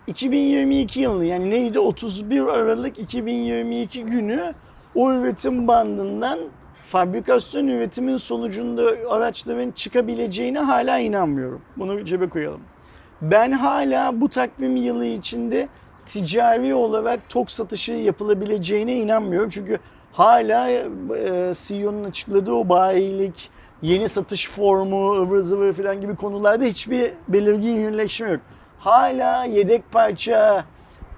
2022 0.08 1.00
yılı 1.00 1.26
yani 1.26 1.50
neydi 1.50 1.80
31 1.80 2.42
Aralık 2.42 3.00
2022 3.00 4.06
günü 4.06 4.54
o 4.96 5.12
üretim 5.12 5.68
bandından 5.68 6.40
fabrikasyon 6.86 7.68
üretimin 7.68 8.18
sonucunda 8.18 8.84
araçların 9.10 9.72
çıkabileceğine 9.72 10.60
hala 10.60 11.00
inanmıyorum. 11.00 11.62
Bunu 11.78 12.06
cebe 12.06 12.30
koyalım. 12.30 12.62
Ben 13.22 13.52
hala 13.52 14.22
bu 14.22 14.30
takvim 14.30 14.76
yılı 14.76 15.06
içinde 15.06 15.68
ticari 16.06 16.74
olarak 16.74 17.30
tok 17.30 17.52
satışı 17.52 17.92
yapılabileceğine 17.92 18.96
inanmıyorum. 18.96 19.50
Çünkü 19.50 19.80
hala 20.14 20.70
e, 20.70 20.84
CEO'nun 21.54 22.04
açıkladığı 22.04 22.54
o 22.54 22.70
bayilik, 22.70 23.50
yeni 23.82 24.10
satış 24.10 24.50
formu, 24.50 25.12
ıvır 25.12 25.40
zıvır 25.40 25.74
falan 25.74 26.02
gibi 26.02 26.16
konularda 26.16 26.66
hiçbir 26.66 27.14
belirgin 27.28 27.76
yönleşme 27.76 28.30
yok. 28.30 28.42
Hala 28.80 29.46
yedek 29.46 29.92
parça, 29.92 30.66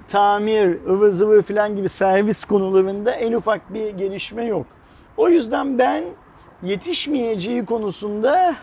tamir, 0.07 0.85
ıvır 0.85 1.09
zıvır 1.09 1.41
falan 1.41 1.75
gibi 1.75 1.89
servis 1.89 2.45
konularında 2.45 3.11
en 3.11 3.33
ufak 3.33 3.73
bir 3.73 3.89
gelişme 3.89 4.45
yok. 4.45 4.65
O 5.17 5.29
yüzden 5.29 5.79
ben 5.79 6.03
yetişmeyeceği 6.63 7.65
konusunda 7.65 8.55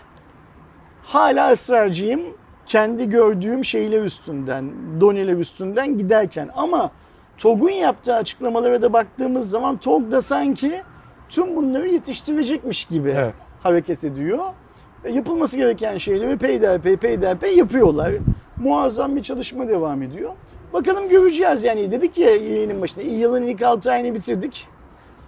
hala 1.02 1.52
ısrarcıyım. 1.52 2.20
Kendi 2.66 3.10
gördüğüm 3.10 3.64
şeyler 3.64 4.02
üstünden, 4.02 4.72
doneler 5.00 5.36
üstünden 5.36 5.98
giderken. 5.98 6.50
Ama 6.54 6.90
TOG'un 7.38 7.70
yaptığı 7.70 8.14
açıklamalara 8.14 8.82
da 8.82 8.92
baktığımız 8.92 9.50
zaman 9.50 9.76
TOG 9.76 10.10
da 10.10 10.22
sanki 10.22 10.82
tüm 11.28 11.56
bunları 11.56 11.88
yetiştirecekmiş 11.88 12.84
gibi 12.84 13.14
Evet. 13.16 13.34
hareket 13.62 14.04
ediyor. 14.04 14.38
E, 15.04 15.12
Yapılması 15.12 15.56
gereken 15.56 15.96
şeyleri 15.98 16.38
peyderpey 16.38 16.96
peyderpey 16.96 17.56
yapıyorlar. 17.56 18.12
Muazzam 18.56 19.16
bir 19.16 19.22
çalışma 19.22 19.68
devam 19.68 20.02
ediyor. 20.02 20.30
Bakalım 20.72 21.08
göreceğiz 21.08 21.62
yani 21.62 21.90
dedik 21.90 22.18
ya 22.18 22.30
yayının 22.30 22.80
başında 22.82 23.04
yılın 23.04 23.42
ilk 23.42 23.62
6 23.62 23.90
ayını 23.92 24.14
bitirdik. 24.14 24.68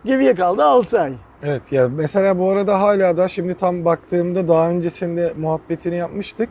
Geriye 0.05 0.35
kaldı 0.35 0.65
6 0.65 1.01
ay. 1.01 1.13
Evet 1.43 1.73
ya 1.73 1.89
mesela 1.89 2.39
bu 2.39 2.51
arada 2.51 2.81
hala 2.81 3.17
da 3.17 3.29
şimdi 3.29 3.55
tam 3.55 3.85
baktığımda 3.85 4.49
daha 4.49 4.71
öncesinde 4.71 5.33
muhabbetini 5.39 5.97
yapmıştık. 5.97 6.49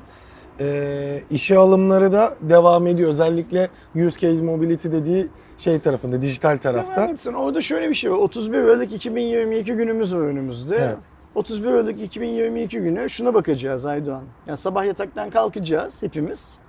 Ee, 0.59 1.21
işe 1.31 1.57
alımları 1.57 2.11
da 2.11 2.35
devam 2.41 2.87
ediyor. 2.87 3.09
Özellikle 3.09 3.69
use 3.95 4.19
case 4.19 4.43
mobility 4.43 4.87
dediği 4.91 5.27
şey 5.57 5.79
tarafında, 5.79 6.21
dijital 6.21 6.57
tarafta. 6.57 7.05
Etsin. 7.05 7.33
Orada 7.33 7.61
şöyle 7.61 7.89
bir 7.89 7.95
şey 7.95 8.11
var. 8.11 8.17
31 8.17 8.57
Aralık 8.57 8.93
2022 8.93 9.73
günümüz 9.73 10.15
var 10.15 10.19
önümüzde. 10.19 10.75
Evet. 10.75 10.97
31 11.35 11.67
Aralık 11.67 12.01
2022 12.01 12.79
günü 12.79 13.09
şuna 13.09 13.33
bakacağız 13.33 13.85
Aydoğan. 13.85 14.23
Yani 14.47 14.57
sabah 14.57 14.85
yataktan 14.85 15.29
kalkacağız 15.29 16.03
hepimiz. 16.03 16.59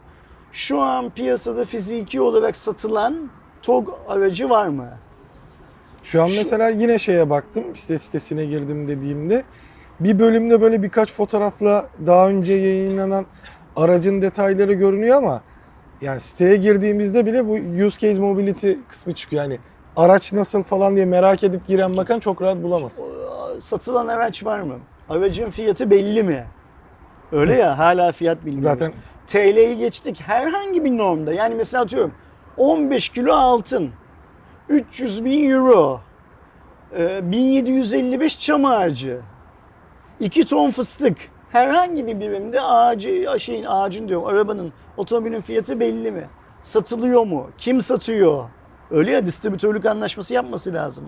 Şu 0.53 0.81
an 0.81 1.11
piyasada 1.11 1.65
fiziki 1.65 2.21
olarak 2.21 2.57
satılan 2.57 3.31
TOG 3.63 3.89
aracı 4.09 4.51
var 4.51 4.69
mı? 4.69 4.89
Şu 6.03 6.23
an 6.23 6.27
Şu- 6.27 6.37
mesela 6.37 6.69
yine 6.69 6.99
şeye 6.99 7.31
baktım, 7.31 7.65
site 7.75 7.99
sitesine 7.99 8.45
girdim 8.45 8.89
dediğimde 8.89 9.45
bir 10.01 10.19
bölümde 10.19 10.61
böyle 10.61 10.83
birkaç 10.83 11.13
fotoğrafla 11.13 11.87
daha 12.07 12.29
önce 12.29 12.53
yayınlanan 12.53 13.27
aracın 13.77 14.23
detayları 14.23 14.73
görünüyor 14.73 15.17
ama 15.17 15.43
yani 16.01 16.21
siteye 16.21 16.57
girdiğimizde 16.57 17.27
bile 17.27 17.49
bu 17.49 17.53
use 17.87 17.99
case 17.99 18.21
mobility 18.21 18.73
kısmı 18.89 19.15
çıkıyor. 19.15 19.43
Yani 19.43 19.59
araç 19.97 20.33
nasıl 20.33 20.63
falan 20.63 20.97
diye 20.97 21.07
merak 21.07 21.45
edip 21.45 21.67
giren 21.67 21.97
bakan 21.97 22.21
çok 22.21 22.43
rahat 22.43 22.63
bulamaz. 22.63 22.99
Satılan 23.61 24.09
araç 24.09 24.45
var 24.45 24.61
mı? 24.61 24.75
Aracın 25.09 25.51
fiyatı 25.51 25.91
belli 25.91 26.23
mi? 26.23 26.47
Öyle 27.33 27.55
ya 27.55 27.79
hala 27.79 28.13
fiyat 28.13 28.45
bilmiyoruz. 28.47 28.79
Zaten 28.79 28.93
TL'yi 29.27 29.79
geçtik 29.79 30.21
herhangi 30.21 30.85
bir 30.85 30.99
normda. 30.99 31.33
Yani 31.33 31.55
mesela 31.55 31.83
atıyorum 31.83 32.13
15 32.57 33.09
kilo 33.09 33.33
altın, 33.33 33.91
300 34.69 35.25
bin 35.25 35.51
euro, 35.51 36.01
e, 36.99 37.33
1755 37.33 38.39
çam 38.39 38.65
ağacı, 38.65 39.21
2 40.21 40.45
ton 40.45 40.71
fıstık. 40.71 41.17
Herhangi 41.53 42.07
bir 42.07 42.21
birimde 42.21 42.61
ağacı, 42.61 43.27
şeyin 43.39 43.65
ağacın 43.65 44.09
diyorum 44.09 44.27
arabanın, 44.27 44.73
otomobilin 44.97 45.41
fiyatı 45.41 45.81
belli 45.81 46.11
mi? 46.11 46.29
Satılıyor 46.63 47.25
mu? 47.27 47.51
Kim 47.59 47.83
satıyor? 47.83 48.45
Öyle 48.91 49.11
ya 49.11 49.27
distribütörlük 49.27 49.87
anlaşması 49.87 50.35
yapması 50.35 50.75
lazım. 50.75 51.05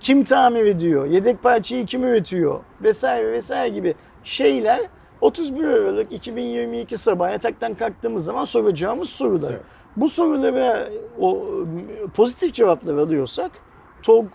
Kim 0.00 0.24
tamir 0.24 0.66
ediyor? 0.66 1.06
Yedek 1.06 1.42
parçayı 1.42 1.86
kim 1.86 2.04
üretiyor? 2.04 2.60
Vesaire 2.82 3.32
vesaire 3.32 3.68
gibi 3.68 3.94
şeyler 4.24 4.80
31 5.20 5.64
Aralık 5.64 6.12
2022 6.12 6.98
sabah 6.98 7.32
yataktan 7.32 7.74
kalktığımız 7.74 8.24
zaman 8.24 8.44
soracağımız 8.44 9.08
sorular. 9.08 9.50
Evet. 9.50 9.62
Bu 9.96 10.08
sorulara 10.08 10.88
o 11.20 11.44
pozitif 12.14 12.54
cevaplar 12.54 12.94
alıyorsak 12.94 13.50
TOG 14.02 14.26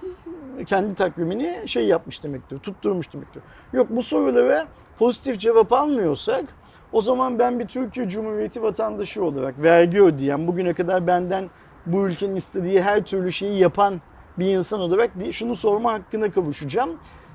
kendi 0.66 0.96
takvimini 0.96 1.68
şey 1.68 1.88
yapmış 1.88 2.24
demektir, 2.24 2.60
tutturmuş 2.60 3.14
demektir. 3.14 3.44
Yok 3.74 3.88
bu 3.90 4.04
sorulara 4.04 4.68
pozitif 5.00 5.40
cevap 5.40 5.74
almıyorsak 5.74 6.46
o 6.92 7.02
zaman 7.02 7.40
ben 7.40 7.60
bir 7.60 7.68
Türkiye 7.68 8.10
Cumhuriyeti 8.10 8.64
vatandaşı 8.64 9.24
olarak 9.24 9.62
vergi 9.62 10.02
ödeyen, 10.02 10.48
bugüne 10.48 10.74
kadar 10.74 11.08
benden 11.08 11.50
bu 11.86 12.08
ülkenin 12.08 12.36
istediği 12.36 12.82
her 12.82 13.06
türlü 13.06 13.32
şeyi 13.32 13.60
yapan 13.60 14.02
bir 14.40 14.46
insan 14.46 14.80
olarak 14.80 15.12
şunu 15.32 15.56
sorma 15.56 15.94
hakkına 15.94 16.32
kavuşacağım. 16.32 16.90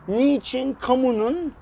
Niçin 0.08 0.74
kamunun 0.74 1.52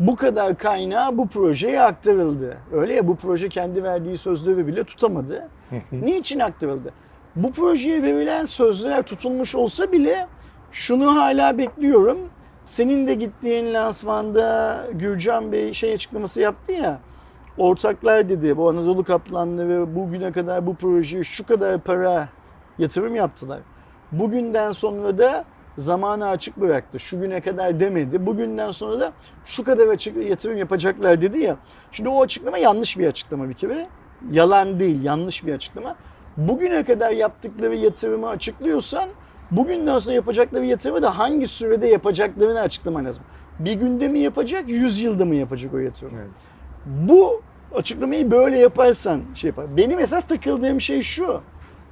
bu 0.00 0.16
kadar 0.16 0.58
kaynağı 0.58 1.18
bu 1.18 1.28
projeye 1.28 1.80
aktarıldı? 1.80 2.56
Öyle 2.72 2.94
ya 2.94 3.08
bu 3.08 3.16
proje 3.16 3.48
kendi 3.48 3.82
verdiği 3.82 4.18
sözleri 4.18 4.66
bile 4.66 4.84
tutamadı. 4.84 5.48
Niçin 5.92 6.40
aktarıldı? 6.40 6.92
Bu 7.36 7.52
projeye 7.52 8.02
verilen 8.02 8.44
sözler 8.44 9.02
tutulmuş 9.02 9.54
olsa 9.54 9.92
bile 9.92 10.26
şunu 10.72 11.16
hala 11.16 11.58
bekliyorum. 11.58 12.18
Senin 12.64 13.06
de 13.06 13.14
gittiğin 13.14 13.74
lansmanda 13.74 14.84
Gürcan 14.92 15.52
Bey 15.52 15.72
şey 15.72 15.92
açıklaması 15.92 16.40
yaptı 16.40 16.72
ya. 16.72 17.00
Ortaklar 17.58 18.28
dedi 18.28 18.56
bu 18.56 18.68
Anadolu 18.68 19.04
Kaplanları 19.04 19.96
bugüne 19.96 20.32
kadar 20.32 20.66
bu 20.66 20.74
projeye 20.74 21.24
şu 21.24 21.46
kadar 21.46 21.80
para 21.80 22.28
yatırım 22.78 23.14
yaptılar. 23.14 23.58
Bugünden 24.12 24.72
sonra 24.72 25.18
da 25.18 25.44
zamanı 25.76 26.28
açık 26.28 26.56
bıraktı. 26.56 26.98
Şu 26.98 27.20
güne 27.20 27.40
kadar 27.40 27.80
demedi. 27.80 28.26
Bugünden 28.26 28.70
sonra 28.70 29.00
da 29.00 29.12
şu 29.44 29.64
kadar 29.64 29.88
açık 29.88 30.16
yatırım 30.16 30.58
yapacaklar 30.58 31.20
dedi 31.20 31.38
ya. 31.38 31.56
Şimdi 31.92 32.08
o 32.08 32.22
açıklama 32.22 32.58
yanlış 32.58 32.98
bir 32.98 33.06
açıklama 33.06 33.48
bir 33.48 33.54
kere. 33.54 33.88
Yalan 34.30 34.80
değil, 34.80 35.02
yanlış 35.02 35.46
bir 35.46 35.54
açıklama. 35.54 35.96
Bugüne 36.36 36.84
kadar 36.84 37.10
yaptıkları 37.10 37.76
yatırımı 37.76 38.28
açıklıyorsan 38.28 39.08
bugünden 39.50 39.98
sonra 39.98 40.14
yapacakları 40.14 40.64
yatırımı 40.64 41.02
da 41.02 41.18
hangi 41.18 41.46
sürede 41.46 41.86
yapacaklarını 41.86 42.60
açıklaman 42.60 43.04
lazım. 43.04 43.22
Bir 43.58 43.72
günde 43.72 44.08
mi 44.08 44.18
yapacak, 44.18 44.68
yüz 44.68 45.00
yılda 45.00 45.24
mı 45.24 45.34
yapacak 45.34 45.74
o 45.74 45.78
yatırımı? 45.78 46.18
Evet. 46.18 46.30
Bu 46.86 47.42
açıklamayı 47.74 48.30
böyle 48.30 48.58
yaparsan 48.58 49.20
şey 49.34 49.48
yapar. 49.48 49.76
Benim 49.76 49.98
esas 49.98 50.24
takıldığım 50.24 50.80
şey 50.80 51.02
şu. 51.02 51.40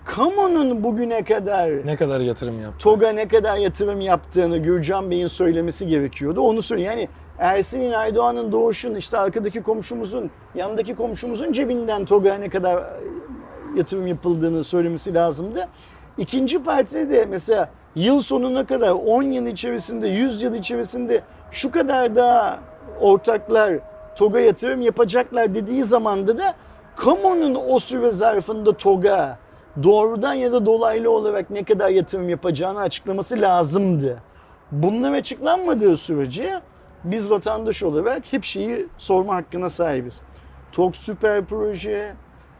Kamunun 0.04 0.84
bugüne 0.84 1.24
kadar 1.24 1.86
ne 1.86 1.96
kadar 1.96 2.20
yatırım 2.20 2.60
yaptı? 2.60 2.78
TOG'a 2.78 3.12
ne 3.12 3.28
kadar 3.28 3.56
yatırım 3.56 4.00
yaptığını 4.00 4.58
Gürcan 4.58 5.10
Bey'in 5.10 5.26
söylemesi 5.26 5.86
gerekiyordu. 5.86 6.40
Onu 6.40 6.62
söylüyor. 6.62 6.90
Yani 6.90 7.08
Ersin 7.38 7.92
Aydoğan'ın 7.92 8.52
doğuşun 8.52 8.94
işte 8.94 9.18
arkadaki 9.18 9.62
komşumuzun, 9.62 10.30
yanındaki 10.54 10.94
komşumuzun 10.94 11.52
cebinden 11.52 12.04
TOG'a 12.04 12.34
ne 12.34 12.48
kadar 12.48 12.84
yatırım 13.76 14.06
yapıldığını 14.06 14.64
söylemesi 14.64 15.14
lazımdı. 15.14 15.68
İkinci 16.18 16.62
partide 16.62 17.10
de 17.10 17.24
mesela 17.24 17.70
yıl 17.94 18.20
sonuna 18.20 18.66
kadar 18.66 18.90
10 18.90 19.22
yıl 19.22 19.46
içerisinde, 19.46 20.08
100 20.08 20.42
yıl 20.42 20.54
içerisinde 20.54 21.22
şu 21.50 21.70
kadar 21.70 22.16
daha 22.16 22.58
ortaklar 23.00 23.78
TOG'a 24.16 24.40
yatırım 24.40 24.80
yapacaklar 24.80 25.54
dediği 25.54 25.84
zamanda 25.84 26.38
da 26.38 26.54
kamunun 26.96 27.58
o 27.68 27.78
süre 27.78 28.12
zarfında 28.12 28.76
TOG'a 28.76 29.38
doğrudan 29.82 30.34
ya 30.34 30.52
da 30.52 30.66
dolaylı 30.66 31.10
olarak 31.10 31.50
ne 31.50 31.64
kadar 31.64 31.88
yatırım 31.88 32.28
yapacağını 32.28 32.80
açıklaması 32.80 33.40
lazımdı. 33.40 34.22
Bunlar 34.72 35.12
açıklanmadığı 35.12 35.96
sürece 35.96 36.60
biz 37.04 37.30
vatandaş 37.30 37.82
olarak 37.82 38.32
hep 38.32 38.44
şeyi 38.44 38.86
sorma 38.98 39.34
hakkına 39.34 39.70
sahibiz. 39.70 40.20
TOG 40.72 40.94
süper 40.94 41.44
proje, 41.44 42.12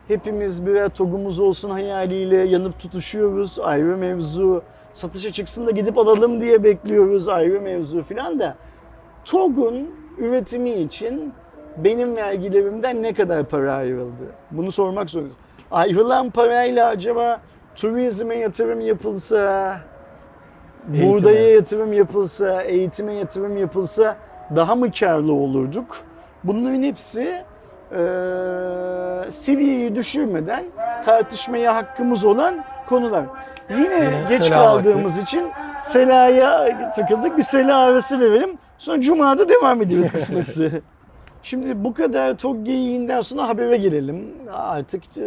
hepimiz 0.09 0.66
birer 0.66 0.88
TOG'umuz 0.88 1.40
olsun 1.40 1.70
hayaliyle 1.70 2.36
yanıp 2.36 2.78
tutuşuyoruz. 2.78 3.59
Ayrı 3.59 3.96
mevzu. 3.96 4.62
Satışa 4.92 5.32
çıksın 5.32 5.66
da 5.66 5.70
gidip 5.70 5.98
alalım 5.98 6.40
diye 6.40 6.64
bekliyoruz 6.64 7.28
ayrı 7.28 7.61
mevzu 7.61 8.02
filan 8.02 8.38
da. 8.38 8.57
TOG'un 9.24 9.90
üretimi 10.18 10.70
için 10.70 11.32
benim 11.84 12.16
vergilerimden 12.16 13.02
ne 13.02 13.14
kadar 13.14 13.44
para 13.44 13.74
ayrıldı? 13.74 14.24
Bunu 14.50 14.72
sormak 14.72 15.11
zorundayız. 15.11 15.36
Ayrılan 15.70 16.30
parayla 16.30 16.88
acaba 16.88 17.40
turizme 17.74 18.36
yatırım 18.36 18.80
yapılsa, 18.80 19.76
Eğitime. 20.94 21.12
buğdaya 21.12 21.50
yatırım 21.50 21.92
yapılsa, 21.92 22.62
eğitime 22.62 23.12
yatırım 23.12 23.57
yapılsa 23.57 24.16
daha 24.57 24.74
mı 24.74 24.90
karlı 24.90 25.32
olurduk? 25.32 25.96
Bunların 26.44 26.82
hepsi 26.82 27.42
eee 27.93 29.32
seviyeyi 29.32 29.95
düşürmeden 29.97 30.64
tartışmaya 31.05 31.74
hakkımız 31.76 32.24
olan 32.24 32.64
konular. 32.89 33.24
Yine, 33.70 33.82
Yine 33.82 34.24
geç 34.28 34.51
kaldığımız 34.51 35.18
için 35.18 35.49
Sela'ya 35.82 36.91
takıldık. 36.91 37.39
Bir 37.39 37.43
Sela 37.43 37.78
arası 37.78 38.20
verelim. 38.20 38.55
Sonra 38.78 39.01
Cuma'da 39.01 39.49
devam 39.49 39.82
ederiz 39.82 40.12
kısmetse. 40.12 40.70
Şimdi 41.43 41.84
bu 41.84 41.95
kadar 41.95 42.37
TOG 42.39 42.64
geyiğinden 42.64 43.20
sonra 43.20 43.49
habere 43.49 43.76
gelelim. 43.76 44.24
Artık 44.53 45.03
e, 45.18 45.22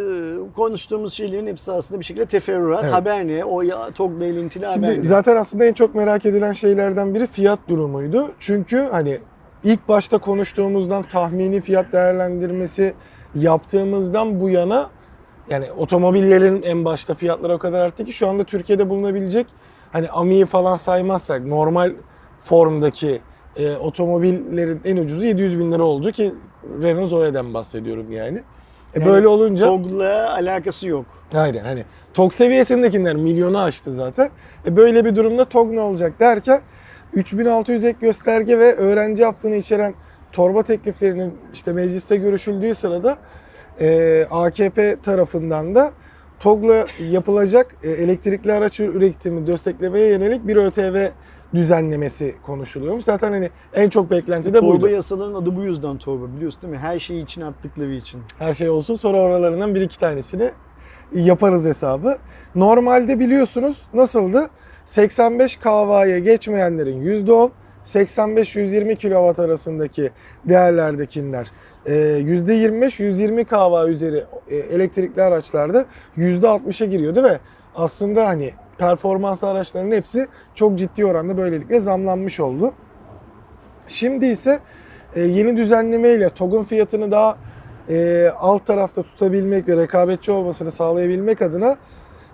konuştuğumuz 0.55 1.13
şeylerin 1.13 1.47
hepsi 1.47 1.71
aslında 1.71 1.99
bir 1.99 2.05
şekilde 2.05 2.25
teferruat. 2.25 2.83
Evet. 2.83 2.93
Haber 2.93 3.27
ne? 3.27 3.45
O 3.45 3.61
ya, 3.61 3.91
TOG'la 3.91 4.25
ilintili 4.25 4.65
Şimdi 4.73 4.85
haber 4.85 4.97
ne? 4.99 5.05
zaten 5.07 5.35
aslında 5.35 5.65
en 5.65 5.73
çok 5.73 5.95
merak 5.95 6.25
edilen 6.25 6.53
şeylerden 6.53 7.13
biri 7.13 7.27
fiyat 7.27 7.59
durumuydu. 7.67 8.31
Çünkü 8.39 8.87
hani 8.91 9.19
ilk 9.63 9.87
başta 9.87 10.17
konuştuğumuzdan 10.17 11.03
tahmini 11.03 11.61
fiyat 11.61 11.93
değerlendirmesi 11.93 12.93
yaptığımızdan 13.35 14.41
bu 14.41 14.49
yana 14.49 14.89
yani 15.49 15.71
otomobillerin 15.71 16.61
en 16.61 16.85
başta 16.85 17.15
fiyatları 17.15 17.53
o 17.53 17.57
kadar 17.57 17.79
arttı 17.79 18.05
ki 18.05 18.13
şu 18.13 18.29
anda 18.29 18.43
Türkiye'de 18.43 18.89
bulunabilecek 18.89 19.47
hani 19.91 20.09
Ami'yi 20.09 20.45
falan 20.45 20.75
saymazsak 20.75 21.45
normal 21.45 21.93
formdaki 22.39 23.21
e, 23.57 23.75
otomobillerin 23.75 24.81
en 24.85 24.97
ucuzu 24.97 25.25
700 25.25 25.59
bin 25.59 25.71
lira 25.71 25.83
oldu 25.83 26.11
ki 26.11 26.33
Renault 26.81 27.09
Zoe'den 27.09 27.53
bahsediyorum 27.53 28.11
yani. 28.11 28.37
E 28.93 28.99
Yani 28.99 29.09
böyle 29.09 29.27
olunca 29.27 29.65
TOG'la 29.65 30.33
alakası 30.33 30.87
yok. 30.87 31.05
Aynen 31.33 31.63
hani 31.63 31.85
TOG 32.13 32.33
seviyesindekiler 32.33 33.15
milyonu 33.15 33.59
aştı 33.59 33.93
zaten. 33.93 34.29
E 34.65 34.75
böyle 34.75 35.05
bir 35.05 35.15
durumda 35.15 35.45
TOG 35.45 35.71
ne 35.71 35.81
olacak 35.81 36.19
derken 36.19 36.61
3600 37.13 37.83
ek 37.83 37.97
gösterge 38.01 38.59
ve 38.59 38.75
öğrenci 38.75 39.27
affını 39.27 39.55
içeren 39.55 39.93
torba 40.31 40.63
tekliflerinin 40.63 41.33
işte 41.53 41.73
mecliste 41.73 42.17
görüşüldüğü 42.17 42.75
sırada 42.75 43.17
e, 43.79 44.25
AKP 44.31 44.95
tarafından 45.03 45.75
da 45.75 45.91
TOG'la 46.39 46.85
yapılacak 47.09 47.75
e, 47.83 47.89
elektrikli 47.89 48.53
araç 48.53 48.79
üretimi 48.79 49.47
desteklemeye 49.47 50.09
yönelik 50.09 50.47
bir 50.47 50.55
ÖTV 50.55 51.07
düzenlemesi 51.53 52.35
konuşuluyormuş. 52.43 53.03
Zaten 53.03 53.31
hani 53.31 53.49
en 53.73 53.89
çok 53.89 54.11
beklenti 54.11 54.53
de 54.53 54.59
torba 54.59 54.81
buydu. 54.81 54.93
yasaların 54.93 55.33
adı 55.33 55.55
bu 55.55 55.63
yüzden 55.63 55.97
torba 55.97 56.35
biliyorsun 56.35 56.61
değil 56.61 56.73
mi? 56.73 56.77
Her 56.79 56.99
şeyi 56.99 57.23
içine 57.23 57.45
attıkları 57.45 57.93
için. 57.93 58.21
Her 58.39 58.53
şey 58.53 58.69
olsun 58.69 58.95
sonra 58.95 59.17
oralarından 59.17 59.75
bir 59.75 59.81
iki 59.81 59.99
tanesini 59.99 60.51
yaparız 61.13 61.65
hesabı. 61.65 62.17
Normalde 62.55 63.19
biliyorsunuz 63.19 63.85
nasıldı? 63.93 64.49
85 64.89 65.57
kV'ye 65.57 66.19
geçmeyenlerin 66.19 67.25
%10, 67.25 67.51
85-120 67.85 68.95
kW 68.95 69.41
arasındaki 69.41 70.11
değerlerdekiler 70.45 71.51
e, 71.85 71.91
%25-120 71.91 73.45
kW 73.45 73.91
üzeri 73.91 74.23
e, 74.49 74.55
elektrikli 74.55 75.21
araçlarda 75.21 75.85
%60'a 76.17 76.85
giriyordu 76.85 77.23
ve 77.23 77.39
aslında 77.75 78.27
hani 78.27 78.51
performanslı 78.77 79.47
araçların 79.47 79.91
hepsi 79.91 80.27
çok 80.55 80.77
ciddi 80.77 81.05
oranda 81.05 81.37
böylelikle 81.37 81.79
zamlanmış 81.79 82.39
oldu. 82.39 82.73
Şimdi 83.87 84.25
ise 84.25 84.59
e, 85.15 85.21
yeni 85.21 85.57
düzenlemeyle 85.57 86.29
TOG'un 86.29 86.63
fiyatını 86.63 87.11
daha 87.11 87.37
e, 87.89 88.27
alt 88.39 88.65
tarafta 88.65 89.03
tutabilmek 89.03 89.67
ve 89.67 89.77
rekabetçi 89.77 90.31
olmasını 90.31 90.71
sağlayabilmek 90.71 91.41
adına 91.41 91.77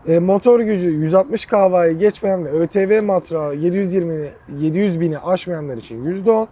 e, 0.07 0.19
motor 0.19 0.59
gücü 0.59 0.89
160 0.89 1.45
kW'yi 1.45 1.97
geçmeyen 1.97 2.45
ve 2.45 2.49
ÖTV 2.49 3.03
matrağı 3.03 3.55
720 3.55 4.29
700 4.59 4.99
bini 4.99 5.19
aşmayanlar 5.19 5.77
için 5.77 6.05
%10, 6.05 6.47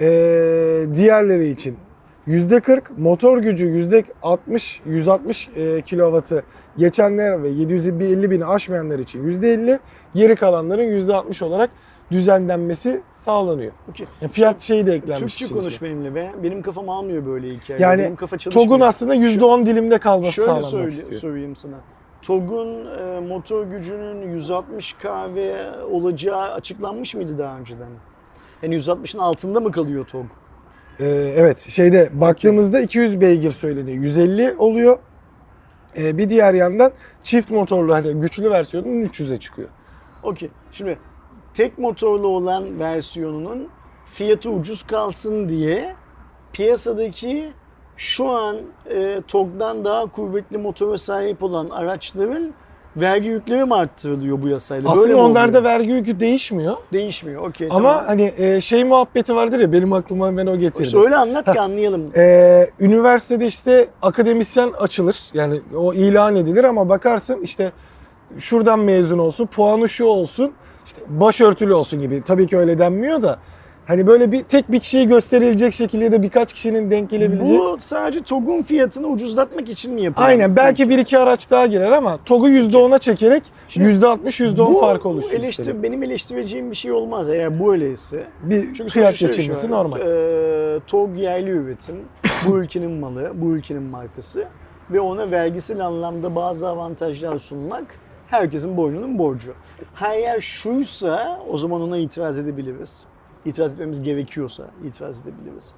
e, 0.00 0.06
diğerleri 0.96 1.48
için 1.48 1.76
%40, 2.26 2.82
motor 2.96 3.38
gücü 3.38 3.66
%60 4.22 4.80
160 4.86 5.48
e, 5.56 5.80
kW'ı 5.80 6.42
geçenler 6.76 7.42
ve 7.42 7.48
750 7.48 8.30
bini 8.30 8.46
aşmayanlar 8.46 8.98
için 8.98 9.24
%50, 9.24 9.78
geri 10.14 10.36
kalanların 10.36 11.08
%60 11.08 11.44
olarak 11.44 11.70
düzenlenmesi 12.10 13.00
sağlanıyor. 13.10 13.72
Okey. 13.90 14.06
Yani 14.20 14.32
fiyat 14.32 14.60
şeyi 14.60 14.86
de 14.86 14.92
eklenmiş. 14.92 15.20
Türkçe 15.20 15.36
içerisine. 15.36 15.58
konuş 15.58 15.82
benimle 15.82 16.14
be. 16.14 16.32
Benim 16.42 16.62
kafam 16.62 16.88
almıyor 16.88 17.26
böyle 17.26 17.50
hikayeleri. 17.50 17.82
Yani 17.82 18.02
Benim 18.02 18.16
kafa 18.16 18.38
çalışmıyor. 18.38 18.68
TOG'un 18.68 18.80
aslında 18.80 19.14
%10 19.14 19.66
dilimde 19.66 19.98
kalması 19.98 20.32
Şöyle 20.32 20.46
sağlanmak 20.46 20.70
söyle, 20.70 20.88
istiyor. 20.88 21.20
söyleyeyim 21.20 21.56
sana. 21.56 21.76
TOG'un 22.26 22.86
e, 22.86 23.20
motor 23.20 23.66
gücünün 23.66 24.32
160 24.32 24.92
kW 24.92 25.62
olacağı 25.90 26.52
açıklanmış 26.52 27.14
mıydı 27.14 27.38
daha 27.38 27.58
önceden? 27.58 27.88
Yani 28.62 28.76
160'ın 28.76 29.20
altında 29.20 29.60
mı 29.60 29.72
kalıyor 29.72 30.06
TOG? 30.06 30.26
Ee, 31.00 31.34
evet 31.36 31.58
şeyde 31.58 32.10
baktığımızda 32.12 32.80
200 32.80 33.20
beygir 33.20 33.52
söyleniyor. 33.52 34.02
150 34.02 34.54
oluyor. 34.58 34.98
Ee, 35.96 36.18
bir 36.18 36.30
diğer 36.30 36.54
yandan 36.54 36.92
çift 37.22 37.50
motorlu 37.50 37.94
hani 37.94 38.20
güçlü 38.20 38.50
versiyonun 38.50 39.04
300'e 39.04 39.40
çıkıyor. 39.40 39.68
Okey. 40.22 40.50
Şimdi 40.72 40.98
tek 41.54 41.78
motorlu 41.78 42.28
olan 42.28 42.78
versiyonunun 42.78 43.68
fiyatı 44.06 44.50
ucuz 44.50 44.82
kalsın 44.82 45.48
diye 45.48 45.94
piyasadaki 46.52 47.52
şu 47.96 48.28
an 48.28 48.56
e, 48.90 49.20
TOG'dan 49.28 49.84
daha 49.84 50.06
kuvvetli 50.06 50.58
motora 50.58 50.98
sahip 50.98 51.42
olan 51.42 51.70
araçların 51.70 52.54
vergi 52.96 53.28
yükleri 53.28 53.64
mi 53.64 53.74
arttırılıyor 53.74 54.42
bu 54.42 54.48
yasayla? 54.48 54.90
Böyle 54.90 55.00
Aslında 55.00 55.16
mi 55.16 55.22
onlarda 55.22 55.64
vergi 55.64 55.92
yükü 55.92 56.20
değişmiyor. 56.20 56.76
değişmiyor. 56.92 57.48
Okey 57.48 57.68
Ama 57.70 57.88
tamam. 57.88 58.04
hani 58.06 58.32
e, 58.38 58.60
şey 58.60 58.84
muhabbeti 58.84 59.34
vardır 59.34 59.58
ya 59.60 59.72
benim 59.72 59.92
aklıma 59.92 60.36
ben 60.36 60.46
o 60.46 60.56
getirdim. 60.56 60.90
Söyle 60.90 61.16
anlat 61.16 61.52
ki 61.52 61.60
anlayalım. 61.60 62.10
Ee, 62.16 62.70
üniversitede 62.80 63.46
işte 63.46 63.88
akademisyen 64.02 64.70
açılır. 64.78 65.18
Yani 65.34 65.60
o 65.76 65.94
ilan 65.94 66.36
edilir 66.36 66.64
ama 66.64 66.88
bakarsın 66.88 67.42
işte 67.42 67.72
şuradan 68.38 68.78
mezun 68.78 69.18
olsun, 69.18 69.46
puanı 69.46 69.88
şu 69.88 70.04
olsun, 70.04 70.52
işte 70.86 71.00
başörtülü 71.08 71.72
olsun 71.74 72.00
gibi. 72.00 72.22
Tabii 72.22 72.46
ki 72.46 72.56
öyle 72.58 72.78
denmiyor 72.78 73.22
da 73.22 73.38
hani 73.86 74.06
böyle 74.06 74.32
bir 74.32 74.44
tek 74.44 74.72
bir 74.72 74.80
kişiye 74.80 75.04
gösterilecek 75.04 75.72
şekilde 75.72 76.12
de 76.12 76.22
birkaç 76.22 76.52
kişinin 76.52 76.90
denk 76.90 77.10
gelebileceği. 77.10 77.58
Bu 77.58 77.76
sadece 77.80 78.22
TOG'un 78.22 78.62
fiyatını 78.62 79.06
ucuzlatmak 79.06 79.68
için 79.68 79.94
mi 79.94 80.02
yapılıyor? 80.02 80.28
Aynen 80.28 80.56
belki 80.56 80.88
bir 80.90 80.98
iki 80.98 81.18
araç 81.18 81.50
daha 81.50 81.66
girer 81.66 81.92
ama 81.92 82.18
TOG'u 82.24 82.48
%10'a 82.48 82.98
çekerek 82.98 83.42
Şimdi 83.68 83.86
%60 83.86 84.40
%10 84.44 84.58
bu 84.58 84.80
fark 84.80 85.06
oluşsun 85.06 85.30
eleştir, 85.30 85.48
istedim. 85.62 85.82
benim 85.82 86.02
eleştireceğim 86.02 86.70
bir 86.70 86.76
şey 86.76 86.92
olmaz 86.92 87.28
eğer 87.28 87.58
bu 87.58 87.72
öyleyse. 87.72 88.24
Bir 88.42 88.74
Çünkü 88.74 88.88
fiyat 88.88 89.18
geçirmesi 89.18 89.60
şey 89.60 89.70
normal. 89.70 90.00
Ee, 90.00 90.80
TOG 90.86 91.18
yerli 91.18 91.50
üretim, 91.50 91.96
bu 92.46 92.58
ülkenin 92.62 92.90
malı, 92.90 93.32
bu 93.34 93.46
ülkenin 93.46 93.82
markası 93.82 94.44
ve 94.90 95.00
ona 95.00 95.30
vergisel 95.30 95.86
anlamda 95.86 96.34
bazı 96.36 96.68
avantajlar 96.68 97.38
sunmak 97.38 97.84
herkesin 98.26 98.76
boynunun 98.76 99.18
borcu. 99.18 99.54
Her 99.94 100.18
yer 100.18 100.40
şuysa 100.40 101.40
o 101.50 101.58
zaman 101.58 101.82
ona 101.82 101.96
itiraz 101.96 102.38
edebiliriz. 102.38 103.04
İtiraz 103.44 103.72
etmemiz 103.72 104.02
gerekiyorsa 104.02 104.64
itiraz 104.84 105.18
edebiliriz. 105.18 105.74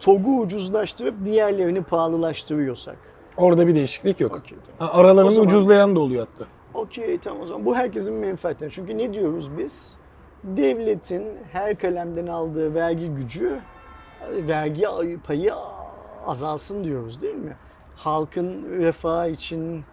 TOG'u 0.00 0.40
ucuzlaştırıp 0.40 1.14
diğerlerini 1.24 1.82
pahalılaştırıyorsak. 1.82 2.96
Orada 3.36 3.66
bir 3.66 3.74
değişiklik 3.74 4.20
yok. 4.20 4.34
Okey, 4.36 4.58
tamam. 4.78 4.92
Ha, 4.94 5.00
Aralarını 5.00 5.32
zaman- 5.32 5.46
ucuzlayan 5.46 5.96
da 5.96 6.00
oluyor 6.00 6.26
hatta. 6.32 6.50
Okey 6.74 7.18
tamam 7.18 7.42
o 7.42 7.46
zaman 7.46 7.64
bu 7.66 7.76
herkesin 7.76 8.14
menfaatine. 8.14 8.70
Çünkü 8.70 8.98
ne 8.98 9.12
diyoruz 9.12 9.58
biz? 9.58 9.96
Devletin 10.44 11.24
her 11.52 11.78
kalemden 11.78 12.26
aldığı 12.26 12.74
vergi 12.74 13.08
gücü, 13.08 13.60
vergi 14.30 14.86
payı 15.26 15.52
azalsın 16.26 16.84
diyoruz 16.84 17.22
değil 17.22 17.34
mi? 17.36 17.56
Halkın 17.96 18.64
refahı 18.78 19.30
için 19.30 19.84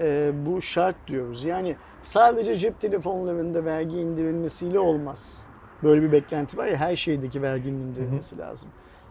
e, 0.00 0.32
bu 0.46 0.62
şart 0.62 0.96
diyoruz. 1.06 1.44
Yani 1.44 1.76
sadece 2.02 2.56
cep 2.56 2.80
telefonlarında 2.80 3.64
vergi 3.64 3.98
indirilmesiyle 3.98 4.78
olmaz. 4.78 5.40
Böyle 5.84 6.02
bir 6.02 6.12
beklenti 6.12 6.56
var 6.56 6.66
ya 6.66 6.76
her 6.76 6.96
şeydeki 6.96 7.42
verginin 7.42 7.80
indirilmesi 7.80 8.38
lazım. 8.38 8.68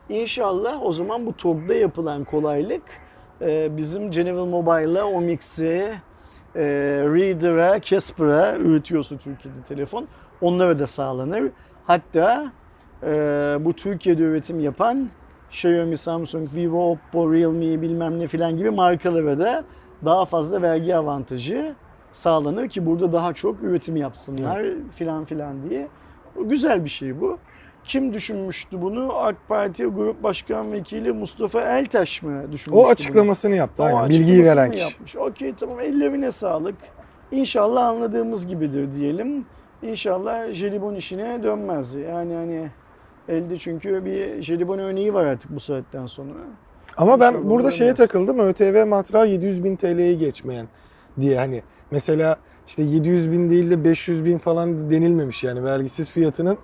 İnşallah 0.10 0.86
o 0.86 0.92
zaman 0.92 1.26
bu 1.26 1.38
TOG'da 1.38 1.74
yapılan 1.74 2.24
kolaylık 2.24 2.84
e, 3.42 3.78
bizim 3.78 4.12
General 4.12 4.46
Mobile'a, 4.46 5.06
Omix'e, 5.06 5.94
e, 6.56 6.64
Reader'a, 7.04 7.82
Casper'a 7.82 8.56
üretiyorsa 8.56 9.18
Türkiye'de 9.18 9.62
telefon 9.68 10.08
onlara 10.42 10.80
da 10.80 10.88
sağlanır. 10.88 11.52
Hatta 11.88 12.52
e, 13.04 13.08
bu 13.60 13.74
Türkiye'de 13.74 14.24
üretim 14.24 14.60
yapan 14.60 15.10
Xiaomi, 15.50 15.98
Samsung, 15.98 16.54
Vivo, 16.56 16.92
Oppo, 16.92 17.34
Realme 17.34 17.82
bilmem 17.82 18.20
ne 18.20 18.28
filan 18.28 18.58
gibi 18.58 18.70
markalara 18.70 19.40
da 19.40 19.64
daha 20.06 20.26
fazla 20.26 20.62
vergi 20.62 20.96
avantajı 20.96 21.76
sağlanır 22.12 22.70
ki 22.70 22.86
burada 22.86 23.14
daha 23.14 23.34
çok 23.34 23.64
üretim 23.64 23.96
yapsınlar 23.96 24.64
filan 24.96 25.26
filan 25.26 25.70
diye. 25.70 25.88
Güzel 26.42 26.84
bir 26.84 26.90
şey 26.90 27.22
bu. 27.22 27.38
Kim 27.84 28.14
düşünmüştü 28.14 28.82
bunu? 28.82 29.14
AK 29.18 29.36
Parti 29.48 29.86
Grup 29.86 30.24
Başkan 30.24 30.72
Vekili 30.72 31.12
Mustafa 31.12 31.62
Eltaş 31.62 32.24
mı 32.24 32.32
düşünmüştü 32.32 32.72
O 32.72 32.76
bunu? 32.76 32.88
açıklamasını 32.88 33.56
yaptı. 33.56 33.84
O 33.84 33.86
Aynen. 33.86 34.10
Bilgiyi 34.10 34.44
veren 34.46 34.72
kişi. 34.72 34.84
Yapmış. 34.84 35.16
Okey 35.16 35.54
tamam 35.60 35.80
ellerine 35.80 36.32
sağlık. 36.32 36.76
İnşallah 37.32 37.86
anladığımız 37.88 38.48
gibidir 38.48 38.96
diyelim. 38.96 39.46
İnşallah 39.82 40.52
jelibon 40.54 40.96
işine 40.96 41.44
dönmez. 41.44 41.94
Yani 41.94 42.34
hani 42.34 42.70
elde 43.30 43.58
çünkü 43.58 44.06
bir 44.06 44.42
jelibon 44.42 44.80
örneği 44.80 45.14
var 45.14 45.26
artık 45.26 45.56
bu 45.56 45.60
saatten 45.60 46.06
sonra. 46.06 46.34
Ama 46.98 47.20
ben 47.20 47.28
İnşallah 47.32 47.50
burada 47.50 47.68
olur 47.68 47.72
şeye 47.72 47.94
takıldım. 47.94 48.40
ÖTV 48.40 48.86
matrağı 48.88 49.28
700 49.28 49.64
bin 49.64 49.76
TL'ye 49.76 50.14
geçmeyen 50.14 50.68
diye 51.22 51.38
hani 51.38 51.64
mesela 51.92 52.38
işte 52.68 52.84
700 52.84 53.32
bin 53.32 53.50
değil 53.50 53.72
de 53.72 53.84
500 53.84 54.26
bin 54.26 54.38
falan 54.38 54.92
denilmemiş 54.92 55.44
yani 55.44 55.64
vergisiz 55.64 56.12
fiyatının 56.12 56.58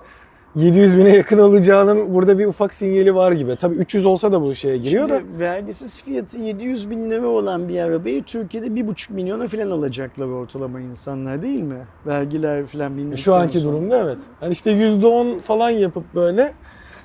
700 0.56 0.98
bine 0.98 1.16
yakın 1.16 1.40
olacağının 1.40 2.14
burada 2.14 2.40
bir 2.40 2.46
ufak 2.46 2.74
sinyali 2.74 3.16
var 3.16 3.32
gibi. 3.32 3.56
Tabii 3.56 3.76
300 3.76 4.06
olsa 4.06 4.32
da 4.32 4.42
bu 4.42 4.56
şeye 4.56 4.78
giriyor 4.78 5.10
da. 5.10 5.20
Şimdi 5.20 5.40
vergisiz 5.40 6.04
fiyatı 6.04 6.38
700 6.38 6.90
bin 6.90 7.10
lira 7.10 7.28
olan 7.28 7.70
bir 7.70 7.80
arabayı 7.80 8.24
Türkiye'de 8.24 8.68
1,5 8.68 9.14
milyona 9.14 9.48
falan 9.48 9.72
alacaklar 9.72 10.28
ortalama 10.28 10.80
insanlar 10.82 11.42
değil 11.42 11.62
mi? 11.62 11.82
Vergiler 12.06 12.66
falan 12.66 12.98
bilmem. 12.98 13.18
Şu 13.18 13.36
anki 13.36 13.64
durumda 13.64 13.98
evet. 14.04 14.18
Hani 14.40 14.54
işte 14.54 14.72
%10 14.72 15.40
falan 15.40 15.70
yapıp 15.70 16.04
böyle 16.16 16.54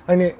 hani 0.07 0.33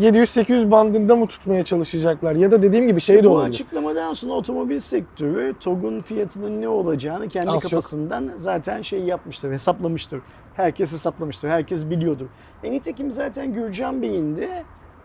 700-800 0.00 0.70
bandında 0.70 1.16
mı 1.16 1.26
tutmaya 1.26 1.62
çalışacaklar 1.64 2.34
ya 2.36 2.50
da 2.50 2.62
dediğim 2.62 2.86
gibi 2.86 3.00
şey 3.00 3.16
de 3.24 3.24
Bu 3.24 3.28
olabilir. 3.32 3.50
açıklamadan 3.50 4.12
sonra 4.12 4.32
otomobil 4.32 4.80
sektörü 4.80 5.54
TOG'un 5.60 6.00
fiyatının 6.00 6.60
ne 6.62 6.68
olacağını 6.68 7.28
kendi 7.28 7.50
Az 7.50 7.54
çok. 7.54 7.62
kafasından 7.70 8.30
zaten 8.36 8.82
şey 8.82 9.00
yapmıştır, 9.00 9.52
hesaplamıştır. 9.52 10.20
Herkes 10.54 10.92
hesaplamıştır, 10.92 11.48
herkes 11.48 11.90
biliyordur. 11.90 12.26
E 12.64 12.70
nitekim 12.72 13.10
zaten 13.10 13.52
Gürcan 13.54 14.02
Bey'in 14.02 14.36
de 14.36 14.48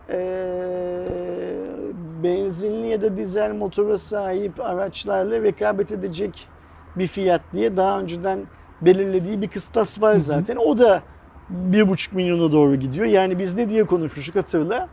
eee, 0.10 1.06
benzinli 2.24 2.88
ya 2.88 3.02
da 3.02 3.18
dizel 3.18 3.54
motora 3.54 3.98
sahip 3.98 4.60
araçlarla 4.60 5.42
rekabet 5.42 5.92
edecek 5.92 6.48
bir 6.96 7.08
fiyat 7.08 7.42
diye 7.54 7.78
daha 7.78 8.00
önceden 8.00 8.40
belirlediği 8.82 9.42
bir 9.42 9.48
kıstas 9.48 10.02
var 10.02 10.16
zaten. 10.16 10.56
O 10.56 10.78
da 10.78 11.02
1,5 11.72 12.16
milyona 12.16 12.52
doğru 12.52 12.76
gidiyor. 12.76 13.06
Yani 13.06 13.40
biz 13.40 13.54
ne 13.54 13.70
diye 13.70 13.84
konuşmuştuk 13.84 14.36
hatırla. 14.36 14.90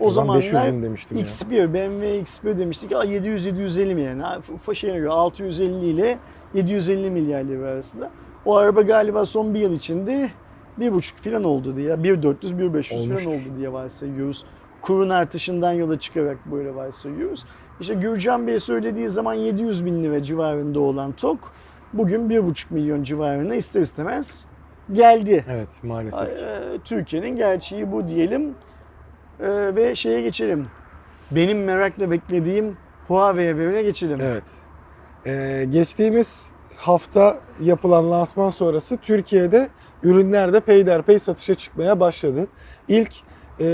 O, 0.00 0.04
500 0.04 0.14
zamanlar 0.14 0.82
demiştim 0.82 1.18
ya. 1.18 1.24
X1, 1.24 1.74
BMW 1.74 2.20
X1 2.20 2.58
demiştik. 2.58 2.90
700-750 2.92 3.94
mi 3.94 4.02
yani? 4.02 4.22
Ha, 4.22 4.38
Ufak 4.54 4.76
şeyine 4.76 4.98
göre 4.98 5.10
650 5.10 5.86
ile 5.86 6.18
750 6.54 7.10
milyar 7.10 7.44
lira 7.44 7.68
arasında. 7.68 8.10
O 8.44 8.56
araba 8.56 8.82
galiba 8.82 9.26
son 9.26 9.54
bir 9.54 9.60
yıl 9.60 9.72
içinde 9.72 10.30
1,5 10.80 11.30
falan 11.30 11.44
oldu 11.44 11.76
diye. 11.76 11.94
1.400, 11.94 12.34
1.500 12.42 13.14
falan 13.14 13.26
oldu 13.34 13.58
diye 13.58 13.72
varsayıyoruz. 13.72 14.44
Kurun 14.82 15.08
artışından 15.10 15.72
yola 15.72 15.98
çıkarak 15.98 16.38
böyle 16.52 16.74
varsayıyoruz. 16.74 17.44
İşte 17.80 17.94
Gürcan 17.94 18.46
Bey 18.46 18.60
söylediği 18.60 19.08
zaman 19.08 19.34
700 19.34 19.84
bin 19.84 20.04
lira 20.04 20.22
civarında 20.22 20.80
olan 20.80 21.12
TOK 21.12 21.52
bugün 21.92 22.28
1,5 22.28 22.64
milyon 22.70 23.02
civarına 23.02 23.54
ister 23.54 23.80
istemez 23.80 24.46
geldi. 24.92 25.44
Evet 25.48 25.68
maalesef. 25.82 26.38
ki. 26.38 26.44
Ee, 26.44 26.78
Türkiye'nin 26.84 27.36
gerçeği 27.36 27.92
bu 27.92 28.08
diyelim. 28.08 28.54
Ee, 29.40 29.76
ve 29.76 29.94
şeye 29.94 30.20
geçelim. 30.20 30.66
Benim 31.30 31.64
merakla 31.64 32.10
beklediğim 32.10 32.76
Huawei 33.08 33.52
haberine 33.52 33.82
geçelim. 33.82 34.20
Evet. 34.20 34.52
Ee, 35.26 35.64
geçtiğimiz 35.70 36.50
hafta 36.76 37.38
yapılan 37.60 38.10
lansman 38.10 38.50
sonrası 38.50 38.96
Türkiye'de 38.96 39.68
ürünler 40.02 40.52
de 40.52 40.60
peyderpey 40.60 41.18
satışa 41.18 41.54
çıkmaya 41.54 42.00
başladı. 42.00 42.46
İlk 42.88 43.12
e, 43.60 43.64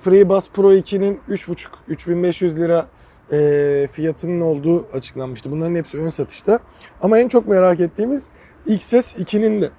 FreeBuds 0.00 0.48
Pro 0.50 0.72
2'nin 0.72 1.20
3.5-3500 1.28 2.56
lira 2.56 2.86
e, 3.32 3.88
fiyatının 3.92 4.40
olduğu 4.40 4.86
açıklanmıştı. 4.92 5.50
Bunların 5.50 5.74
hepsi 5.74 5.98
ön 5.98 6.10
satışta. 6.10 6.58
Ama 7.02 7.18
en 7.18 7.28
çok 7.28 7.48
merak 7.48 7.80
ettiğimiz 7.80 8.28
XS 8.66 8.94
2'nin 8.94 9.62
de 9.62 9.70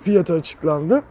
fiyatı 0.00 0.34
açıklandı. 0.34 1.02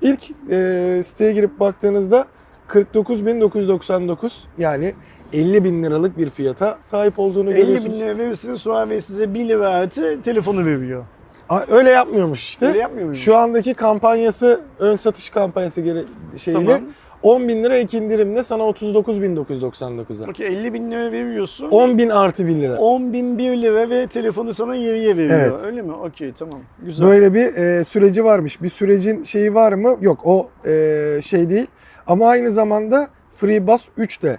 İlk 0.00 0.30
e, 0.50 1.00
siteye 1.04 1.32
girip 1.32 1.60
baktığınızda 1.60 2.26
49.999 2.68 4.30
yani 4.58 4.94
50 5.32 5.64
bin 5.64 5.82
liralık 5.82 6.18
bir 6.18 6.30
fiyata 6.30 6.78
sahip 6.80 7.18
olduğunu 7.18 7.50
50 7.52 7.56
görüyorsunuz. 7.60 7.94
bin 7.94 8.00
lira 8.00 8.18
verirsiniz 8.18 8.66
Huawei 8.66 9.00
size 9.00 9.34
1 9.34 9.48
lira 9.48 9.68
artı 9.68 10.22
telefonu 10.22 10.64
veriyor. 10.66 11.04
Aa, 11.48 11.60
öyle 11.70 11.90
yapmıyormuş 11.90 12.42
işte. 12.44 12.66
Öyle 12.66 12.78
yapmıyor 12.78 13.02
muyum? 13.04 13.14
Şu 13.14 13.36
andaki 13.36 13.74
kampanyası 13.74 14.60
ön 14.78 14.96
satış 14.96 15.30
kampanyası 15.30 15.80
gere- 15.80 16.04
şeyiyle 16.36 16.66
Tamam. 16.66 16.88
10 17.28 17.48
bin 17.48 17.64
lira 17.64 17.76
ek 17.76 17.98
indirimle 17.98 18.42
sana 18.42 18.62
39.999'a. 18.62 20.30
Okey 20.30 20.46
50 20.46 20.74
bin 20.74 20.90
lira 20.90 21.12
veriyorsun. 21.12 21.70
10 21.70 21.98
bin 21.98 22.08
artı 22.08 22.46
1 22.46 22.54
lira. 22.54 22.78
10 22.78 23.12
bin 23.12 23.38
1 23.38 23.62
lira 23.62 23.90
ve 23.90 24.06
telefonu 24.06 24.54
sana 24.54 24.74
yarıya 24.74 25.16
veriyor. 25.16 25.40
Evet. 25.40 25.64
Öyle 25.66 25.82
mi? 25.82 25.92
Okey 25.92 26.32
tamam. 26.32 26.60
Güzel. 26.82 27.06
Böyle 27.06 27.34
bir 27.34 27.54
e, 27.54 27.84
süreci 27.84 28.24
varmış. 28.24 28.62
Bir 28.62 28.68
sürecin 28.68 29.22
şeyi 29.22 29.54
var 29.54 29.72
mı? 29.72 29.96
Yok 30.00 30.20
o 30.24 30.50
e, 30.66 31.20
şey 31.22 31.50
değil. 31.50 31.66
Ama 32.06 32.28
aynı 32.28 32.50
zamanda 32.50 33.08
FreeBuds 33.28 33.84
3 33.96 34.22
de 34.22 34.38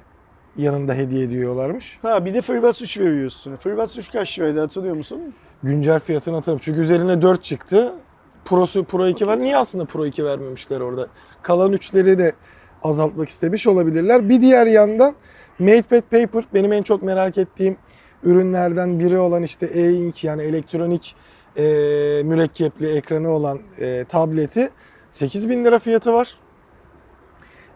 yanında 0.57 0.93
hediye 0.93 1.23
ediyorlarmış. 1.23 1.99
Ha 2.01 2.25
bir 2.25 2.33
de 2.33 2.41
FreeBuds 2.41 2.81
3 2.81 2.99
veriyorsun. 2.99 3.55
FreeBuds 3.55 3.97
3 3.97 4.11
kaç 4.11 4.39
liraydı 4.39 4.59
hatırlıyor 4.59 4.95
musun? 4.95 5.19
Güncel 5.63 5.99
fiyatını 5.99 6.35
hatırlamıyorum. 6.35 6.65
Çünkü 6.65 6.81
üzerine 6.81 7.21
4 7.21 7.43
çıktı. 7.43 7.93
Pro'su 8.45 8.83
Pro 8.83 9.07
2 9.07 9.27
var. 9.27 9.39
Niye 9.39 9.57
aslında 9.57 9.85
Pro 9.85 10.05
2 10.05 10.25
vermemişler 10.25 10.79
orada? 10.79 11.07
Kalan 11.41 11.73
3'leri 11.73 12.17
de 12.17 12.33
azaltmak 12.83 13.29
istemiş 13.29 13.67
olabilirler. 13.67 14.29
Bir 14.29 14.41
diğer 14.41 14.65
yandan 14.65 15.15
MatePad 15.59 16.01
Paper 16.01 16.43
benim 16.53 16.73
en 16.73 16.83
çok 16.83 17.03
merak 17.03 17.37
ettiğim 17.37 17.77
ürünlerden 18.23 18.99
biri 18.99 19.17
olan 19.17 19.43
işte 19.43 19.65
e-ink 19.65 20.23
yani 20.23 20.41
elektronik 20.43 21.15
e, 21.57 21.63
mürekkepli 22.23 22.87
ekranı 22.87 23.29
olan 23.29 23.59
e, 23.79 24.05
tableti 24.09 24.69
8000 25.09 25.65
lira 25.65 25.79
fiyatı 25.79 26.13
var. 26.13 26.37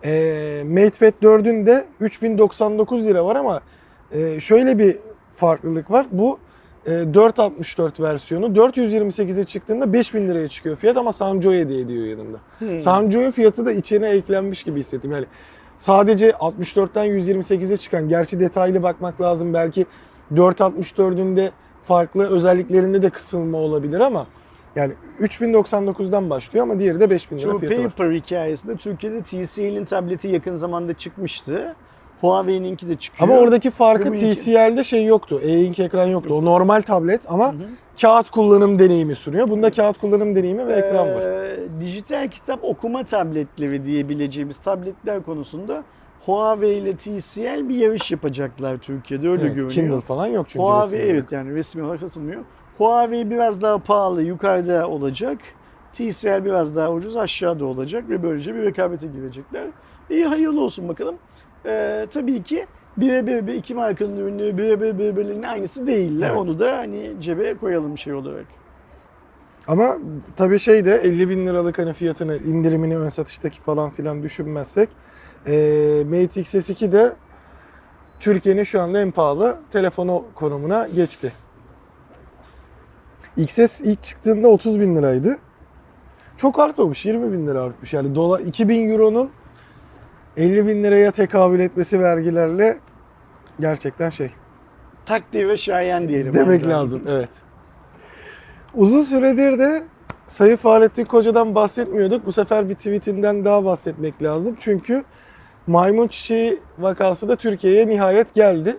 E, 0.06 0.64
MatePad 0.66 1.14
4'ün 1.24 1.66
de 1.66 1.86
3099 2.00 3.06
lira 3.06 3.26
var 3.26 3.36
ama 3.36 3.62
e, 4.12 4.40
şöyle 4.40 4.80
bir 4.80 4.98
farklılık 5.32 5.92
var. 5.92 6.08
Bu 6.12 6.40
464 6.86 8.00
versiyonu 8.00 8.46
428'e 8.46 9.44
çıktığında 9.44 9.94
5000 9.94 10.28
liraya 10.28 10.48
çıkıyor 10.48 10.76
fiyat 10.76 10.98
ama 10.98 11.14
Sanjo 11.14 11.54
hediye 11.54 11.82
ediyor 11.82 12.06
yanında. 12.06 12.38
Hmm. 12.60 12.80
Sanjo'nun 12.80 13.32
fiyatı 13.32 13.66
da 13.66 13.72
içine 13.72 14.10
eklenmiş 14.10 14.64
gibi 14.64 14.80
hissettim. 14.80 15.12
Yani 15.12 15.26
sadece 15.78 16.30
64'ten 16.30 17.06
128'e 17.06 17.78
çıkan 17.78 18.10
gerçi 18.10 18.40
detaylı 18.40 18.84
bakmak 18.84 19.22
lazım 19.22 19.54
belki 19.54 19.86
464'ün 20.34 21.38
de 21.38 21.52
farklı 21.84 22.30
özelliklerinde 22.30 23.02
de 23.02 23.10
kısılma 23.10 23.58
olabilir 23.58 24.00
ama 24.00 24.28
yani 24.76 24.94
3099'dan 25.20 26.30
başlıyor 26.30 26.64
ama 26.66 26.80
diğeri 26.80 27.00
de 27.00 27.10
5000 27.10 27.38
lira 27.38 27.52
Şu 27.52 27.58
fiyatı 27.58 27.84
var. 27.84 27.90
Paper 27.90 28.12
hikayesinde 28.12 28.76
Türkiye'de 28.76 29.22
TCL'in 29.22 29.86
tableti 29.86 30.28
yakın 30.28 30.56
zamanda 30.56 30.94
çıkmıştı. 30.94 31.76
Huawei'ninki 32.24 32.90
de 32.90 32.96
çıkıyor. 32.96 33.30
Ama 33.30 33.40
oradaki 33.40 33.72
farkı 33.72 34.16
iki- 34.16 34.34
TCL'de 34.36 34.84
şey 34.84 35.06
yoktu. 35.06 35.40
E-ink 35.44 35.80
ekran 35.80 36.06
yoktu. 36.08 36.34
O 36.34 36.44
normal 36.44 36.82
tablet 36.82 37.22
ama 37.28 37.54
Hı 37.54 37.58
hı. 37.58 37.64
kağıt 38.02 38.30
kullanım 38.30 38.80
deneyimi 38.80 39.16
sunuyor. 39.16 39.50
Bunda 39.50 39.72
kağıt 39.72 39.98
kullanım 39.98 40.36
deneyimi 40.36 40.68
ve 40.68 40.74
ekran 40.74 41.08
var. 41.08 41.22
Ee, 41.22 41.60
dijital 41.82 42.28
kitap 42.28 42.64
okuma 42.64 43.04
tabletleri 43.04 43.86
diyebileceğimiz 43.86 44.58
tabletler 44.58 45.24
konusunda 45.24 45.84
Huawei 46.26 46.78
ile 46.78 46.96
TCL 46.96 47.70
bir 47.70 47.76
yarış 47.76 48.12
yapacaklar 48.12 48.78
Türkiye'de 48.78 49.30
öyle 49.30 49.42
Evet, 49.42 49.56
görünüyor. 49.56 49.72
Kindle 49.72 50.00
falan 50.02 50.28
yok 50.28 50.46
çünkü. 50.50 50.64
Huawei 50.64 51.00
resmi 51.00 51.12
evet 51.12 51.32
yani 51.32 51.54
resmi 51.56 51.84
olarak 51.84 52.00
satılmıyor. 52.00 52.42
Huawei 52.78 53.30
biraz 53.30 53.62
daha 53.62 53.78
pahalı 53.78 54.24
yukarıda 54.24 54.88
olacak. 54.88 55.38
TCL 55.94 56.46
biraz 56.46 56.76
daha 56.76 56.92
ucuz 56.92 57.18
aşağıda 57.18 57.66
olacak 57.66 58.10
ve 58.10 58.24
böylece 58.24 58.56
bir 58.56 58.62
rekabete 58.62 59.08
girecekler. 59.08 59.64
İyi 60.10 60.26
hayırlı 60.26 60.62
olsun 60.62 60.88
bakalım. 60.90 61.16
Ee, 61.66 62.08
tabii 62.12 62.44
ki 62.44 62.68
birebir 62.98 63.48
bir 63.48 63.54
iki 63.54 63.76
markanın 63.76 64.18
ürünleri 64.18 64.58
birebir 64.58 65.00
birbirlerinin 65.00 65.44
aynısı 65.44 65.88
değiller. 65.88 66.28
Evet. 66.30 66.38
Onu 66.38 66.60
da 66.60 66.78
hani 66.78 67.14
cebe 67.20 67.58
koyalım 67.58 67.98
şey 67.98 68.14
olarak. 68.14 68.46
Ama 69.68 69.98
tabii 70.36 70.60
şey 70.60 70.86
de 70.86 70.96
50 70.96 71.30
bin 71.30 71.48
liralık 71.48 71.80
hani 71.80 71.94
fiyatını 71.94 72.38
indirimini 72.38 72.98
ön 72.98 73.10
satıştaki 73.10 73.62
falan 73.62 73.90
filan 73.90 74.24
düşünmezsek 74.24 74.90
e, 75.48 75.52
Mate 76.06 76.42
XS2 76.42 76.92
de 76.92 77.14
Türkiye'nin 78.20 78.64
şu 78.64 78.82
anda 78.82 79.02
en 79.02 79.12
pahalı 79.12 79.58
telefonu 79.72 80.26
konumuna 80.36 80.88
geçti. 80.88 81.34
XS 83.38 83.82
ilk 83.82 84.04
çıktığında 84.04 84.48
30 84.48 84.80
bin 84.80 84.96
liraydı. 84.96 85.38
Çok 86.38 86.60
artmamış 86.60 87.06
20 87.06 87.34
bin 87.34 87.48
lira 87.48 87.62
artmış. 87.62 87.94
Yani 87.94 88.16
dola, 88.16 88.40
2000 88.40 88.90
euronun 88.90 89.30
50 90.38 90.68
bin 90.68 90.84
liraya 90.84 91.12
tekabül 91.12 91.60
etmesi 91.60 92.00
vergilerle 92.00 92.78
gerçekten 93.60 94.10
şey. 94.10 94.32
Takdir 95.06 95.48
ve 95.48 95.58
şayan 95.58 96.08
diyelim. 96.08 96.34
Demek 96.34 96.64
Ondan. 96.66 96.82
lazım 96.82 97.02
evet. 97.08 97.30
Uzun 98.76 99.02
süredir 99.02 99.60
de 99.60 99.84
Sayın 100.28 100.56
Fahrettin 100.56 101.06
Koca'dan 101.06 101.56
bahsetmiyorduk. 101.56 102.26
Bu 102.26 102.32
sefer 102.32 102.70
bir 102.70 102.76
tweetinden 102.76 103.46
daha 103.46 103.66
bahsetmek 103.66 104.24
lazım. 104.24 104.56
Çünkü 104.60 105.04
maymun 105.68 106.08
çiçeği 106.08 106.60
vakası 106.80 107.30
da 107.30 107.36
Türkiye'ye 107.36 107.88
nihayet 107.88 108.34
geldi. 108.34 108.78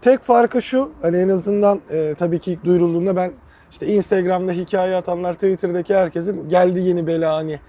Tek 0.00 0.20
farkı 0.20 0.62
şu, 0.62 0.90
hani 1.02 1.16
en 1.16 1.28
azından 1.28 1.80
e, 1.90 2.14
tabii 2.14 2.38
ki 2.38 2.52
ilk 2.52 2.64
duyurulduğunda 2.64 3.16
ben 3.16 3.32
işte 3.70 3.86
Instagram'da 3.86 4.52
hikaye 4.52 4.96
atanlar, 4.96 5.34
Twitter'daki 5.34 5.94
herkesin 5.94 6.48
geldi 6.48 6.80
yeni 6.80 7.06
bela 7.06 7.34
hani 7.34 7.60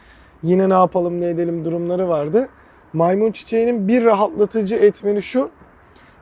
yine 0.43 0.69
ne 0.69 0.73
yapalım 0.73 1.21
ne 1.21 1.29
edelim 1.29 1.65
durumları 1.65 2.09
vardı. 2.09 2.49
Maymun 2.93 3.31
çiçeğinin 3.31 3.87
bir 3.87 4.03
rahatlatıcı 4.03 4.75
etmeni 4.75 5.23
şu, 5.23 5.49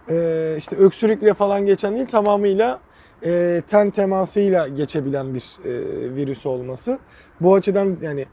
e, 0.09 0.55
işte 0.57 0.75
öksürükle 0.75 1.33
falan 1.33 1.65
geçen 1.65 1.95
değil 1.95 2.07
tamamıyla 2.07 2.79
e, 3.25 3.61
ten 3.67 3.89
temasıyla 3.89 4.67
geçebilen 4.67 5.33
bir 5.33 5.57
e, 5.65 6.15
virüs 6.15 6.45
olması. 6.45 6.99
Bu 7.41 7.55
açıdan 7.55 7.97
yani 8.01 8.25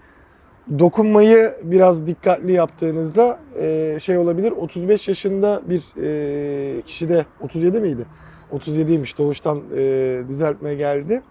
dokunmayı 0.78 1.52
biraz 1.62 2.06
dikkatli 2.06 2.52
yaptığınızda 2.52 3.38
e, 3.60 3.96
şey 4.00 4.18
olabilir. 4.18 4.52
35 4.52 5.08
yaşında 5.08 5.62
bir 5.66 5.82
e, 6.02 6.82
kişide 6.82 7.26
37 7.40 7.80
miydi? 7.80 8.06
37'ymiş 8.52 9.18
doğuştan 9.18 9.62
e, 9.76 10.22
düzeltme 10.28 10.74
geldi. 10.74 11.22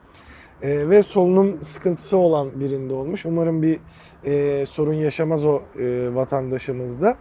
Ve 0.63 1.03
solunum 1.03 1.63
sıkıntısı 1.63 2.17
olan 2.17 2.59
birinde 2.59 2.93
olmuş. 2.93 3.25
Umarım 3.25 3.61
bir 3.61 3.79
e, 4.25 4.65
sorun 4.65 4.93
yaşamaz 4.93 5.45
o 5.45 5.61
e, 5.79 6.15
vatandaşımızda. 6.15 7.15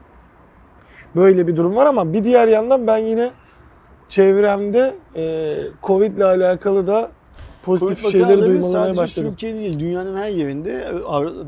Böyle 1.16 1.46
bir 1.46 1.56
durum 1.56 1.76
var 1.76 1.86
ama 1.86 2.12
bir 2.12 2.24
diğer 2.24 2.48
yandan 2.48 2.86
ben 2.86 2.98
yine 2.98 3.30
çevremde 4.08 4.94
e, 5.16 5.54
Covid 5.82 6.16
ile 6.16 6.24
alakalı 6.24 6.86
da 6.86 7.10
pozitif 7.62 8.02
Covid 8.02 8.12
şeyleri 8.12 8.40
duymalamaya 8.40 8.62
sadece 8.62 9.00
başladım. 9.00 9.30
Türkiye 9.30 9.54
değil, 9.54 9.78
dünyanın 9.78 10.16
her 10.16 10.28
yerinde, 10.28 10.92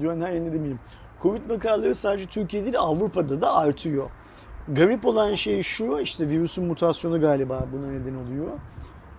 dünyanın 0.01 0.23
her 0.23 0.33
yerinde 0.33 0.53
demeyeyim. 0.53 0.81
Covid 1.23 1.51
vakaları 1.51 1.95
sadece 1.95 2.27
Türkiye 2.27 2.65
değil, 2.65 2.79
Avrupa'da 2.79 3.41
da 3.41 3.55
artıyor. 3.55 4.11
Garip 4.69 5.07
olan 5.07 5.35
şey 5.35 5.63
şu, 5.63 6.01
işte 6.01 6.29
virüsün 6.29 6.65
mutasyonu 6.65 7.21
galiba 7.21 7.67
buna 7.73 7.87
neden 7.87 8.15
oluyor. 8.15 8.51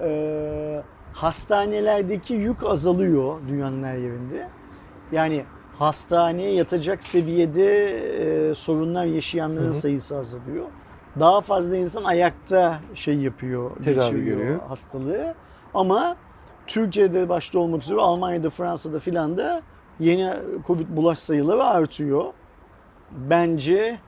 Ee, 0.02 0.82
hastanelerdeki 1.14 2.34
yük 2.34 2.64
azalıyor 2.64 3.36
dünyanın 3.48 3.84
her 3.84 3.98
yerinde. 3.98 4.50
Yani 5.12 5.44
hastaneye 5.80 6.54
yatacak 6.54 7.04
seviyede 7.04 7.86
e, 8.50 8.56
sorunlar 8.56 9.06
yaşayanların 9.06 9.66
Hı 9.66 9.70
hı. 9.70 9.74
sayısı 9.74 10.18
azalıyor. 10.18 10.66
Daha 11.20 11.42
fazla 11.42 11.76
insan 11.78 12.04
ayakta 12.04 12.80
şey 12.94 13.16
yapıyor, 13.16 13.72
Tedavi 13.84 14.24
görüyor. 14.24 14.60
hastalığı. 14.68 15.36
Ama 15.74 16.16
Türkiye'de 16.68 17.30
başta 17.30 17.60
olmak 17.60 17.84
üzere 17.84 18.00
Almanya'da, 18.00 18.50
Fransa'da 18.50 19.00
filan 19.00 19.38
da 19.38 19.62
yeni 20.00 20.34
Covid 20.68 20.88
bulaş 20.90 21.20
sayıları 21.20 21.64
artıyor. 21.64 22.24
Bence 23.12 24.00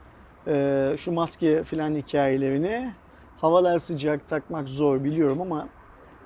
e, 0.46 0.94
şu 0.98 1.12
maske 1.12 1.64
filan 1.64 1.94
hikayelerini 1.94 2.92
havalar 3.40 3.78
sıcak 3.78 4.28
takmak 4.28 4.68
zor 4.68 5.04
biliyorum 5.04 5.40
ama 5.40 5.68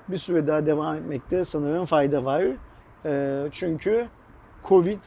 bir 0.07 0.17
süre 0.17 0.47
daha 0.47 0.65
devam 0.65 0.95
etmekte 0.95 1.45
sanırım 1.45 1.85
fayda 1.85 2.25
var. 2.25 2.43
E, 3.05 3.43
çünkü 3.51 4.07
Covid 4.63 5.03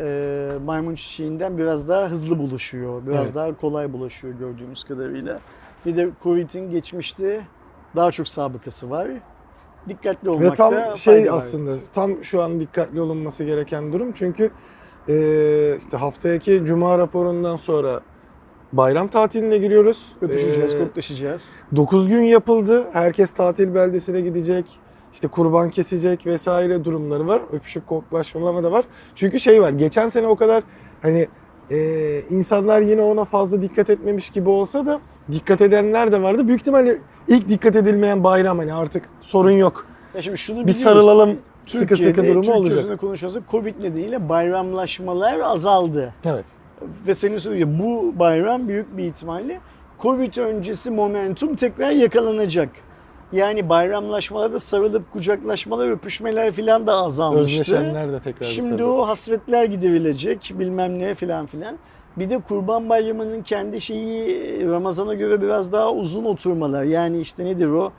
e, 0.00 0.52
maymun 0.64 0.94
çiçeğinden 0.94 1.58
biraz 1.58 1.88
daha 1.88 2.08
hızlı 2.10 2.38
bulaşıyor. 2.38 3.02
Biraz 3.06 3.24
Evet. 3.24 3.34
daha 3.34 3.56
kolay 3.56 3.92
bulaşıyor 3.92 4.34
gördüğümüz 4.38 4.84
kadarıyla. 4.84 5.40
Bir 5.86 5.96
de 5.96 6.10
Covid'in 6.22 6.70
geçmişte 6.70 7.40
daha 7.96 8.10
çok 8.10 8.28
sabıkası 8.28 8.90
var. 8.90 9.08
Dikkatli 9.88 10.26
Ve 10.28 10.32
olmakta 10.32 10.70
tam 10.86 10.96
şey 10.96 11.32
var. 11.32 11.36
aslında 11.36 11.72
tam 11.92 12.24
şu 12.24 12.42
an 12.42 12.60
dikkatli 12.60 13.00
olunması 13.00 13.44
gereken 13.44 13.92
durum 13.92 14.12
çünkü 14.12 14.50
eee, 15.08 15.76
işte 15.78 15.96
haftaki 15.96 16.62
cuma 16.66 16.98
raporundan 16.98 17.56
sonra 17.56 18.00
bayram 18.72 19.08
tatiline 19.08 19.58
giriyoruz. 19.58 20.12
Öpüşeceğiz, 20.20 20.72
Eee, 20.72 20.78
koklaşacağız. 20.78 21.42
9 21.76 22.08
gün 22.08 22.22
yapıldı. 22.22 22.86
Herkes 22.92 23.32
tatil 23.32 23.74
beldesine 23.74 24.20
gidecek. 24.20 24.78
İşte 25.16 25.28
kurban 25.28 25.70
kesecek 25.70 26.26
vesaire 26.26 26.84
durumları 26.84 27.26
var. 27.26 27.42
Öpüşüp 27.52 27.86
koklaşmalama 27.86 28.64
da 28.64 28.72
var. 28.72 28.84
Çünkü 29.14 29.40
şey 29.40 29.62
var. 29.62 29.70
Geçen 29.70 30.08
sene 30.08 30.26
o 30.26 30.36
kadar 30.36 30.62
hani 31.02 31.28
eee, 31.70 32.20
insanlar 32.30 32.80
yine 32.80 33.02
ona 33.02 33.24
fazla 33.24 33.62
dikkat 33.62 33.90
etmemiş 33.90 34.30
gibi 34.30 34.48
olsa 34.48 34.86
da 34.86 35.00
dikkat 35.32 35.60
edenler 35.60 36.12
de 36.12 36.22
vardı. 36.22 36.48
Büyük 36.48 36.60
ihtimalle 36.60 36.98
ilk 37.28 37.48
dikkat 37.48 37.76
edilmeyen 37.76 38.24
bayram 38.24 38.58
hani 38.58 38.74
artık 38.74 39.08
sorun 39.20 39.50
yok. 39.50 39.86
Ya 40.14 40.22
şimdi 40.22 40.38
şunu 40.38 40.66
Bir 40.66 40.72
sarılalım 40.72 41.38
sıkı 41.66 41.86
Türkiye'de, 41.86 42.14
sıkı 42.14 42.26
durumu 42.28 42.42
Türk 42.44 42.54
olacak. 42.56 42.76
gözünde 42.76 42.96
konuşuyorsak 42.96 43.42
Covid 43.50 43.74
nedeniyle 43.82 44.28
bayramlaşmalar 44.28 45.40
azaldı. 45.40 46.14
Evet. 46.24 46.44
Ve 47.06 47.14
senin 47.14 47.38
söylediğin 47.38 47.78
bu 47.78 48.18
bayram 48.18 48.68
büyük 48.68 48.96
bir 48.96 49.04
ihtimalle 49.04 49.60
Covid 50.00 50.36
öncesi 50.36 50.90
momentum 50.90 51.54
tekrar 51.54 51.90
yakalanacak. 51.90 52.68
Yani 53.36 53.68
bayramlaşmalarda 53.68 54.60
sarılıp 54.60 55.12
kucaklaşmalar, 55.12 55.88
öpüşmeler 55.90 56.52
filan 56.52 56.86
da 56.86 56.94
azalmıştı. 56.94 57.60
Özleşenler 57.62 58.12
de 58.12 58.20
tekrar 58.20 58.46
Şimdi 58.46 58.84
o 58.84 59.08
hasretler 59.08 59.64
giderilecek 59.64 60.52
bilmem 60.58 60.98
ne 60.98 61.14
filan 61.14 61.46
filan. 61.46 61.76
Bir 62.16 62.30
de 62.30 62.38
Kurban 62.40 62.88
Bayramı'nın 62.88 63.42
kendi 63.42 63.80
şeyi 63.80 64.68
Ramazan'a 64.68 65.14
göre 65.14 65.42
biraz 65.42 65.72
daha 65.72 65.92
uzun 65.92 66.24
oturmalar. 66.24 66.84
Yani 66.84 67.18
işte 67.20 67.44
nedir 67.44 67.68
o? 67.68 67.92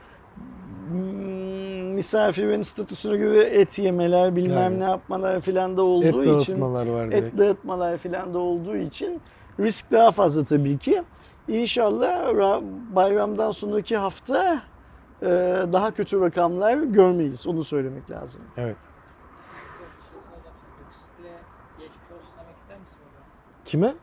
Hmm, 0.91 1.93
Misafirin 1.93 2.61
statüsüne 2.61 3.17
göre 3.17 3.43
et 3.43 3.79
yemeler 3.79 4.35
bilmem 4.35 4.57
Yani. 4.57 4.79
ne 4.79 4.83
yapmalar 4.83 5.41
filan 5.41 5.77
da 5.77 5.81
Et 5.81 5.87
olduğu 5.87 6.23
için 6.39 6.51
dağıtmalar 6.53 6.87
var 6.87 7.11
direkt. 7.11 7.25
et 7.27 7.37
dağıtmalar 7.37 7.97
filan 7.97 8.33
da 8.33 8.39
olduğu 8.39 8.75
için 8.77 9.21
risk 9.59 9.91
daha 9.91 10.11
fazla 10.11 10.43
tabii 10.43 10.77
ki. 10.77 11.03
İnşallah 11.47 12.29
ra- 12.29 12.61
bayramdan 12.95 13.51
sonraki 13.51 13.97
hafta 13.97 14.61
daha 15.73 15.93
kötü 15.93 16.21
rakamlar 16.21 16.77
görmeyiz. 16.77 17.47
Onu 17.47 17.63
söylemek 17.63 18.11
lazım. 18.11 18.41
Evet. 18.57 18.77
Kime? 23.65 23.95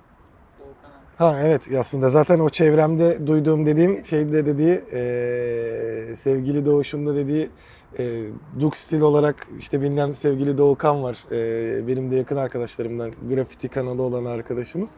Ha 1.19 1.37
evet 1.43 1.69
aslında 1.79 2.09
zaten 2.11 2.39
o 2.41 2.49
çevremde 2.49 3.27
duyduğum 3.27 3.67
dediğim 3.67 4.05
şeyde 4.05 4.47
dediği 4.47 4.85
eee, 4.93 6.17
sevgili 6.17 6.67
Doğuş'un 6.67 7.07
dediği 7.07 7.51
eee 7.99 8.23
Duk 8.61 8.77
Stil 8.77 9.01
olarak 9.01 9.49
işte 9.59 9.81
bilinen 9.81 10.11
sevgili 10.11 10.59
Doğukan 10.59 11.03
var. 11.03 11.25
Eee, 11.31 11.87
benim 11.89 12.11
de 12.11 12.17
yakın 12.17 12.37
arkadaşlarımdan 12.37 13.13
grafiti 13.31 13.69
kanalı 13.69 14.03
olan 14.03 14.25
arkadaşımız. 14.25 14.97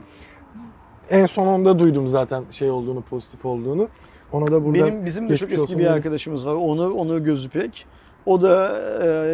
En 1.11 1.27
son 1.27 1.47
onda 1.47 1.79
duydum 1.79 2.09
zaten 2.09 2.45
şey 2.51 2.71
olduğunu 2.71 3.03
pozitif 3.03 3.45
olduğunu. 3.45 3.89
Ona 4.33 4.47
da 4.53 4.65
buradan 4.65 4.89
Benim 4.89 5.05
bizim 5.07 5.29
de 5.29 5.37
çok 5.37 5.53
eski 5.53 5.73
bir 5.73 5.79
diyelim. 5.79 5.95
arkadaşımız 5.95 6.47
var. 6.47 6.55
Onur 6.55 6.91
Onur 6.91 7.19
Gözüpek. 7.19 7.87
O 8.27 8.43
da 8.43 8.79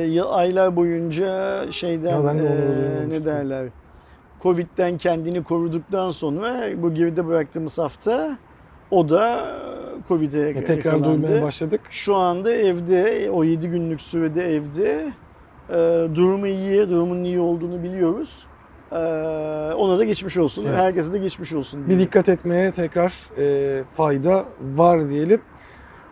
e, 0.01 0.21
aylar 0.23 0.77
boyunca 0.77 1.63
şeyden 1.71 2.11
Ya 2.11 2.35
de 2.35 2.39
e, 2.39 3.09
ne 3.09 3.25
derler? 3.25 3.69
Covid'den 4.43 4.99
kendini 4.99 5.43
koruduktan 5.43 6.11
sonra 6.11 6.61
bu 6.83 6.95
geride 6.95 7.27
bıraktığımız 7.27 7.79
hafta 7.79 8.39
o 8.91 9.09
da 9.09 9.39
e, 9.39 10.09
Covid'e 10.09 10.49
E, 10.49 10.65
tekrar 10.65 10.93
yakalandı. 10.93 11.23
duymaya 11.23 11.43
başladık. 11.43 11.81
Şu 11.91 12.17
anda 12.17 12.53
evde, 12.53 13.31
o 13.33 13.45
7 13.45 13.69
günlük 13.69 14.01
sürede 14.01 14.55
evde. 14.55 15.13
E, 15.71 15.75
durumu 16.15 16.47
iyi, 16.47 16.91
durumun 16.91 17.25
iyi 17.25 17.41
olduğunu 17.41 17.83
biliyoruz. 17.83 18.47
E, 18.93 19.75
ona 19.75 19.99
da 19.99 20.05
geçmiş 20.05 20.37
olsun. 20.37 20.65
Evet. 20.67 20.77
Herkese 20.79 21.13
de 21.13 21.19
geçmiş 21.19 21.53
olsun. 21.53 21.89
Bir 21.89 21.99
dikkat 21.99 22.29
etmeye 22.29 22.71
tekrar 22.71 23.13
e, 23.39 23.85
fayda 23.97 24.45
var 24.61 25.11
diyelim. 25.11 25.41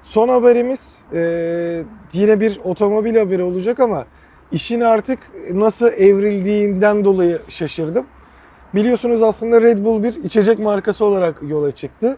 Son 0.03 0.29
haberimiz 0.29 0.99
e, 1.13 1.85
yine 2.13 2.41
bir 2.41 2.61
otomobil 2.65 3.17
haberi 3.17 3.43
olacak 3.43 3.81
ama 3.81 4.05
işin 4.53 4.81
artık 4.81 5.19
nasıl 5.53 5.87
evrildiğinden 5.87 7.05
dolayı 7.05 7.39
şaşırdım. 7.49 8.07
Biliyorsunuz 8.75 9.23
aslında 9.23 9.63
Red 9.63 9.79
Bull 9.85 10.03
bir 10.03 10.25
içecek 10.25 10.59
markası 10.59 11.05
olarak 11.05 11.43
yola 11.43 11.71
çıktı. 11.73 12.17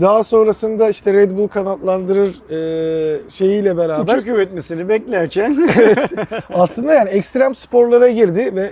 Daha 0.00 0.24
sonrasında 0.24 0.88
işte 0.88 1.12
Red 1.12 1.30
Bull 1.30 1.48
kanatlandırır 1.48 2.50
e, 2.50 3.30
şeyiyle 3.30 3.76
beraber 3.76 4.04
Uçak 4.04 4.26
üretmesini 4.26 4.88
beklerken 4.88 5.68
aslında 6.54 6.94
yani 6.94 7.08
ekstrem 7.08 7.54
sporlara 7.54 8.08
girdi 8.08 8.52
ve 8.54 8.70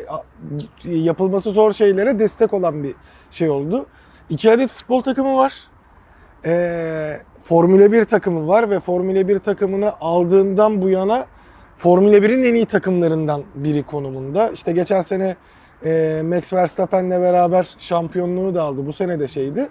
yapılması 0.85 1.51
zor 1.51 1.73
şeylere 1.73 2.19
destek 2.19 2.55
olan 2.55 2.83
bir 2.83 2.95
şey 3.31 3.51
oldu. 3.51 3.87
İki 4.31 4.51
adet 4.51 4.71
futbol 4.71 5.03
takımı 5.03 5.37
var. 5.37 5.55
Ee, 6.45 7.21
Formula 7.39 7.93
1 7.93 8.05
takımı 8.05 8.49
var 8.49 8.71
ve 8.71 8.81
Formula 8.81 9.29
1 9.29 9.39
takımını 9.39 9.93
aldığından 10.01 10.83
bu 10.83 10.89
yana 10.89 11.27
Formula 11.77 12.17
1'in 12.17 12.43
en 12.43 12.55
iyi 12.55 12.67
takımlarından 12.67 13.43
biri 13.55 13.83
konumunda. 13.83 14.51
İşte 14.51 14.73
geçen 14.73 15.03
sene 15.03 15.37
e, 15.85 16.23
Max 16.25 16.53
Verstappen'le 16.53 17.11
beraber 17.11 17.75
şampiyonluğu 17.79 18.55
da 18.55 18.63
aldı. 18.63 18.87
Bu 18.87 18.93
sene 18.93 19.21
de 19.21 19.29
şeydi. 19.29 19.69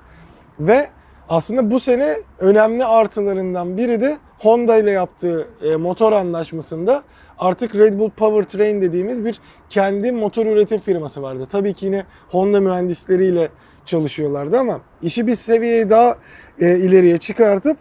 Ve 0.60 0.90
aslında 1.32 1.72
bu 1.72 1.80
sene 1.80 2.18
önemli 2.40 2.86
artılarından 2.86 3.78
biri 3.78 4.02
de 4.02 4.18
Honda 4.40 4.78
ile 4.78 4.92
yaptığı 4.92 5.48
e, 5.64 5.76
motor 5.76 6.12
anlaşmasında 6.12 7.04
artık 7.40 7.76
Red 7.76 8.00
Bull 8.00 8.10
Powertrain 8.10 8.82
dediğimiz 8.82 9.26
bir 9.26 9.40
kendi 9.70 10.12
motor 10.12 10.46
üretim 10.46 10.80
firması 10.80 11.22
vardı. 11.22 11.48
Tabii 11.52 11.74
ki 11.74 11.86
yine 11.86 12.04
Honda 12.30 12.62
mühendisleriyle 12.62 13.50
çalışıyorlardı 13.86 14.60
ama 14.60 14.82
işi 15.02 15.28
bir 15.28 15.36
seviyeye 15.36 15.90
daha 15.90 16.18
e, 16.60 16.78
ileriye 16.78 17.18
çıkartıp 17.18 17.78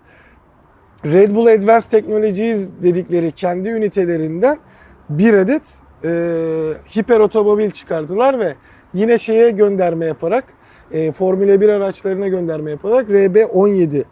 Red 1.05 1.31
Bull 1.31 1.47
Advanced 1.47 1.91
Technologies 1.91 2.69
dedikleri 2.83 3.33
kendi 3.33 3.69
ünitelerinden 3.69 4.59
bir 5.09 5.35
adet 5.35 5.81
e, 6.05 6.11
hiper 6.97 7.21
otomobil 7.21 7.71
çıkardılar 7.71 8.39
ve 8.39 8.55
yine 8.95 9.19
şeye 9.19 9.51
gönderme 9.51 10.07
yaparak 10.07 10.45
e, 10.93 11.13
Formula 11.13 11.61
1 11.61 11.69
araçlarına 11.69 12.29
gönderme 12.29 12.71
yaparak 12.71 13.09
RB17 13.09 14.05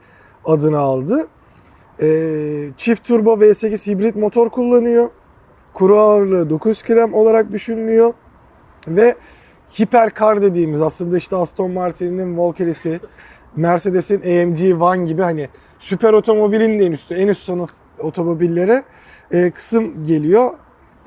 adını 0.44 0.78
aldı. 0.78 1.28
E, 2.02 2.08
çift 2.76 3.08
turbo 3.08 3.34
V8 3.34 3.90
hibrit 3.90 4.16
motor 4.16 4.50
kullanıyor. 4.50 5.10
Kuru 5.74 5.98
ağırlığı 5.98 6.50
9 6.50 6.82
gram 6.82 7.14
olarak 7.14 7.52
düşünülüyor. 7.52 8.14
Ve 8.88 9.14
hiperkar 9.80 10.42
dediğimiz 10.42 10.80
aslında 10.80 11.18
işte 11.18 11.36
Aston 11.36 11.70
Martin'in 11.70 12.38
Valkyrie'si, 12.38 13.00
Mercedes'in 13.56 14.20
AMG 14.20 14.82
One 14.82 15.04
gibi 15.04 15.22
hani 15.22 15.48
süper 15.78 16.12
otomobilin 16.12 16.80
de 16.80 16.86
en 16.86 16.92
üstü, 16.92 17.14
en 17.14 17.28
üst 17.28 17.42
sınıf 17.42 17.70
otomobillere 17.98 18.82
e, 19.32 19.50
kısım 19.50 20.04
geliyor. 20.04 20.50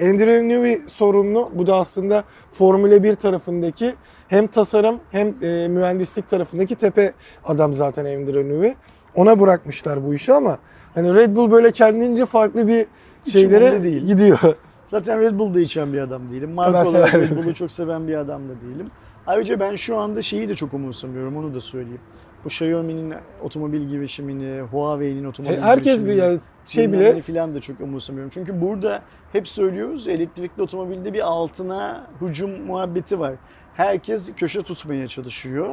Andrew 0.01 0.47
Newey 0.47 0.81
sorumlu. 0.87 1.51
Bu 1.55 1.67
da 1.67 1.75
aslında 1.75 2.23
Formula 2.51 3.03
1 3.03 3.13
tarafındaki 3.13 3.93
hem 4.31 4.47
tasarım 4.47 4.99
hem 5.11 5.27
e, 5.41 5.67
mühendislik 5.67 6.29
tarafındaki 6.29 6.75
tepe 6.75 7.13
adam 7.45 7.73
zaten 7.73 8.05
Andrew 8.05 8.49
Newey. 8.49 8.73
Ona 9.15 9.39
bırakmışlar 9.39 10.05
bu 10.05 10.13
işi 10.13 10.33
ama 10.33 10.57
hani 10.93 11.15
Red 11.15 11.35
Bull 11.35 11.51
böyle 11.51 11.71
kendince 11.71 12.25
farklı 12.25 12.67
bir 12.67 12.85
şeylere 13.31 13.83
değil. 13.83 14.05
gidiyor. 14.05 14.39
Zaten 14.87 15.21
Red 15.21 15.39
Bull'da 15.39 15.59
içen 15.59 15.93
bir 15.93 15.97
adam 15.97 16.31
değilim. 16.31 16.51
Marka 16.51 16.89
olarak. 16.89 17.15
Red 17.15 17.37
Bull'u 17.37 17.53
çok 17.53 17.71
seven 17.71 18.07
bir 18.07 18.15
adam 18.15 18.41
da 18.49 18.53
değilim. 18.61 18.87
Ayrıca 19.27 19.59
ben 19.59 19.75
şu 19.75 19.97
anda 19.97 20.21
şeyi 20.21 20.49
de 20.49 20.55
çok 20.55 20.73
umursamıyorum 20.73 21.37
onu 21.37 21.55
da 21.55 21.61
söyleyeyim. 21.61 22.01
bu 22.43 22.47
Xiaomi'nin 22.47 23.13
otomobil 23.43 23.81
girişimini, 23.87 24.61
Huawei'nin 24.61 25.25
otomobil 25.25 25.55
He- 25.55 25.61
Herkes 25.61 26.01
bir 26.05 26.07
girişimini, 26.07 26.19
yani 26.25 26.39
şey 26.65 26.91
bile 26.91 27.21
filan 27.21 27.55
da 27.55 27.59
çok 27.59 27.81
umursamıyorum. 27.81 28.31
Çünkü 28.33 28.61
burada 28.61 29.01
hep 29.31 29.47
söylüyoruz 29.47 30.07
elektrikli 30.07 30.61
otomobilde 30.61 31.13
bir 31.13 31.27
altına 31.27 32.07
hücum 32.21 32.61
muhabbeti 32.65 33.19
var. 33.19 33.33
Herkes 33.75 34.35
köşe 34.35 34.61
tutmaya 34.61 35.07
çalışıyor. 35.07 35.69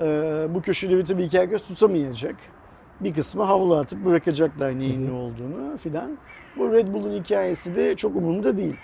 Ee, 0.00 0.46
bu 0.54 0.62
köşeleri 0.62 1.04
tabii 1.04 1.28
ki 1.28 1.38
herkes 1.38 1.62
tutamayacak. 1.62 2.34
Bir 3.00 3.14
kısmı 3.14 3.42
havlu 3.42 3.76
atıp 3.76 4.04
bırakacaklar 4.04 4.78
neyin 4.78 5.06
ne 5.08 5.12
olduğunu 5.12 5.76
filan. 5.76 6.10
Bu 6.56 6.72
Red 6.72 6.88
Bull'un 6.92 7.22
hikayesi 7.22 7.76
de 7.76 7.96
çok 7.96 8.16
umurumda 8.16 8.56
değil. 8.58 8.74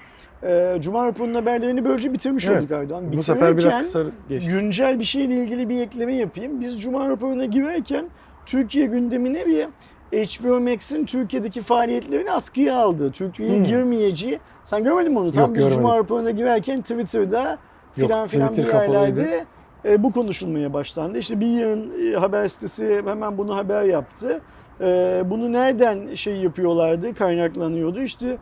Ee, 0.42 0.76
Cuma 0.80 1.07
raporunun 1.07 1.34
haberlerini 1.34 1.84
böylece 1.84 2.12
bitirmiş 2.12 2.46
evet, 2.46 2.59
olduk 2.62 2.72
Aydoğan. 2.72 3.12
bu 3.12 3.22
sefer 3.22 3.57
biraz 3.59 3.78
kısa 3.78 4.03
geçti. 4.28 4.51
güncel 4.51 4.99
bir 4.99 5.05
şeyle 5.05 5.34
ilgili 5.34 5.68
bir 5.68 5.80
ekleme 5.80 6.14
yapayım. 6.14 6.61
Biz 6.61 6.82
Cuma 6.82 7.09
raporuna 7.09 7.44
girerken 7.44 8.05
Türkiye 8.46 8.86
gündemine 8.86 9.46
bir 9.46 9.66
HBO 10.12 10.61
Max'in 10.61 11.05
Türkiye'deki 11.05 11.61
faaliyetlerini 11.62 12.32
askıya 12.32 12.76
aldı. 12.76 13.12
Türkiye'ye 13.12 13.57
Hmm. 13.57 13.64
girmeyeceği. 13.64 14.38
Sen 14.64 14.84
görmedin 14.84 15.12
mi 15.12 15.18
onu? 15.18 15.32
Tam 15.32 15.40
Yok, 15.42 15.57
biz 15.57 15.62
Cuma 15.64 15.74
görmedim. 15.74 15.99
raporuna 16.05 16.30
girerken 16.30 16.80
Twitter'da 16.82 17.59
Yok, 17.99 18.11
filan 18.11 18.28
filan 18.28 18.57
bir 18.57 18.66
kapalıydı. 18.66 19.20
yerlerde 19.20 19.44
e, 19.84 20.03
bu 20.03 20.12
konuşulmaya 20.12 20.72
başlandı. 20.72 21.18
İşte 21.18 21.40
bir 21.40 21.46
yığın 21.46 22.12
e, 22.12 22.16
haber 22.16 22.49
sitesi 22.49 23.03
hemen 23.07 23.38
bunu 23.38 23.57
haber 23.57 23.82
yaptı. 23.82 24.40
E, 24.80 25.22
bunu 25.26 25.53
nereden 25.53 26.14
şey 26.14 26.36
yapıyorlardı, 26.36 27.14
kaynaklanıyordu? 27.14 28.01
İşte 28.01 28.38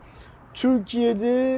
Türkiye'de 0.54 1.56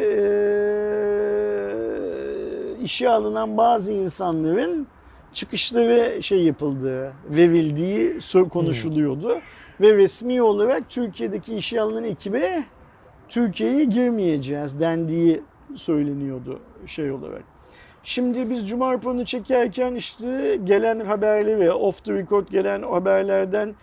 e, 2.79 2.83
işe 2.83 3.09
alınan 3.09 3.57
bazı 3.57 3.93
insanların 3.93 4.87
çıkışları 5.33 6.23
şey 6.23 6.45
yapıldığı, 6.45 7.13
verildiği 7.31 8.19
konuşuluyordu. 8.51 9.39
Ve 9.81 9.97
resmi 9.97 10.43
olarak 10.43 10.91
Türkiye'deki 10.91 11.57
işe 11.57 11.81
alınan 11.81 12.05
ekibe 12.05 12.65
Türkiye'ye 13.29 13.85
girmeyeceğiz 13.85 14.81
dendiği 14.81 15.43
söyleniyordu 15.77 16.59
şey 16.87 17.11
olarak. 17.11 17.58
Şimdi 18.09 18.51
biz 18.51 18.69
Cuma 18.69 18.93
raporunu 18.93 19.25
çekerken 19.25 19.95
işte 19.95 20.59
gelen 20.65 21.01
haberleri, 21.01 21.73
off 21.73 22.05
the 22.05 22.15
record 22.15 22.49
gelen 22.49 22.83
haberlerden 22.83 23.75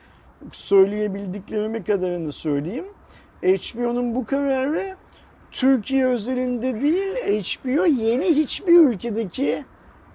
söyleyebildiklerime 0.51 1.84
kadarını 1.84 2.32
söyleyeyim. 2.32 2.86
HBO'nun 3.43 4.15
bu 4.15 4.26
kararı 4.26 4.95
Türkiye 5.51 6.05
özelinde 6.05 6.82
değil, 6.82 7.15
HBO 7.43 7.86
yeni 7.86 8.26
hiçbir 8.26 8.80
ülkedeki 8.80 9.63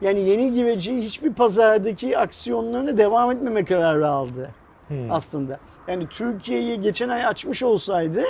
yani 0.01 0.21
yeni 0.21 0.53
gireceği 0.53 1.03
hiçbir 1.03 1.33
pazardaki 1.33 2.19
aksiyonlarına 2.19 2.99
devam 2.99 3.31
etmeme 3.31 3.65
kararı 3.65 4.09
aldı 4.09 4.51
Hmm. 4.89 5.11
aslında. 5.11 5.61
Yani 5.89 6.07
Türkiye'yi 6.09 6.81
geçen 6.81 7.09
ay 7.09 7.27
açmış 7.27 7.63
olsaydı 7.63 8.23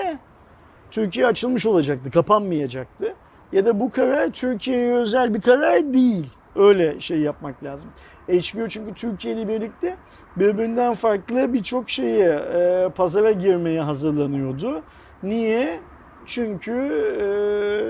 Türkiye 0.90 1.26
açılmış 1.26 1.66
olacaktı, 1.66 2.10
kapanmayacaktı. 2.10 3.14
Ya 3.52 3.66
da 3.66 3.80
bu 3.80 3.90
karar 3.90 4.30
Türkiye'ye 4.30 4.94
özel 4.94 5.34
bir 5.34 5.40
karar 5.40 5.92
değil. 5.92 6.26
Öyle 6.56 7.00
şey 7.00 7.18
yapmak 7.18 7.64
lazım. 7.64 7.90
HBO 8.28 8.68
çünkü 8.68 8.94
Türkiye 8.94 9.34
ile 9.34 9.48
birlikte 9.48 9.96
birbirinden 10.36 10.94
farklı 10.94 11.52
birçok 11.52 11.90
şeye 11.90 12.30
e, 12.30 12.88
pazara 12.96 13.32
girmeye 13.32 13.80
hazırlanıyordu. 13.80 14.82
Niye? 15.22 15.80
Çünkü 16.26 16.72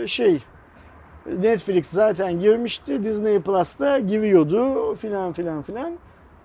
e, 0.02 0.06
şey 0.06 0.42
Netflix 1.38 1.86
zaten 1.86 2.40
girmişti. 2.40 3.04
Disney 3.04 3.40
Plus'ta 3.40 3.98
giriyordu 3.98 4.94
filan 4.94 5.32
filan 5.32 5.62
filan. 5.62 5.92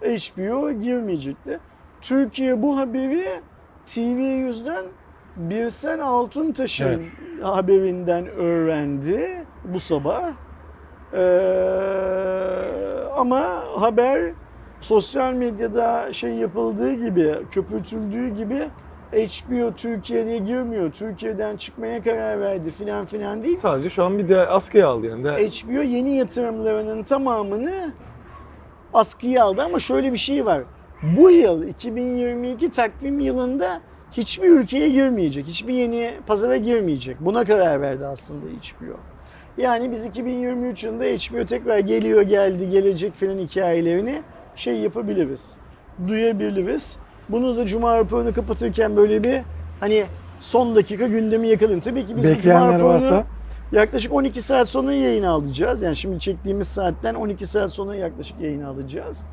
HBO 0.01 0.71
girmeyecekti. 0.71 1.59
Türkiye 2.01 2.61
bu 2.61 2.77
haberi 2.77 3.41
TV 3.85 4.19
yüzden 4.45 4.85
Birsen 5.35 5.99
Altuntaş'ın 5.99 6.85
Evet. 6.85 7.11
haberinden 7.41 8.27
öğrendi 8.27 9.43
bu 9.65 9.79
sabah. 9.79 10.31
Ee, 11.13 11.19
ama 13.17 13.63
haber 13.75 14.31
sosyal 14.81 15.33
medyada 15.33 16.13
şey 16.13 16.33
yapıldığı 16.33 16.93
gibi, 16.93 17.35
köpürtüldüğü 17.51 18.27
gibi 18.29 18.67
HBO 19.11 19.71
Türkiye'ye 19.77 20.37
girmiyor. 20.37 20.91
Türkiye'den 20.91 21.57
çıkmaya 21.57 22.03
karar 22.03 22.39
verdi 22.41 22.71
filan 22.71 23.05
filan 23.05 23.43
değil. 23.43 23.55
Sadece 23.57 23.89
şu 23.89 24.03
an 24.03 24.17
bir 24.17 24.29
de 24.29 24.47
askıya 24.47 24.87
aldı 24.87 25.07
yani. 25.07 25.23
De, 25.23 25.49
HBO 25.49 25.81
yeni 25.81 26.17
yatırımlarının 26.17 27.03
tamamını 27.03 27.91
askıya 28.93 29.43
aldı 29.43 29.61
ama 29.63 29.79
şöyle 29.79 30.11
bir 30.13 30.17
şey 30.17 30.45
var. 30.45 30.61
Bu 31.17 31.31
yıl 31.31 31.67
2022 31.67 32.71
takvim 32.71 33.19
yılında 33.19 33.81
hiçbir 34.11 34.49
ülkeye 34.49 34.89
girmeyecek. 34.89 35.47
Hiçbir 35.47 35.73
yeni 35.73 36.11
pazara 36.27 36.57
girmeyecek. 36.57 37.17
Buna 37.19 37.45
karar 37.45 37.81
verdi 37.81 38.05
aslında 38.05 38.45
HBO. 38.45 38.97
Yani 39.57 39.91
biz 39.91 40.05
2023 40.05 40.83
yılında 40.83 41.03
HBO 41.03 41.45
tekrar 41.45 41.79
geliyor 41.79 42.21
geldi 42.21 42.69
gelecek 42.69 43.15
filan 43.15 43.37
hikayelerini 43.37 44.21
şey 44.55 44.75
yapabiliriz. 44.75 45.55
Duyabiliriz. 46.07 46.97
Bunu 47.29 47.57
da 47.57 47.65
Cuma 47.65 47.97
raporunu 47.97 48.33
kapatırken 48.33 48.95
böyle 48.95 49.23
bir 49.23 49.41
hani 49.79 50.05
son 50.39 50.75
dakika 50.75 51.07
gündemi 51.07 51.47
yakalayın. 51.47 51.79
Tabii 51.79 52.05
ki 52.05 52.17
biz 52.17 52.35
bu 52.35 52.41
Cuma 52.41 52.67
raporunu 52.67 52.83
varsa 52.83 53.25
Yaklaşık 53.71 54.13
12 54.13 54.41
saat 54.41 54.69
sonra 54.69 54.93
yayın 54.93 55.23
alacağız. 55.23 55.81
Yani 55.81 55.95
şimdi 55.95 56.19
çektiğimiz 56.19 56.67
saatten 56.67 57.15
12 57.15 57.47
saat 57.47 57.71
sonra 57.71 57.95
yaklaşık 57.95 58.41
yayın 58.41 58.61
alacağız. 58.61 59.25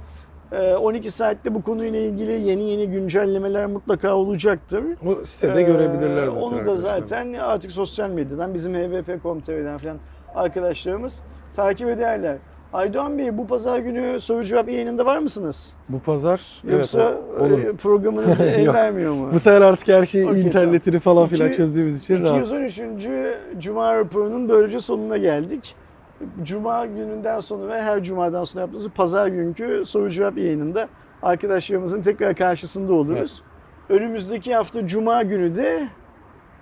Ee, 0.52 0.74
12 0.74 1.10
saatte 1.10 1.54
bu 1.54 1.62
konuyla 1.62 1.98
ilgili 2.00 2.32
yeni 2.32 2.62
yeni 2.70 2.88
güncellemeler 2.88 3.66
mutlaka 3.66 4.14
olacaktır. 4.14 4.84
o 5.06 5.24
sitede 5.24 5.60
Ee, 5.60 5.62
görebilirler 5.62 6.26
zaten. 6.28 6.40
Onu 6.42 6.66
da 6.66 6.76
zaten 6.76 7.32
artık 7.32 7.72
sosyal 7.72 8.10
medyadan 8.10 8.54
bizim 8.54 8.74
hvp.com.tr'den 8.74 9.78
falan 9.78 9.96
arkadaşlarımız 10.34 11.20
takip 11.56 11.88
ederler. 11.88 12.36
Aydoğan 12.72 13.18
Bey 13.18 13.38
bu 13.38 13.46
pazar 13.46 13.78
günü 13.78 14.20
soru 14.20 14.44
cevap 14.44 14.68
yayınında 14.68 15.06
var 15.06 15.18
mısınız? 15.18 15.72
Bu 15.88 15.98
pazar 16.00 16.62
Yoksa 16.70 17.14
evet 17.40 17.52
olur. 17.52 17.76
programınız 17.76 18.40
el 18.40 18.72
vermiyor 18.72 19.12
mu? 19.14 19.28
Bu 19.32 19.38
sefer 19.38 19.60
artık 19.60 19.88
her 19.88 20.06
şeyi 20.06 20.28
Okey, 20.28 20.42
internetini 20.42 21.00
falan 21.00 21.28
filan 21.28 21.48
çözdüğümüz 21.52 22.02
için 22.02 22.24
rahat. 22.24 22.46
213. 22.46 22.80
Cuma 23.58 23.96
raporunun 23.96 24.48
böylece 24.48 24.80
sonuna 24.80 25.16
geldik. 25.16 25.74
Cuma 26.42 26.86
gününden 26.86 27.40
sonra 27.40 27.68
ve 27.68 27.82
her 27.82 28.02
cumadan 28.02 28.44
sonra 28.44 28.60
yaptığımız 28.60 28.88
pazar 28.88 29.26
günkü 29.28 29.82
soru 29.86 30.10
cevap 30.10 30.38
yayınında 30.38 30.88
arkadaşlarımızın 31.22 32.02
tekrar 32.02 32.34
karşısında 32.36 32.92
oluruz. 32.92 33.42
Önümüzdeki 33.88 34.54
hafta 34.54 34.86
cuma 34.86 35.22
günü 35.22 35.56
de 35.56 35.88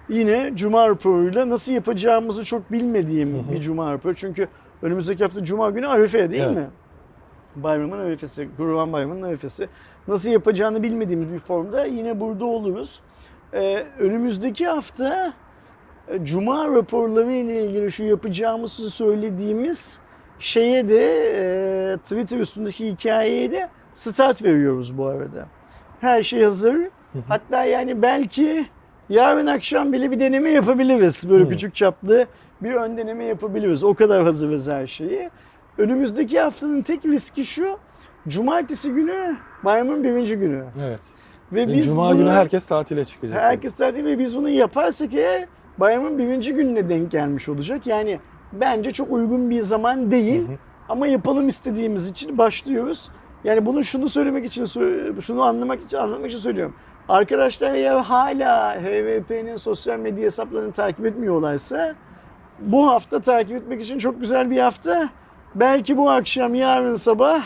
yine 0.09 0.53
cuma 0.55 0.89
raporuyla 0.89 1.49
nasıl 1.49 1.73
yapacağımızı 1.73 2.45
çok 2.45 2.73
bilmediğim 2.73 3.47
bir 3.53 3.61
cuma 3.61 3.93
raporu. 3.93 4.15
Çünkü 4.15 4.49
önümüzdeki 4.83 5.25
hafta 5.25 5.45
cuma 5.45 5.71
günü 5.71 5.87
Arife 5.87 6.33
değil 6.33 6.45
Evet. 6.45 6.57
mi? 6.57 6.67
Bayramın 7.57 7.99
arifesi, 7.99 8.49
Kurban 8.57 8.93
Bayramı'nın 8.93 9.23
arifesi. 9.23 9.69
Nasıl 10.09 10.31
yapacağını 10.31 10.83
bilmediğimiz 10.83 11.33
bir 11.33 11.39
formda 11.39 11.85
yine 11.85 12.21
burada 12.21 12.45
oluruz. 12.45 13.01
Ee, 13.55 13.85
önümüzdeki 13.99 14.67
hafta 14.67 15.33
Cuma 16.23 16.69
raporları 16.69 17.33
ile 17.33 17.65
ilgili 17.65 17.93
şu 17.93 18.05
yapacağımızı 18.05 18.91
söylediğimiz 18.91 19.99
şeye 20.39 20.89
de 20.89 21.05
e, 21.93 21.97
Twitter 21.97 22.39
üstündeki 22.39 22.87
hikayeye 22.93 23.51
de 23.51 23.69
start 23.95 24.43
veriyoruz 24.43 24.99
bu 24.99 25.07
arada. 25.07 25.47
Her 26.01 26.23
şey 26.23 26.45
hazır. 26.45 26.77
Hatta 27.29 27.65
yani 27.65 28.03
belki 28.03 28.67
yarın 29.09 29.47
akşam 29.47 29.93
bile 29.93 30.11
bir 30.11 30.21
deneme 30.21 30.51
yapabiliriz. 30.51 31.31
Böyle 31.31 31.49
küçük 31.49 31.75
çaplı 31.75 32.27
bir 32.63 32.75
ön 32.75 32.97
deneme 32.97 33.25
yapabiliriz. 33.25 33.85
O 33.85 33.95
kadar 33.95 34.23
hazırız 34.23 34.69
her 34.69 34.87
şeyi. 34.87 35.31
Önümüzdeki 35.79 36.41
haftanın 36.41 36.83
tek 36.83 37.05
riski 37.05 37.45
şu. 37.45 37.79
Cumartesi 38.29 38.91
günü 38.91 39.37
bayramın 39.65 40.05
birinci 40.05 40.37
günü. 40.37 40.65
Evet. 40.87 41.01
Ve 41.53 41.61
Yani 41.61 41.77
biz 41.77 41.87
Cuma 41.87 42.11
bunu- 42.11 42.19
günü 42.19 42.29
herkes 42.31 42.67
tatile 42.67 43.05
çıkacak. 43.05 43.39
Herkes 43.39 43.73
tatil 43.75 44.05
ve 44.05 44.19
biz 44.19 44.37
bunu 44.37 44.49
yaparsak 44.49 45.15
eğer 45.15 45.47
bayramın 45.81 46.19
birinci 46.19 46.55
gününe 46.55 46.89
denk 46.89 47.11
gelmiş 47.11 47.49
olacak. 47.49 47.87
Yani 47.87 48.21
bence 48.53 48.91
çok 48.91 49.13
uygun 49.13 49.51
bir 49.51 49.63
zaman 49.63 50.11
değil. 50.11 50.49
Hı 50.49 50.53
hı. 50.53 50.57
Ama 50.89 51.07
yapalım 51.07 51.49
istediğimiz 51.49 52.07
için 52.07 52.39
başlıyoruz. 52.39 53.11
Yani 53.45 53.67
bunu 53.67 53.85
şunu 53.85 54.09
söylemek 54.09 54.45
için, 54.45 54.65
şunu 55.21 55.43
anlamak 55.43 55.83
için 55.83 55.97
anlamak 55.97 56.27
için 56.27 56.39
söylüyorum. 56.39 56.75
Arkadaşlar 57.09 57.75
eğer 57.75 57.97
hala 57.97 58.75
HVP'nin 58.83 59.57
sosyal 59.57 59.99
medya 59.99 60.25
hesaplarını 60.25 60.73
takip 60.73 61.07
etmiyorlarsa 61.07 61.95
bu 62.59 62.89
hafta 62.89 63.21
takip 63.21 63.57
etmek 63.57 63.81
için 63.81 63.99
çok 63.99 64.21
güzel 64.21 64.51
bir 64.51 64.59
hafta. 64.59 65.09
Belki 65.55 65.97
bu 65.97 66.11
akşam, 66.11 66.55
yarın 66.55 66.95
sabah, 66.95 67.43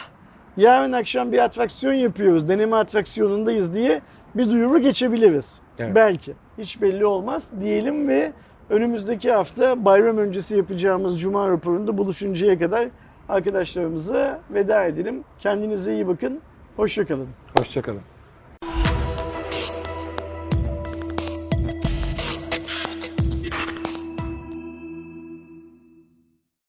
yarın 0.56 0.92
akşam 0.92 1.32
bir 1.32 1.38
atraksiyon 1.38 1.94
yapıyoruz. 1.94 2.48
Deneme 2.48 2.76
atraksiyonundayız 2.76 3.74
diye 3.74 4.02
bir 4.34 4.50
duyuru 4.50 4.78
geçebiliriz. 4.78 5.60
Evet. 5.78 5.94
Belki. 5.94 6.34
Hiç 6.58 6.82
belli 6.82 7.06
olmaz 7.06 7.50
diyelim 7.60 8.08
ve 8.08 8.32
önümüzdeki 8.70 9.32
hafta 9.32 9.84
bayram 9.84 10.18
öncesi 10.18 10.56
yapacağımız 10.56 11.20
Cuma 11.20 11.48
raporunda 11.48 11.98
buluşuncaya 11.98 12.58
kadar 12.58 12.88
arkadaşlarımıza 13.28 14.40
veda 14.50 14.84
edelim. 14.84 15.24
Kendinize 15.38 15.94
iyi 15.94 16.06
bakın. 16.08 16.40
Hoşçakalın. 16.76 17.28
Hoşçakalın. 17.58 18.13